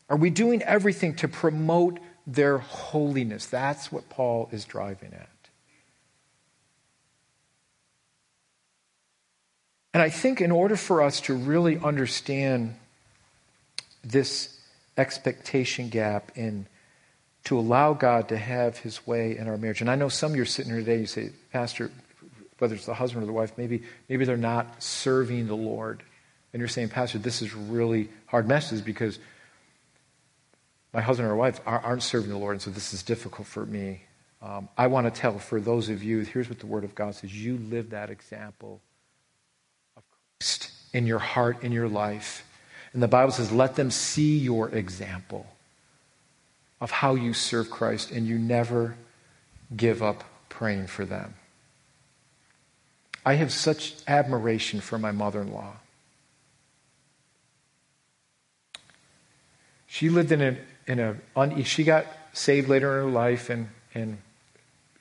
Are 0.08 0.16
we 0.16 0.30
doing 0.30 0.62
everything 0.62 1.16
to 1.16 1.26
promote 1.26 1.98
their 2.28 2.58
holiness? 2.58 3.46
That's 3.46 3.90
what 3.90 4.08
Paul 4.08 4.48
is 4.52 4.66
driving 4.66 5.12
at. 5.12 5.28
And 9.92 10.00
I 10.00 10.10
think 10.10 10.40
in 10.40 10.52
order 10.52 10.76
for 10.76 11.02
us 11.02 11.20
to 11.22 11.34
really 11.34 11.76
understand 11.76 12.76
this 14.04 14.60
expectation 14.96 15.88
gap 15.88 16.30
in 16.36 16.68
to 17.48 17.58
allow 17.58 17.94
God 17.94 18.28
to 18.28 18.36
have 18.36 18.76
his 18.76 19.06
way 19.06 19.38
in 19.38 19.48
our 19.48 19.56
marriage. 19.56 19.80
And 19.80 19.90
I 19.90 19.94
know 19.94 20.10
some 20.10 20.32
of 20.32 20.36
you 20.36 20.42
are 20.42 20.44
sitting 20.44 20.70
here 20.70 20.80
today, 20.80 20.98
you 20.98 21.06
say, 21.06 21.30
Pastor, 21.50 21.90
whether 22.58 22.74
it's 22.74 22.84
the 22.84 22.92
husband 22.92 23.22
or 23.22 23.26
the 23.26 23.32
wife, 23.32 23.52
maybe, 23.56 23.84
maybe 24.10 24.26
they're 24.26 24.36
not 24.36 24.82
serving 24.82 25.46
the 25.46 25.56
Lord. 25.56 26.02
And 26.52 26.60
you're 26.60 26.68
saying, 26.68 26.90
Pastor, 26.90 27.16
this 27.16 27.40
is 27.40 27.54
really 27.54 28.10
hard 28.26 28.46
message 28.46 28.84
because 28.84 29.18
my 30.92 31.00
husband 31.00 31.26
or 31.26 31.36
wife 31.36 31.58
aren't 31.64 32.02
serving 32.02 32.28
the 32.28 32.36
Lord, 32.36 32.52
and 32.56 32.60
so 32.60 32.70
this 32.70 32.92
is 32.92 33.02
difficult 33.02 33.48
for 33.48 33.64
me. 33.64 34.02
Um, 34.42 34.68
I 34.76 34.88
want 34.88 35.12
to 35.12 35.20
tell 35.20 35.38
for 35.38 35.58
those 35.58 35.88
of 35.88 36.02
you, 36.02 36.20
here's 36.20 36.50
what 36.50 36.58
the 36.58 36.66
Word 36.66 36.84
of 36.84 36.94
God 36.94 37.14
says 37.14 37.34
you 37.34 37.56
live 37.56 37.90
that 37.90 38.10
example 38.10 38.82
of 39.96 40.02
Christ 40.38 40.70
in 40.92 41.06
your 41.06 41.18
heart, 41.18 41.64
in 41.64 41.72
your 41.72 41.88
life. 41.88 42.44
And 42.92 43.02
the 43.02 43.08
Bible 43.08 43.32
says, 43.32 43.50
let 43.50 43.74
them 43.74 43.90
see 43.90 44.36
your 44.36 44.68
example 44.68 45.46
of 46.80 46.90
how 46.90 47.14
you 47.14 47.32
serve 47.32 47.70
Christ, 47.70 48.10
and 48.10 48.26
you 48.26 48.38
never 48.38 48.96
give 49.76 50.02
up 50.02 50.24
praying 50.48 50.86
for 50.86 51.04
them. 51.04 51.34
I 53.24 53.34
have 53.34 53.52
such 53.52 53.94
admiration 54.06 54.80
for 54.80 54.98
my 54.98 55.12
mother 55.12 55.42
in 55.42 55.52
law. 55.52 55.74
She 59.86 60.08
lived 60.08 60.32
in 60.32 60.40
a, 60.40 60.56
in 60.86 60.98
a 61.00 61.64
she 61.64 61.84
got 61.84 62.06
saved 62.32 62.68
later 62.68 62.98
in 62.98 63.04
her 63.04 63.10
life, 63.10 63.50
and, 63.50 63.68
and 63.94 64.18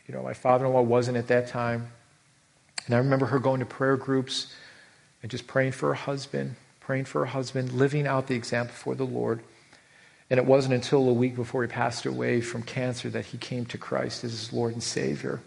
you 0.07 0.13
know, 0.13 0.23
my 0.23 0.33
father 0.33 0.65
in 0.65 0.73
law 0.73 0.81
wasn't 0.81 1.17
at 1.17 1.27
that 1.27 1.47
time. 1.47 1.91
And 2.85 2.95
I 2.95 2.99
remember 2.99 3.27
her 3.27 3.39
going 3.39 3.59
to 3.59 3.65
prayer 3.65 3.97
groups 3.97 4.53
and 5.21 5.29
just 5.29 5.45
praying 5.45 5.73
for 5.73 5.89
her 5.89 5.93
husband, 5.93 6.55
praying 6.79 7.05
for 7.05 7.19
her 7.19 7.25
husband, 7.27 7.73
living 7.73 8.07
out 8.07 8.27
the 8.27 8.35
example 8.35 8.73
for 8.73 8.95
the 8.95 9.05
Lord. 9.05 9.41
And 10.29 10.39
it 10.39 10.45
wasn't 10.45 10.73
until 10.73 11.07
a 11.07 11.13
week 11.13 11.35
before 11.35 11.61
he 11.63 11.69
passed 11.69 12.05
away 12.05 12.41
from 12.41 12.63
cancer 12.63 13.09
that 13.09 13.25
he 13.25 13.37
came 13.37 13.65
to 13.67 13.77
Christ 13.77 14.23
as 14.23 14.31
his 14.31 14.53
Lord 14.53 14.73
and 14.73 14.83
Savior. 14.83 15.39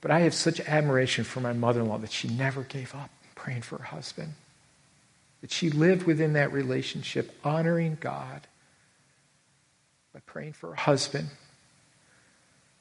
But 0.00 0.10
I 0.10 0.20
have 0.20 0.34
such 0.34 0.60
admiration 0.60 1.24
for 1.24 1.40
my 1.40 1.52
mother 1.52 1.80
in 1.80 1.88
law 1.88 1.98
that 1.98 2.12
she 2.12 2.28
never 2.28 2.62
gave 2.62 2.94
up 2.94 3.10
praying 3.34 3.62
for 3.62 3.78
her 3.78 3.84
husband. 3.84 4.34
That 5.40 5.52
she 5.52 5.70
lived 5.70 6.04
within 6.04 6.32
that 6.32 6.52
relationship, 6.52 7.32
honoring 7.44 7.98
God 8.00 8.46
by 10.12 10.20
praying 10.26 10.54
for 10.54 10.70
her 10.70 10.74
husband 10.74 11.28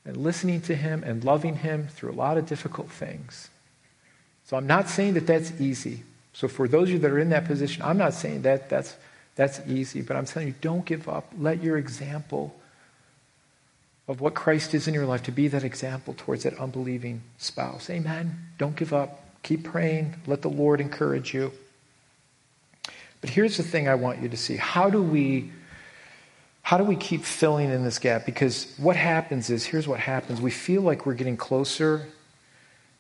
and 0.04 0.18
listening 0.18 0.62
to 0.62 0.76
him 0.76 1.04
and 1.04 1.24
loving 1.24 1.58
him 1.58 1.88
through 1.90 2.12
a 2.12 2.14
lot 2.14 2.38
of 2.38 2.48
difficult 2.48 2.90
things. 2.90 3.50
So 4.46 4.58
I'm 4.58 4.66
not 4.66 4.90
saying 4.90 5.16
that 5.16 5.28
that's 5.28 5.52
easy. 5.60 6.04
So 6.34 6.48
for 6.48 6.68
those 6.68 6.88
of 6.88 6.94
you 6.94 7.00
that 7.00 7.12
are 7.12 7.20
in 7.20 7.30
that 7.30 7.46
position, 7.46 7.84
I'm 7.84 7.98
not 7.98 8.14
saying 8.14 8.44
that 8.44 8.70
that's, 8.70 8.96
that's 9.38 9.62
easy, 9.68 10.02
but 10.02 10.18
I'm 10.18 10.26
telling 10.26 10.50
you, 10.50 10.56
don't 10.60 10.84
give 10.84 11.08
up. 11.08 11.32
Let 11.38 11.64
your 11.64 11.78
example 11.78 12.56
of 14.08 14.20
what 14.20 14.34
Christ 14.34 14.74
is 14.74 14.88
in 14.88 14.94
your 14.94 15.06
life 15.06 15.24
to 15.24 15.32
be 15.32 15.48
that 15.50 15.64
example 15.64 16.16
towards 16.18 16.44
that 16.44 16.58
unbelieving 16.58 17.22
spouse. 17.38 17.90
Amen. 17.90 18.38
Don't 18.58 18.76
give 18.76 18.94
up. 18.94 19.24
Keep 19.44 19.64
praying. 19.64 20.16
Let 20.26 20.42
the 20.42 20.50
Lord 20.50 20.82
encourage 20.82 21.34
you. 21.34 21.52
But 23.22 23.30
here's 23.30 23.58
the 23.58 23.64
thing 23.64 23.88
I 23.88 23.96
want 23.96 24.22
you 24.22 24.30
to 24.30 24.38
see. 24.38 24.58
How 24.58 24.90
do 24.90 25.02
we 25.02 25.52
how 26.64 26.78
do 26.78 26.84
we 26.84 26.98
keep 26.98 27.24
filling 27.24 27.70
in 27.70 27.86
this 27.86 27.98
gap? 27.98 28.26
Because 28.26 28.74
what 28.76 28.98
happens 28.98 29.50
is 29.50 29.66
here's 29.66 29.88
what 29.88 30.02
happens. 30.02 30.42
We 30.42 30.52
feel 30.52 30.82
like 30.82 31.06
we're 31.06 31.14
getting 31.14 31.38
closer, 31.38 32.06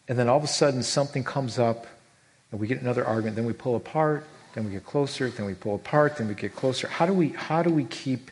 and 0.07 0.17
then 0.17 0.29
all 0.29 0.37
of 0.37 0.43
a 0.45 0.47
sudden 0.47 0.83
something 0.83 1.25
comes 1.25 1.59
up, 1.59 1.85
and 2.49 2.61
we 2.61 2.67
get 2.67 2.79
another 2.79 3.05
argument. 3.05 3.35
Then 3.35 3.45
we 3.45 3.51
pull 3.51 3.75
apart, 3.75 4.25
then 4.57 4.65
we 4.65 4.71
get 4.71 4.87
closer, 4.87 5.29
then 5.29 5.45
we 5.45 5.53
pull 5.53 5.75
apart, 5.75 6.17
then 6.17 6.27
we 6.27 6.33
get 6.33 6.55
closer. 6.55 6.87
How 6.87 7.05
do 7.05 7.13
we, 7.13 7.29
how 7.29 7.61
do 7.61 7.69
we 7.69 7.83
keep 7.83 8.31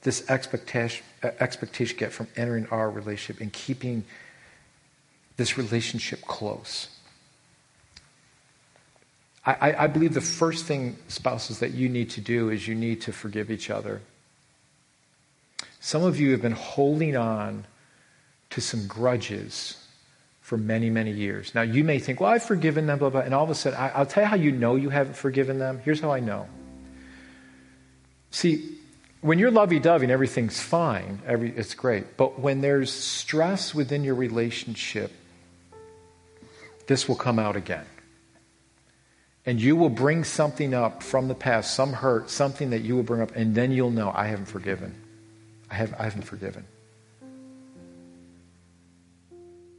this 0.00 0.24
expectation, 0.30 1.04
uh, 1.22 1.32
expectation 1.38 1.98
gap 1.98 2.12
from 2.12 2.28
entering 2.34 2.66
our 2.68 2.90
relationship 2.90 3.42
and 3.42 3.52
keeping 3.52 4.02
this 5.36 5.58
relationship 5.58 6.22
close? 6.22 6.88
I, 9.44 9.84
I, 9.84 9.86
believe 9.86 10.14
the 10.14 10.22
first 10.22 10.64
thing, 10.64 10.96
spouses, 11.08 11.58
that 11.58 11.72
you 11.72 11.90
need 11.90 12.08
to 12.10 12.22
do 12.22 12.48
is 12.48 12.66
you 12.66 12.74
need 12.74 13.02
to 13.02 13.12
forgive 13.12 13.50
each 13.50 13.68
other. 13.68 14.00
Some 15.78 16.02
of 16.02 16.18
you 16.18 16.32
have 16.32 16.40
been 16.40 16.52
holding 16.52 17.18
on 17.18 17.66
to 18.48 18.62
some 18.62 18.86
grudges 18.86 19.76
for 20.46 20.56
many, 20.56 20.90
many 20.90 21.10
years. 21.10 21.56
Now, 21.56 21.62
you 21.62 21.82
may 21.82 21.98
think, 21.98 22.20
well, 22.20 22.30
I've 22.30 22.44
forgiven 22.44 22.86
them, 22.86 23.00
blah, 23.00 23.10
blah, 23.10 23.22
and 23.22 23.34
all 23.34 23.42
of 23.42 23.50
a 23.50 23.54
sudden, 23.56 23.76
I, 23.76 23.98
will 23.98 24.06
tell 24.06 24.22
you 24.22 24.28
how 24.28 24.36
you 24.36 24.52
know 24.52 24.76
you 24.76 24.90
haven't 24.90 25.16
forgiven 25.16 25.58
them. 25.58 25.80
Here's 25.84 25.98
how 25.98 26.12
I 26.12 26.20
know. 26.20 26.46
See, 28.30 28.78
when 29.22 29.40
you're 29.40 29.50
lovey 29.50 29.80
dovey 29.80 30.04
and 30.04 30.12
everything's 30.12 30.60
fine, 30.62 31.20
every, 31.26 31.50
it's 31.50 31.74
great. 31.74 32.16
But 32.16 32.38
when 32.38 32.60
there's 32.60 32.92
stress 32.92 33.74
within 33.74 34.04
your 34.04 34.14
relationship, 34.14 35.10
this 36.86 37.08
will 37.08 37.16
come 37.16 37.40
out 37.40 37.56
again. 37.56 37.86
And 39.46 39.60
you 39.60 39.74
will 39.74 39.90
bring 39.90 40.22
something 40.22 40.74
up 40.74 41.02
from 41.02 41.26
the 41.26 41.34
past, 41.34 41.74
some 41.74 41.92
hurt, 41.92 42.30
something 42.30 42.70
that 42.70 42.82
you 42.82 42.94
will 42.94 43.02
bring 43.02 43.20
up, 43.20 43.34
and 43.34 43.52
then 43.56 43.72
you'll 43.72 43.90
know, 43.90 44.12
I 44.14 44.28
haven't 44.28 44.46
forgiven. 44.46 44.94
I, 45.72 45.74
have, 45.74 45.92
I 45.98 46.04
haven't 46.04 46.22
forgiven. 46.22 46.66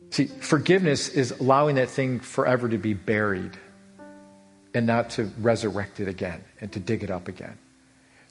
See, 0.09 0.25
forgiveness 0.25 1.09
is 1.09 1.31
allowing 1.31 1.75
that 1.75 1.89
thing 1.89 2.19
forever 2.19 2.69
to 2.69 2.77
be 2.77 2.93
buried 2.93 3.57
and 4.73 4.87
not 4.87 5.11
to 5.11 5.31
resurrect 5.39 5.99
it 5.99 6.07
again 6.07 6.43
and 6.61 6.71
to 6.71 6.79
dig 6.79 7.03
it 7.03 7.11
up 7.11 7.27
again. 7.27 7.57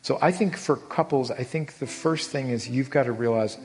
So 0.03 0.19
I 0.23 0.33
think 0.33 0.57
for 0.57 0.77
couples, 0.77 1.31
I 1.31 1.43
think 1.43 1.79
the 1.79 1.87
first 1.87 2.31
thing 2.31 2.51
is 2.51 2.69
you've 2.69 2.91
got 2.91 3.05
to 3.05 3.12
realize 3.12 3.59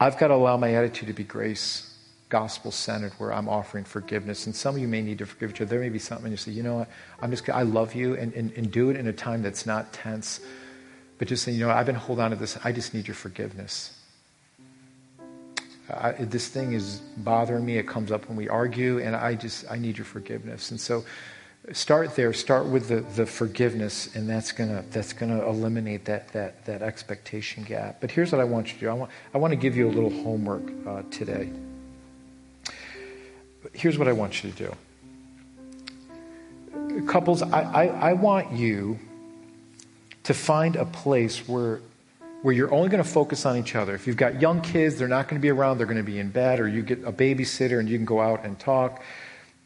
I've 0.00 0.18
got 0.18 0.28
to 0.28 0.34
allow 0.34 0.56
my 0.56 0.74
attitude 0.74 1.08
to 1.08 1.12
be 1.12 1.24
grace, 1.24 1.94
gospel 2.30 2.70
centered, 2.70 3.12
where 3.18 3.32
I'm 3.32 3.48
offering 3.48 3.84
forgiveness. 3.84 4.46
And 4.46 4.56
some 4.56 4.76
of 4.76 4.80
you 4.80 4.88
may 4.88 5.02
need 5.02 5.18
to 5.18 5.26
forgive 5.26 5.50
each 5.50 5.60
other. 5.60 5.68
There 5.68 5.80
may 5.80 5.90
be 5.90 5.98
something 5.98 6.30
you 6.30 6.38
say, 6.38 6.52
you 6.52 6.62
know 6.62 6.76
what, 6.76 6.88
I'm 7.20 7.30
just, 7.30 7.48
I 7.50 7.62
love 7.62 7.94
you, 7.94 8.16
and, 8.16 8.32
and, 8.32 8.52
and 8.52 8.70
do 8.72 8.88
it 8.88 8.96
in 8.96 9.06
a 9.06 9.12
time 9.12 9.42
that's 9.42 9.66
not 9.66 9.92
tense 9.92 10.40
but 11.20 11.28
just 11.28 11.44
saying, 11.44 11.58
you 11.58 11.66
know, 11.66 11.70
I've 11.70 11.84
been 11.84 11.96
holding 11.96 12.24
on 12.24 12.30
to 12.30 12.36
this. 12.36 12.56
I 12.64 12.72
just 12.72 12.94
need 12.94 13.06
your 13.06 13.14
forgiveness. 13.14 13.94
I, 15.98 16.12
this 16.12 16.48
thing 16.48 16.72
is 16.72 17.00
bothering 17.18 17.64
me. 17.64 17.78
It 17.78 17.86
comes 17.86 18.10
up 18.12 18.28
when 18.28 18.36
we 18.36 18.48
argue, 18.48 18.98
and 18.98 19.14
I 19.16 19.34
just, 19.34 19.70
I 19.70 19.76
need 19.76 19.98
your 19.98 20.04
forgiveness. 20.04 20.70
And 20.70 20.80
so 20.80 21.04
start 21.72 22.16
there. 22.16 22.32
Start 22.32 22.66
with 22.66 22.88
the, 22.88 23.00
the 23.16 23.26
forgiveness, 23.26 24.14
and 24.14 24.28
that's 24.28 24.52
going 24.52 24.70
to 24.70 24.84
that's 24.90 25.12
gonna 25.12 25.46
eliminate 25.46 26.04
that, 26.06 26.32
that, 26.32 26.64
that 26.64 26.82
expectation 26.82 27.64
gap. 27.64 28.00
But 28.00 28.10
here's 28.10 28.32
what 28.32 28.40
I 28.40 28.44
want 28.44 28.68
you 28.68 28.74
to 28.74 28.80
do 28.80 28.88
I 28.88 28.94
want, 28.94 29.10
I 29.34 29.38
want 29.38 29.52
to 29.52 29.56
give 29.56 29.76
you 29.76 29.88
a 29.88 29.92
little 29.92 30.10
homework 30.10 30.62
uh, 30.86 31.02
today. 31.10 31.50
Here's 33.72 33.98
what 33.98 34.08
I 34.08 34.12
want 34.12 34.42
you 34.42 34.50
to 34.50 34.56
do. 34.56 34.74
Couples, 37.06 37.42
I, 37.42 37.62
I, 37.62 37.86
I 38.10 38.12
want 38.14 38.52
you 38.52 38.98
to 40.24 40.34
find 40.34 40.76
a 40.76 40.84
place 40.84 41.48
where 41.48 41.80
where 42.42 42.54
you're 42.54 42.72
only 42.72 42.88
going 42.88 43.02
to 43.02 43.08
focus 43.08 43.44
on 43.44 43.56
each 43.56 43.74
other. 43.74 43.94
If 43.94 44.06
you've 44.06 44.16
got 44.16 44.40
young 44.40 44.60
kids, 44.62 44.96
they're 44.96 45.08
not 45.08 45.28
going 45.28 45.40
to 45.40 45.42
be 45.42 45.50
around, 45.50 45.78
they're 45.78 45.86
going 45.86 45.98
to 45.98 46.02
be 46.02 46.18
in 46.18 46.30
bed, 46.30 46.58
or 46.60 46.68
you 46.68 46.82
get 46.82 47.04
a 47.04 47.12
babysitter 47.12 47.78
and 47.78 47.88
you 47.88 47.98
can 47.98 48.06
go 48.06 48.20
out 48.20 48.44
and 48.44 48.58
talk. 48.58 49.02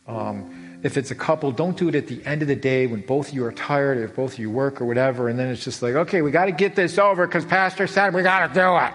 Um, 0.07 0.81
if 0.83 0.99
it's 0.99 1.11
a 1.11 1.15
couple, 1.15 1.51
don't 1.53 1.77
do 1.77 1.89
it 1.89 1.95
at 1.95 2.09
the 2.09 2.25
end 2.27 2.43
of 2.43 2.49
the 2.49 2.57
day 2.57 2.87
when 2.87 3.01
both 3.01 3.29
of 3.29 3.35
you 3.35 3.45
are 3.45 3.53
tired, 3.53 3.99
if 3.99 4.15
both 4.15 4.35
of 4.35 4.39
you 4.39 4.51
work 4.51 4.81
or 4.81 4.85
whatever, 4.85 5.29
and 5.29 5.39
then 5.39 5.49
it's 5.49 5.65
just 5.65 5.83
like, 5.83 5.95
okay, 5.95 6.21
we 6.21 6.31
got 6.31 6.47
to 6.47 6.53
get 6.53 6.77
this 6.77 6.99
over 6.99 7.27
because 7.27 7.45
Pastor 7.45 7.87
said 7.87 8.13
we 8.13 8.23
got 8.23 8.49
to 8.49 8.55
do 8.55 8.77
it. 8.77 8.93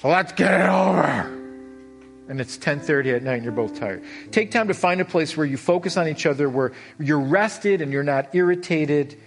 So 0.00 0.08
let's 0.08 0.32
get 0.32 0.60
it 0.62 0.68
over. 0.68 1.36
And 2.28 2.40
it's 2.40 2.56
10:30 2.56 3.16
at 3.16 3.22
night 3.22 3.34
and 3.34 3.44
you're 3.44 3.52
both 3.52 3.78
tired. 3.78 4.02
Take 4.30 4.50
time 4.50 4.68
to 4.68 4.74
find 4.74 5.00
a 5.00 5.04
place 5.04 5.36
where 5.36 5.44
you 5.44 5.56
focus 5.56 5.96
on 5.96 6.08
each 6.08 6.24
other, 6.24 6.48
where 6.48 6.72
you're 6.98 7.20
rested 7.20 7.82
and 7.82 7.92
you're 7.92 8.04
not 8.04 8.34
irritated 8.34 9.18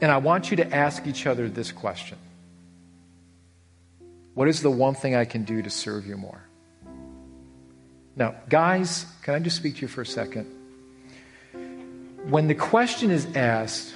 and 0.00 0.10
I 0.10 0.18
want 0.18 0.50
you 0.50 0.58
to 0.58 0.74
ask 0.74 1.06
each 1.06 1.26
other 1.26 1.48
this 1.48 1.72
question 1.72 2.18
What 4.34 4.48
is 4.48 4.62
the 4.62 4.70
one 4.70 4.94
thing 4.94 5.14
I 5.14 5.24
can 5.24 5.44
do 5.44 5.62
to 5.62 5.70
serve 5.70 6.06
you 6.06 6.16
more? 6.16 6.40
Now, 8.16 8.36
guys, 8.48 9.06
can 9.22 9.34
I 9.34 9.38
just 9.40 9.56
speak 9.56 9.76
to 9.76 9.82
you 9.82 9.88
for 9.88 10.02
a 10.02 10.06
second? 10.06 10.46
When 12.28 12.46
the 12.46 12.54
question 12.54 13.10
is 13.10 13.26
asked, 13.34 13.92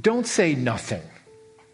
don't 0.00 0.26
say 0.26 0.54
nothing. 0.54 1.02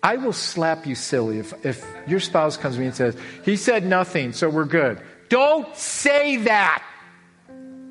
I 0.02 0.16
will 0.16 0.32
slap 0.32 0.86
you 0.86 0.94
silly 0.94 1.38
if, 1.38 1.64
if 1.64 1.84
your 2.06 2.20
spouse 2.20 2.56
comes 2.56 2.74
to 2.76 2.80
me 2.80 2.86
and 2.86 2.94
says, 2.94 3.16
He 3.44 3.56
said 3.56 3.84
nothing, 3.84 4.32
so 4.32 4.48
we're 4.48 4.64
good. 4.64 5.00
Don't 5.28 5.74
say 5.76 6.38
that. 6.38 6.84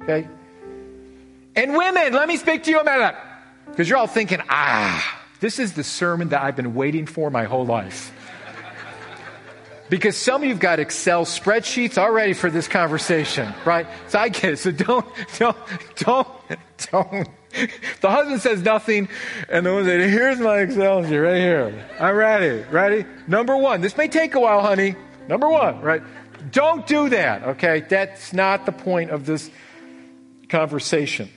Okay? 0.03 0.28
And 1.56 1.76
women, 1.76 2.14
let 2.14 2.28
me 2.28 2.38
speak 2.38 2.64
to 2.64 2.72
you 2.72 2.80
a 2.80 2.84
minute. 2.84 3.16
Because 3.68 3.89
you're 3.89 3.97
all 3.97 4.08
thinking, 4.08 4.39
ah, 4.49 5.20
this 5.42 5.60
is 5.60 5.74
the 5.74 5.84
sermon 5.84 6.30
that 6.30 6.42
I've 6.42 6.56
been 6.56 6.74
waiting 6.74 7.06
for 7.06 7.30
my 7.30 7.44
whole 7.44 7.66
life. 7.66 8.14
Because 9.89 10.16
some 10.16 10.44
of 10.44 10.48
you've 10.48 10.60
got 10.60 10.80
Excel 10.80 11.26
spreadsheets 11.26 11.98
already 11.98 12.32
for 12.32 12.50
this 12.50 12.70
conversation, 12.70 13.54
right? 13.66 13.86
So 14.08 14.20
I 14.20 14.30
get 14.30 14.54
it. 14.54 14.58
So 14.60 14.72
don't, 14.72 15.06
don't, 15.38 15.58
don't, 15.98 16.28
don't. 16.92 17.30
The 18.00 18.10
husband 18.10 18.39
says 18.39 18.62
nothing, 18.62 19.10
and 19.50 19.66
the 19.66 19.72
woman 19.72 19.86
says, 19.86 20.10
Here's 20.10 20.39
my 20.39 20.60
Excel 20.60 21.04
sheet 21.04 21.18
right 21.18 21.36
here. 21.36 21.89
I'm 22.00 22.16
ready. 22.16 22.64
Ready? 22.72 23.06
Number 23.28 23.58
one. 23.58 23.82
This 23.82 23.98
may 23.98 24.08
take 24.08 24.36
a 24.36 24.39
while, 24.39 24.62
honey. 24.62 24.96
Number 25.28 25.50
one, 25.50 25.82
right? 25.82 26.02
Don't 26.52 26.88
do 26.88 27.10
that, 27.10 27.44
okay? 27.44 27.82
That's 27.82 28.32
not 28.32 28.66
the 28.66 28.72
point 28.72 29.12
of 29.12 29.26
this 29.26 29.52
conversation. 30.48 31.30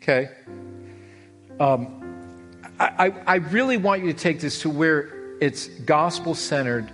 Okay? 0.00 0.28
Um, 1.58 2.01
I, 2.82 3.14
I, 3.26 3.34
really 3.36 3.76
want 3.76 4.02
you 4.02 4.12
to 4.12 4.18
take 4.18 4.40
this 4.40 4.62
to 4.62 4.70
where 4.70 5.36
it's 5.40 5.68
gospel 5.68 6.34
centered. 6.34 6.90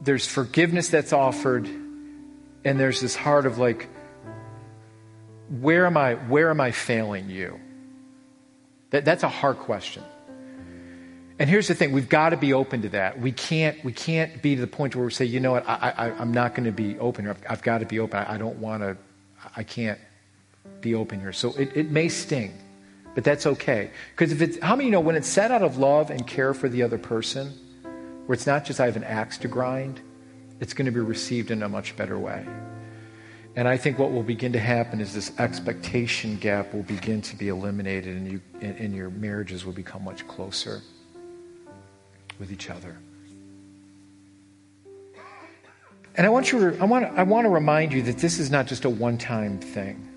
There's 0.00 0.26
forgiveness 0.26 0.88
that's 0.88 1.12
offered, 1.12 1.66
and 1.66 2.80
there's 2.80 3.00
this 3.00 3.14
heart 3.14 3.46
of 3.46 3.58
like, 3.58 3.88
where 5.60 5.86
am 5.86 5.96
I, 5.96 6.14
where 6.14 6.50
am 6.50 6.60
I 6.60 6.72
failing 6.72 7.30
you? 7.30 7.60
That, 8.90 9.04
that's 9.04 9.22
a 9.22 9.28
hard 9.28 9.58
question. 9.58 10.02
And 11.38 11.50
here's 11.50 11.68
the 11.68 11.74
thing: 11.74 11.92
we've 11.92 12.08
got 12.08 12.30
to 12.30 12.36
be 12.36 12.52
open 12.52 12.82
to 12.82 12.88
that. 12.90 13.20
We 13.20 13.32
can't, 13.32 13.82
we 13.84 13.92
can't 13.92 14.40
be 14.40 14.54
to 14.54 14.60
the 14.60 14.66
point 14.66 14.94
where 14.94 15.04
we 15.04 15.10
say, 15.10 15.24
you 15.24 15.40
know 15.40 15.52
what, 15.52 15.68
I, 15.68 15.92
I, 15.96 16.22
am 16.22 16.32
not 16.32 16.54
going 16.54 16.64
to 16.64 16.72
be 16.72 16.98
open. 16.98 17.28
I've, 17.28 17.42
I've, 17.48 17.62
got 17.62 17.78
to 17.78 17.86
be 17.86 17.98
open. 17.98 18.18
I, 18.18 18.34
I 18.34 18.38
don't 18.38 18.58
want 18.58 18.82
to. 18.82 18.96
I 19.56 19.62
can't 19.62 19.98
be 20.80 20.94
open 20.94 21.20
here. 21.20 21.32
So 21.32 21.52
it, 21.54 21.76
it 21.76 21.90
may 21.90 22.08
sting, 22.08 22.56
but 23.14 23.24
that's 23.24 23.46
okay. 23.46 23.90
Because 24.10 24.32
if 24.32 24.42
it's, 24.42 24.58
how 24.58 24.74
many 24.76 24.86
you 24.86 24.92
know 24.92 25.00
when 25.00 25.16
it's 25.16 25.28
said 25.28 25.52
out 25.52 25.62
of 25.62 25.78
love 25.78 26.10
and 26.10 26.26
care 26.26 26.52
for 26.54 26.68
the 26.68 26.82
other 26.82 26.98
person, 26.98 27.52
where 28.26 28.34
it's 28.34 28.46
not 28.46 28.64
just 28.64 28.80
I 28.80 28.86
have 28.86 28.96
an 28.96 29.04
axe 29.04 29.38
to 29.38 29.48
grind, 29.48 30.00
it's 30.60 30.74
going 30.74 30.86
to 30.86 30.92
be 30.92 31.00
received 31.00 31.50
in 31.50 31.62
a 31.62 31.68
much 31.68 31.96
better 31.96 32.18
way. 32.18 32.46
And 33.56 33.68
I 33.68 33.76
think 33.76 33.98
what 33.98 34.10
will 34.10 34.24
begin 34.24 34.52
to 34.54 34.58
happen 34.58 35.00
is 35.00 35.14
this 35.14 35.32
expectation 35.38 36.36
gap 36.36 36.74
will 36.74 36.82
begin 36.82 37.22
to 37.22 37.36
be 37.36 37.48
eliminated, 37.48 38.16
and, 38.16 38.32
you, 38.32 38.40
and, 38.60 38.76
and 38.78 38.94
your 38.94 39.10
marriages 39.10 39.64
will 39.64 39.72
become 39.72 40.02
much 40.02 40.26
closer 40.26 40.82
with 42.40 42.50
each 42.50 42.68
other. 42.68 42.96
And 46.16 46.26
I 46.26 46.30
want, 46.30 46.50
you 46.50 46.76
I, 46.80 46.84
want, 46.84 47.06
I 47.18 47.22
want 47.22 47.44
to 47.44 47.48
remind 47.48 47.92
you 47.92 48.02
that 48.02 48.18
this 48.18 48.38
is 48.38 48.50
not 48.50 48.66
just 48.66 48.84
a 48.84 48.90
one 48.90 49.18
time 49.18 49.58
thing. 49.58 50.08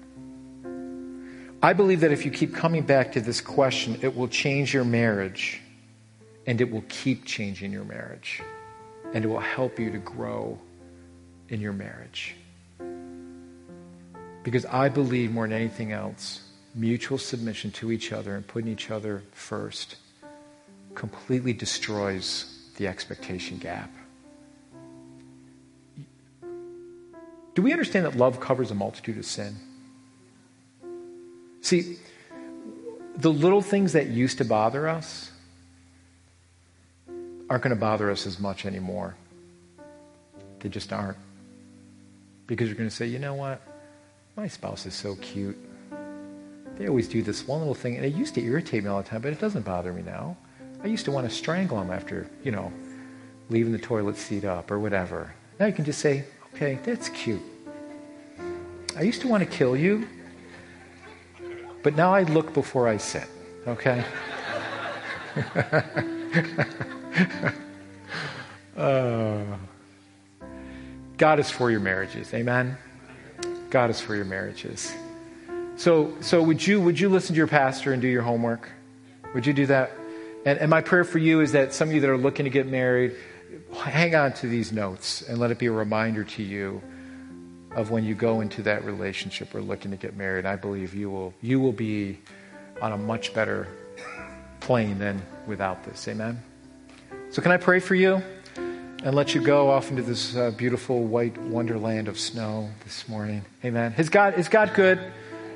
I 1.62 1.74
believe 1.74 2.01
that 2.01 2.12
if 2.12 2.24
you 2.24 2.30
keep 2.30 2.53
coming 2.53 2.84
back 2.84 3.14
to 3.14 3.22
this 3.22 3.41
question, 3.41 3.97
it 4.03 4.16
will 4.16 4.28
change 4.28 4.74
your 4.74 4.84
marriage 4.84 5.60
and 6.45 6.62
it 6.62 6.72
will 6.72 6.84
keep 6.88 7.26
changing 7.26 7.72
your 7.72 7.84
marriage 7.84 8.43
and 9.14 9.26
it 9.26 9.28
will 9.28 9.39
help 9.39 9.80
you 9.80 9.91
to 9.91 9.97
grow 9.97 10.60
in 11.49 11.60
your 11.60 11.74
marriage. 11.74 12.36
Because 14.43 14.66
I 14.66 14.88
believe 14.89 15.32
more 15.32 15.47
than 15.47 15.58
anything 15.58 15.91
else, 15.91 16.43
mutual 16.76 17.18
submission 17.18 17.72
to 17.72 17.91
each 17.91 18.14
other 18.14 18.36
and 18.36 18.45
putting 18.45 18.72
each 18.72 18.91
other 18.91 19.24
first 19.32 19.95
completely 20.93 21.53
destroys 21.53 22.70
the 22.78 22.88
expectation 22.88 23.58
gap. 23.58 23.91
Do 27.55 27.64
we 27.64 27.72
understand 27.72 28.05
that 28.05 28.16
love 28.16 28.39
covers 28.39 28.70
a 28.70 28.76
multitude 28.76 29.18
of 29.18 29.26
sin? 29.26 29.55
See, 31.68 31.97
the 33.18 33.30
little 33.30 33.61
things 33.61 33.91
that 33.91 34.07
used 34.07 34.38
to 34.38 34.45
bother 34.45 34.88
us 34.88 35.30
aren't 37.49 37.61
going 37.61 37.76
to 37.76 37.80
bother 37.80 38.09
us 38.09 38.26
as 38.26 38.39
much 38.39 38.65
anymore. 38.65 39.18
They 40.59 40.70
just 40.70 40.93
aren't. 40.93 41.18
Because 42.45 42.70
you're 42.70 42.78
going 42.78 42.88
to 42.88 42.95
say, 42.95 43.07
you 43.07 43.20
know 43.20 43.34
what? 43.34 43.61
My 44.38 44.47
spouse 44.47 44.86
is 44.86 44.93
so 44.93 45.15
cute. 45.15 45.57
They 46.78 46.88
always 46.88 47.09
do 47.09 47.22
this 47.22 47.45
one 47.45 47.59
little 47.59 47.76
thing, 47.76 47.97
and 47.97 48.05
it 48.05 48.13
used 48.13 48.36
to 48.36 48.41
irritate 48.41 48.86
me 48.86 48.89
all 48.89 49.01
the 49.01 49.09
time, 49.09 49.20
but 49.20 49.34
it 49.34 49.41
doesn't 49.41 49.65
bother 49.65 49.91
me 49.91 50.03
now. 50.03 50.38
I 50.82 50.88
used 50.88 51.03
to 51.03 51.11
want 51.11 51.30
to 51.30 51.36
strangle 51.36 51.82
him 51.82 51.91
after, 51.91 52.30
you 52.45 52.51
know, 52.53 52.72
leaving 53.49 53.74
the 53.74 53.78
toilet 53.78 54.15
seat 54.15 54.45
up 54.45 54.72
or 54.72 54.80
whatever. 54.80 55.34
Now 55.59 55.65
you 55.65 55.74
can 55.74 55.84
just 55.84 55.99
say, 55.99 56.24
okay, 56.53 56.80
that's 56.86 57.09
cute. 57.09 57.41
I 58.95 59.01
used 59.01 59.20
to 59.20 59.28
want 59.28 59.43
to 59.43 59.49
kill 59.49 59.76
you, 59.76 60.07
but 61.88 61.96
now 61.96 62.14
I 62.14 62.24
look 62.24 62.54
before 62.54 62.86
I 62.86 62.98
sit, 62.98 63.30
okay? 63.66 64.04
uh, 68.76 69.42
God 71.16 71.40
is 71.40 71.50
for 71.50 71.72
your 71.72 71.80
marriages, 71.80 72.34
amen? 72.34 72.78
God 73.70 73.90
is 73.90 74.02
for 74.02 74.18
your 74.18 74.26
marriages. 74.26 74.94
So, 75.78 76.14
so 76.20 76.44
would 76.44 76.68
you 76.68 76.82
would 76.82 77.00
you 77.00 77.08
listen 77.08 77.36
to 77.36 77.38
your 77.38 77.48
pastor 77.48 77.94
and 77.94 78.02
do 78.02 78.10
your 78.10 78.24
homework? 78.24 78.70
Would 79.34 79.46
you 79.46 79.54
do 79.54 79.68
that? 79.68 79.94
And, 80.46 80.60
and 80.60 80.70
my 80.70 80.82
prayer 80.82 81.06
for 81.06 81.20
you 81.20 81.40
is 81.40 81.54
that 81.54 81.74
some 81.74 81.88
of 81.88 81.96
you 81.96 82.02
that 82.02 82.10
are 82.10 82.18
looking 82.18 82.44
to 82.44 82.50
get 82.50 82.68
married, 82.68 83.16
hang 83.74 84.14
on 84.14 84.34
to 84.34 84.50
these 84.50 84.74
notes 84.74 85.22
and 85.22 85.38
let 85.38 85.52
it 85.52 85.58
be 85.58 85.68
a 85.68 85.72
reminder 85.72 86.26
to 86.26 86.44
you 86.44 86.82
of 87.76 87.91
when 87.91 88.03
you 88.03 88.15
go 88.15 88.41
into 88.41 88.63
that 88.63 88.84
relationship 88.86 89.53
or 89.53 89.61
looking 89.61 89.91
to 89.91 89.97
get 89.97 90.15
married. 90.15 90.45
I 90.45 90.55
believe 90.55 90.93
you 90.93 91.09
will, 91.09 91.34
you 91.41 91.59
will 91.59 91.74
be 91.74 92.20
on 92.82 92.91
a 92.91 92.97
much 92.97 93.34
better 93.34 93.68
plane 94.59 94.99
than 94.99 95.22
without 95.45 95.84
this. 95.84 96.07
Amen? 96.07 96.41
So, 97.30 97.41
can 97.41 97.51
I 97.51 97.57
pray 97.57 97.80
for 97.80 97.95
you 97.95 98.22
and 99.03 99.15
let 99.15 99.36
you 99.36 99.41
go 99.41 99.70
off 99.70 99.89
into 99.89 100.01
this 100.01 100.36
uh, 100.36 100.51
beautiful 100.51 101.03
white 101.03 101.38
wonderland 101.38 102.07
of 102.07 102.20
snow 102.20 102.70
this 102.84 103.07
morning? 103.07 103.43
Amen. 103.63 103.93
Is 103.97 104.09
God, 104.09 104.38
is 104.39 104.47
God 104.47 104.74
good? 104.74 104.99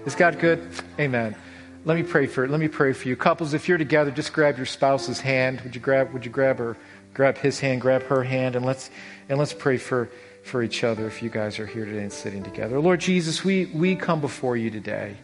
Is 0.06 0.16
God 0.16 0.40
good? 0.40 0.68
Amen. 1.00 1.36
Let 1.84 1.98
me 1.98 2.04
pray 2.04 2.28
for 2.28 2.48
let 2.48 2.60
me 2.60 2.68
pray 2.68 2.94
for 2.94 3.08
you. 3.08 3.16
Couples, 3.16 3.54
if 3.54 3.68
you're 3.68 3.80
together, 3.80 4.12
just 4.12 4.34
grab 4.34 4.58
your 4.58 4.68
spouse's 4.68 5.20
hand. 5.20 5.62
Would 5.62 5.74
you 5.74 5.82
grab 5.82 6.14
would 6.14 6.26
you 6.26 6.32
grab 6.32 6.60
her 6.60 6.78
grab 7.14 7.38
his 7.38 7.60
hand, 7.60 7.82
grab 7.82 8.04
her 8.04 8.24
hand, 8.24 8.56
and 8.56 8.66
let's 8.66 8.90
and 9.30 9.40
let's 9.40 9.54
pray 9.54 9.78
for 9.78 10.10
for 10.44 10.64
each 10.64 10.84
other 10.84 11.08
if 11.08 11.22
you 11.22 11.30
guys 11.30 11.60
are 11.60 11.66
here 11.66 11.86
today 11.86 12.02
and 12.02 12.12
sitting 12.12 12.44
together. 12.44 12.80
Lord 12.80 13.00
Jesus, 13.00 13.44
we, 13.44 13.66
we 13.68 13.96
come 13.96 14.22
before 14.22 14.58
you 14.58 14.70
today. 14.70 15.16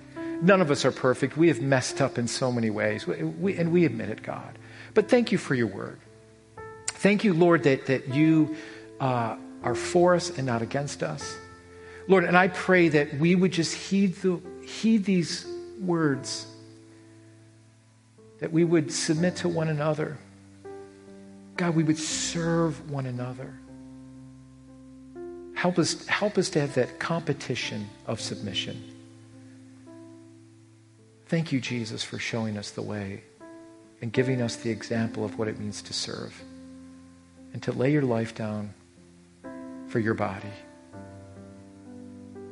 None 0.42 0.62
of 0.62 0.70
us 0.70 0.86
are 0.86 0.92
perfect. 0.92 1.36
We 1.36 1.48
have 1.48 1.62
messed 1.62 2.02
up 2.02 2.18
in 2.18 2.28
so 2.28 2.52
many 2.52 2.70
ways, 2.70 3.08
we, 3.08 3.24
we, 3.24 3.58
and 3.58 3.72
we 3.72 3.86
admit 3.86 4.10
it, 4.10 4.22
God. 4.22 4.58
But 4.94 5.10
thank 5.10 5.32
you 5.32 5.38
for 5.38 5.56
your 5.56 5.68
word. 5.68 6.00
Thank 6.88 7.24
you, 7.24 7.34
Lord, 7.34 7.64
that, 7.64 7.88
that 7.88 8.10
you 8.10 8.56
uh, 9.00 9.38
are 9.64 9.76
for 9.76 10.16
us 10.16 10.38
and 10.38 10.46
not 10.46 10.62
against 10.62 11.04
us. 11.04 11.38
Lord, 12.08 12.24
and 12.24 12.38
I 12.38 12.48
pray 12.48 12.90
that 12.90 13.16
we 13.18 13.36
would 13.36 13.52
just 13.52 13.74
heed, 13.74 14.16
the, 14.16 14.40
heed 14.66 15.04
these 15.04 15.46
words, 15.82 16.48
that 18.40 18.52
we 18.52 18.64
would 18.64 18.92
submit 18.92 19.38
to 19.38 19.50
one 19.50 19.68
another. 19.68 20.18
God, 21.56 21.76
we 21.76 21.84
would 21.84 21.98
serve 21.98 22.92
one 22.92 23.08
another. 23.08 23.57
Help 25.58 25.80
us, 25.80 26.06
help 26.06 26.38
us 26.38 26.52
to 26.52 26.62
have 26.62 26.76
that 26.76 27.00
competition 27.00 27.90
of 28.06 28.22
submission. 28.22 28.80
Thank 31.26 31.52
you, 31.52 31.60
Jesus, 31.60 32.04
for 32.04 32.20
showing 32.20 32.58
us 32.58 32.70
the 32.70 32.84
way 32.84 33.24
and 34.00 34.14
giving 34.14 34.40
us 34.40 34.58
the 34.58 34.70
example 34.70 35.26
of 35.26 35.40
what 35.40 35.48
it 35.48 35.60
means 35.60 35.82
to 35.82 35.94
serve 35.94 36.40
and 37.54 37.64
to 37.64 37.72
lay 37.72 37.92
your 37.92 38.04
life 38.04 38.36
down 38.36 38.72
for 39.88 39.98
your 39.98 40.14
body. 40.14 40.54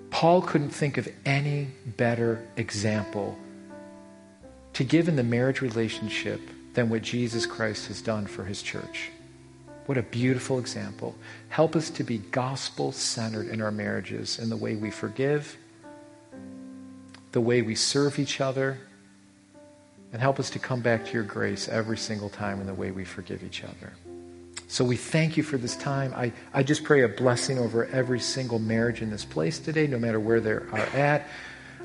Paul 0.09 0.41
couldn't 0.41 0.71
think 0.71 0.97
of 0.97 1.07
any 1.27 1.67
better 1.85 2.43
example 2.57 3.37
to 4.73 4.83
give 4.83 5.07
in 5.07 5.15
the 5.15 5.23
marriage 5.23 5.61
relationship 5.61 6.41
than 6.73 6.89
what 6.89 7.03
Jesus 7.03 7.45
Christ 7.45 7.87
has 7.89 8.01
done 8.01 8.25
for 8.25 8.45
his 8.45 8.63
church. 8.63 9.11
What 9.85 9.97
a 9.97 10.03
beautiful 10.03 10.57
example. 10.57 11.15
Help 11.49 11.75
us 11.75 11.89
to 11.91 12.03
be 12.03 12.17
gospel 12.17 12.91
centered 12.91 13.49
in 13.49 13.61
our 13.61 13.71
marriages 13.71 14.39
in 14.39 14.49
the 14.49 14.57
way 14.57 14.75
we 14.75 14.89
forgive, 14.89 15.57
the 17.31 17.41
way 17.41 17.61
we 17.61 17.75
serve 17.75 18.17
each 18.17 18.41
other, 18.41 18.79
and 20.11 20.21
help 20.21 20.39
us 20.39 20.49
to 20.51 20.59
come 20.59 20.81
back 20.81 21.05
to 21.05 21.11
your 21.11 21.23
grace 21.23 21.67
every 21.67 21.97
single 21.97 22.29
time 22.29 22.61
in 22.61 22.67
the 22.67 22.73
way 22.73 22.91
we 22.91 23.05
forgive 23.05 23.43
each 23.43 23.63
other. 23.63 23.93
So 24.67 24.83
we 24.83 24.97
thank 24.97 25.37
you 25.37 25.43
for 25.43 25.57
this 25.57 25.75
time. 25.75 26.13
I, 26.15 26.31
I 26.53 26.63
just 26.63 26.83
pray 26.83 27.03
a 27.03 27.07
blessing 27.07 27.59
over 27.59 27.85
every 27.85 28.19
single 28.19 28.57
marriage 28.57 29.01
in 29.01 29.11
this 29.11 29.23
place 29.23 29.59
today, 29.59 29.85
no 29.85 29.99
matter 29.99 30.19
where 30.19 30.39
they 30.39 30.51
are 30.51 30.89
at. 30.93 31.27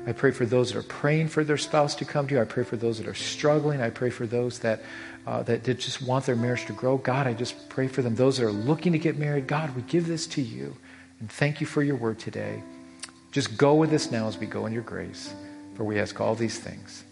I 0.07 0.13
pray 0.13 0.31
for 0.31 0.45
those 0.45 0.71
that 0.71 0.79
are 0.79 0.83
praying 0.83 1.27
for 1.27 1.43
their 1.43 1.57
spouse 1.57 1.93
to 1.95 2.05
come 2.05 2.27
to 2.27 2.35
you. 2.35 2.41
I 2.41 2.45
pray 2.45 2.63
for 2.63 2.75
those 2.75 2.97
that 2.97 3.07
are 3.07 3.13
struggling. 3.13 3.81
I 3.81 3.91
pray 3.91 4.09
for 4.09 4.25
those 4.25 4.59
that 4.59 4.81
uh, 5.27 5.43
that, 5.43 5.63
just 5.63 6.01
want 6.01 6.25
their 6.25 6.35
marriage 6.35 6.65
to 6.65 6.73
grow. 6.73 6.97
God, 6.97 7.27
I 7.27 7.33
just 7.33 7.69
pray 7.69 7.87
for 7.87 8.01
them. 8.01 8.15
Those 8.15 8.37
that 8.37 8.45
are 8.45 8.51
looking 8.51 8.91
to 8.93 8.97
get 8.97 9.17
married, 9.17 9.47
God, 9.47 9.75
we 9.75 9.83
give 9.83 10.07
this 10.07 10.25
to 10.27 10.41
you. 10.41 10.75
And 11.19 11.29
thank 11.31 11.61
you 11.61 11.67
for 11.67 11.83
your 11.83 11.95
word 11.95 12.17
today. 12.17 12.63
Just 13.31 13.55
go 13.57 13.75
with 13.75 13.93
us 13.93 14.11
now 14.11 14.27
as 14.27 14.37
we 14.37 14.47
go 14.47 14.65
in 14.65 14.73
your 14.73 14.81
grace. 14.81 15.33
For 15.75 15.83
we 15.83 15.99
ask 15.99 16.19
all 16.19 16.35
these 16.35 16.59
things 16.59 17.03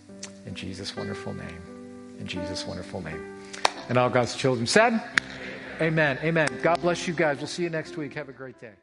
in 0.45 0.55
Jesus' 0.55 0.95
wonderful 0.95 1.33
name. 1.33 2.17
In 2.19 2.27
Jesus' 2.27 2.65
wonderful 2.65 3.01
name. 3.01 3.37
And 3.87 3.97
all 3.97 4.09
God's 4.09 4.35
children 4.35 4.67
said, 4.67 5.01
Amen. 5.79 6.19
Amen. 6.23 6.49
God 6.61 6.81
bless 6.81 7.07
you 7.07 7.13
guys. 7.13 7.37
We'll 7.37 7.47
see 7.47 7.63
you 7.63 7.69
next 7.69 7.95
week. 7.95 8.13
Have 8.15 8.27
a 8.27 8.33
great 8.33 8.59
day. 8.59 8.73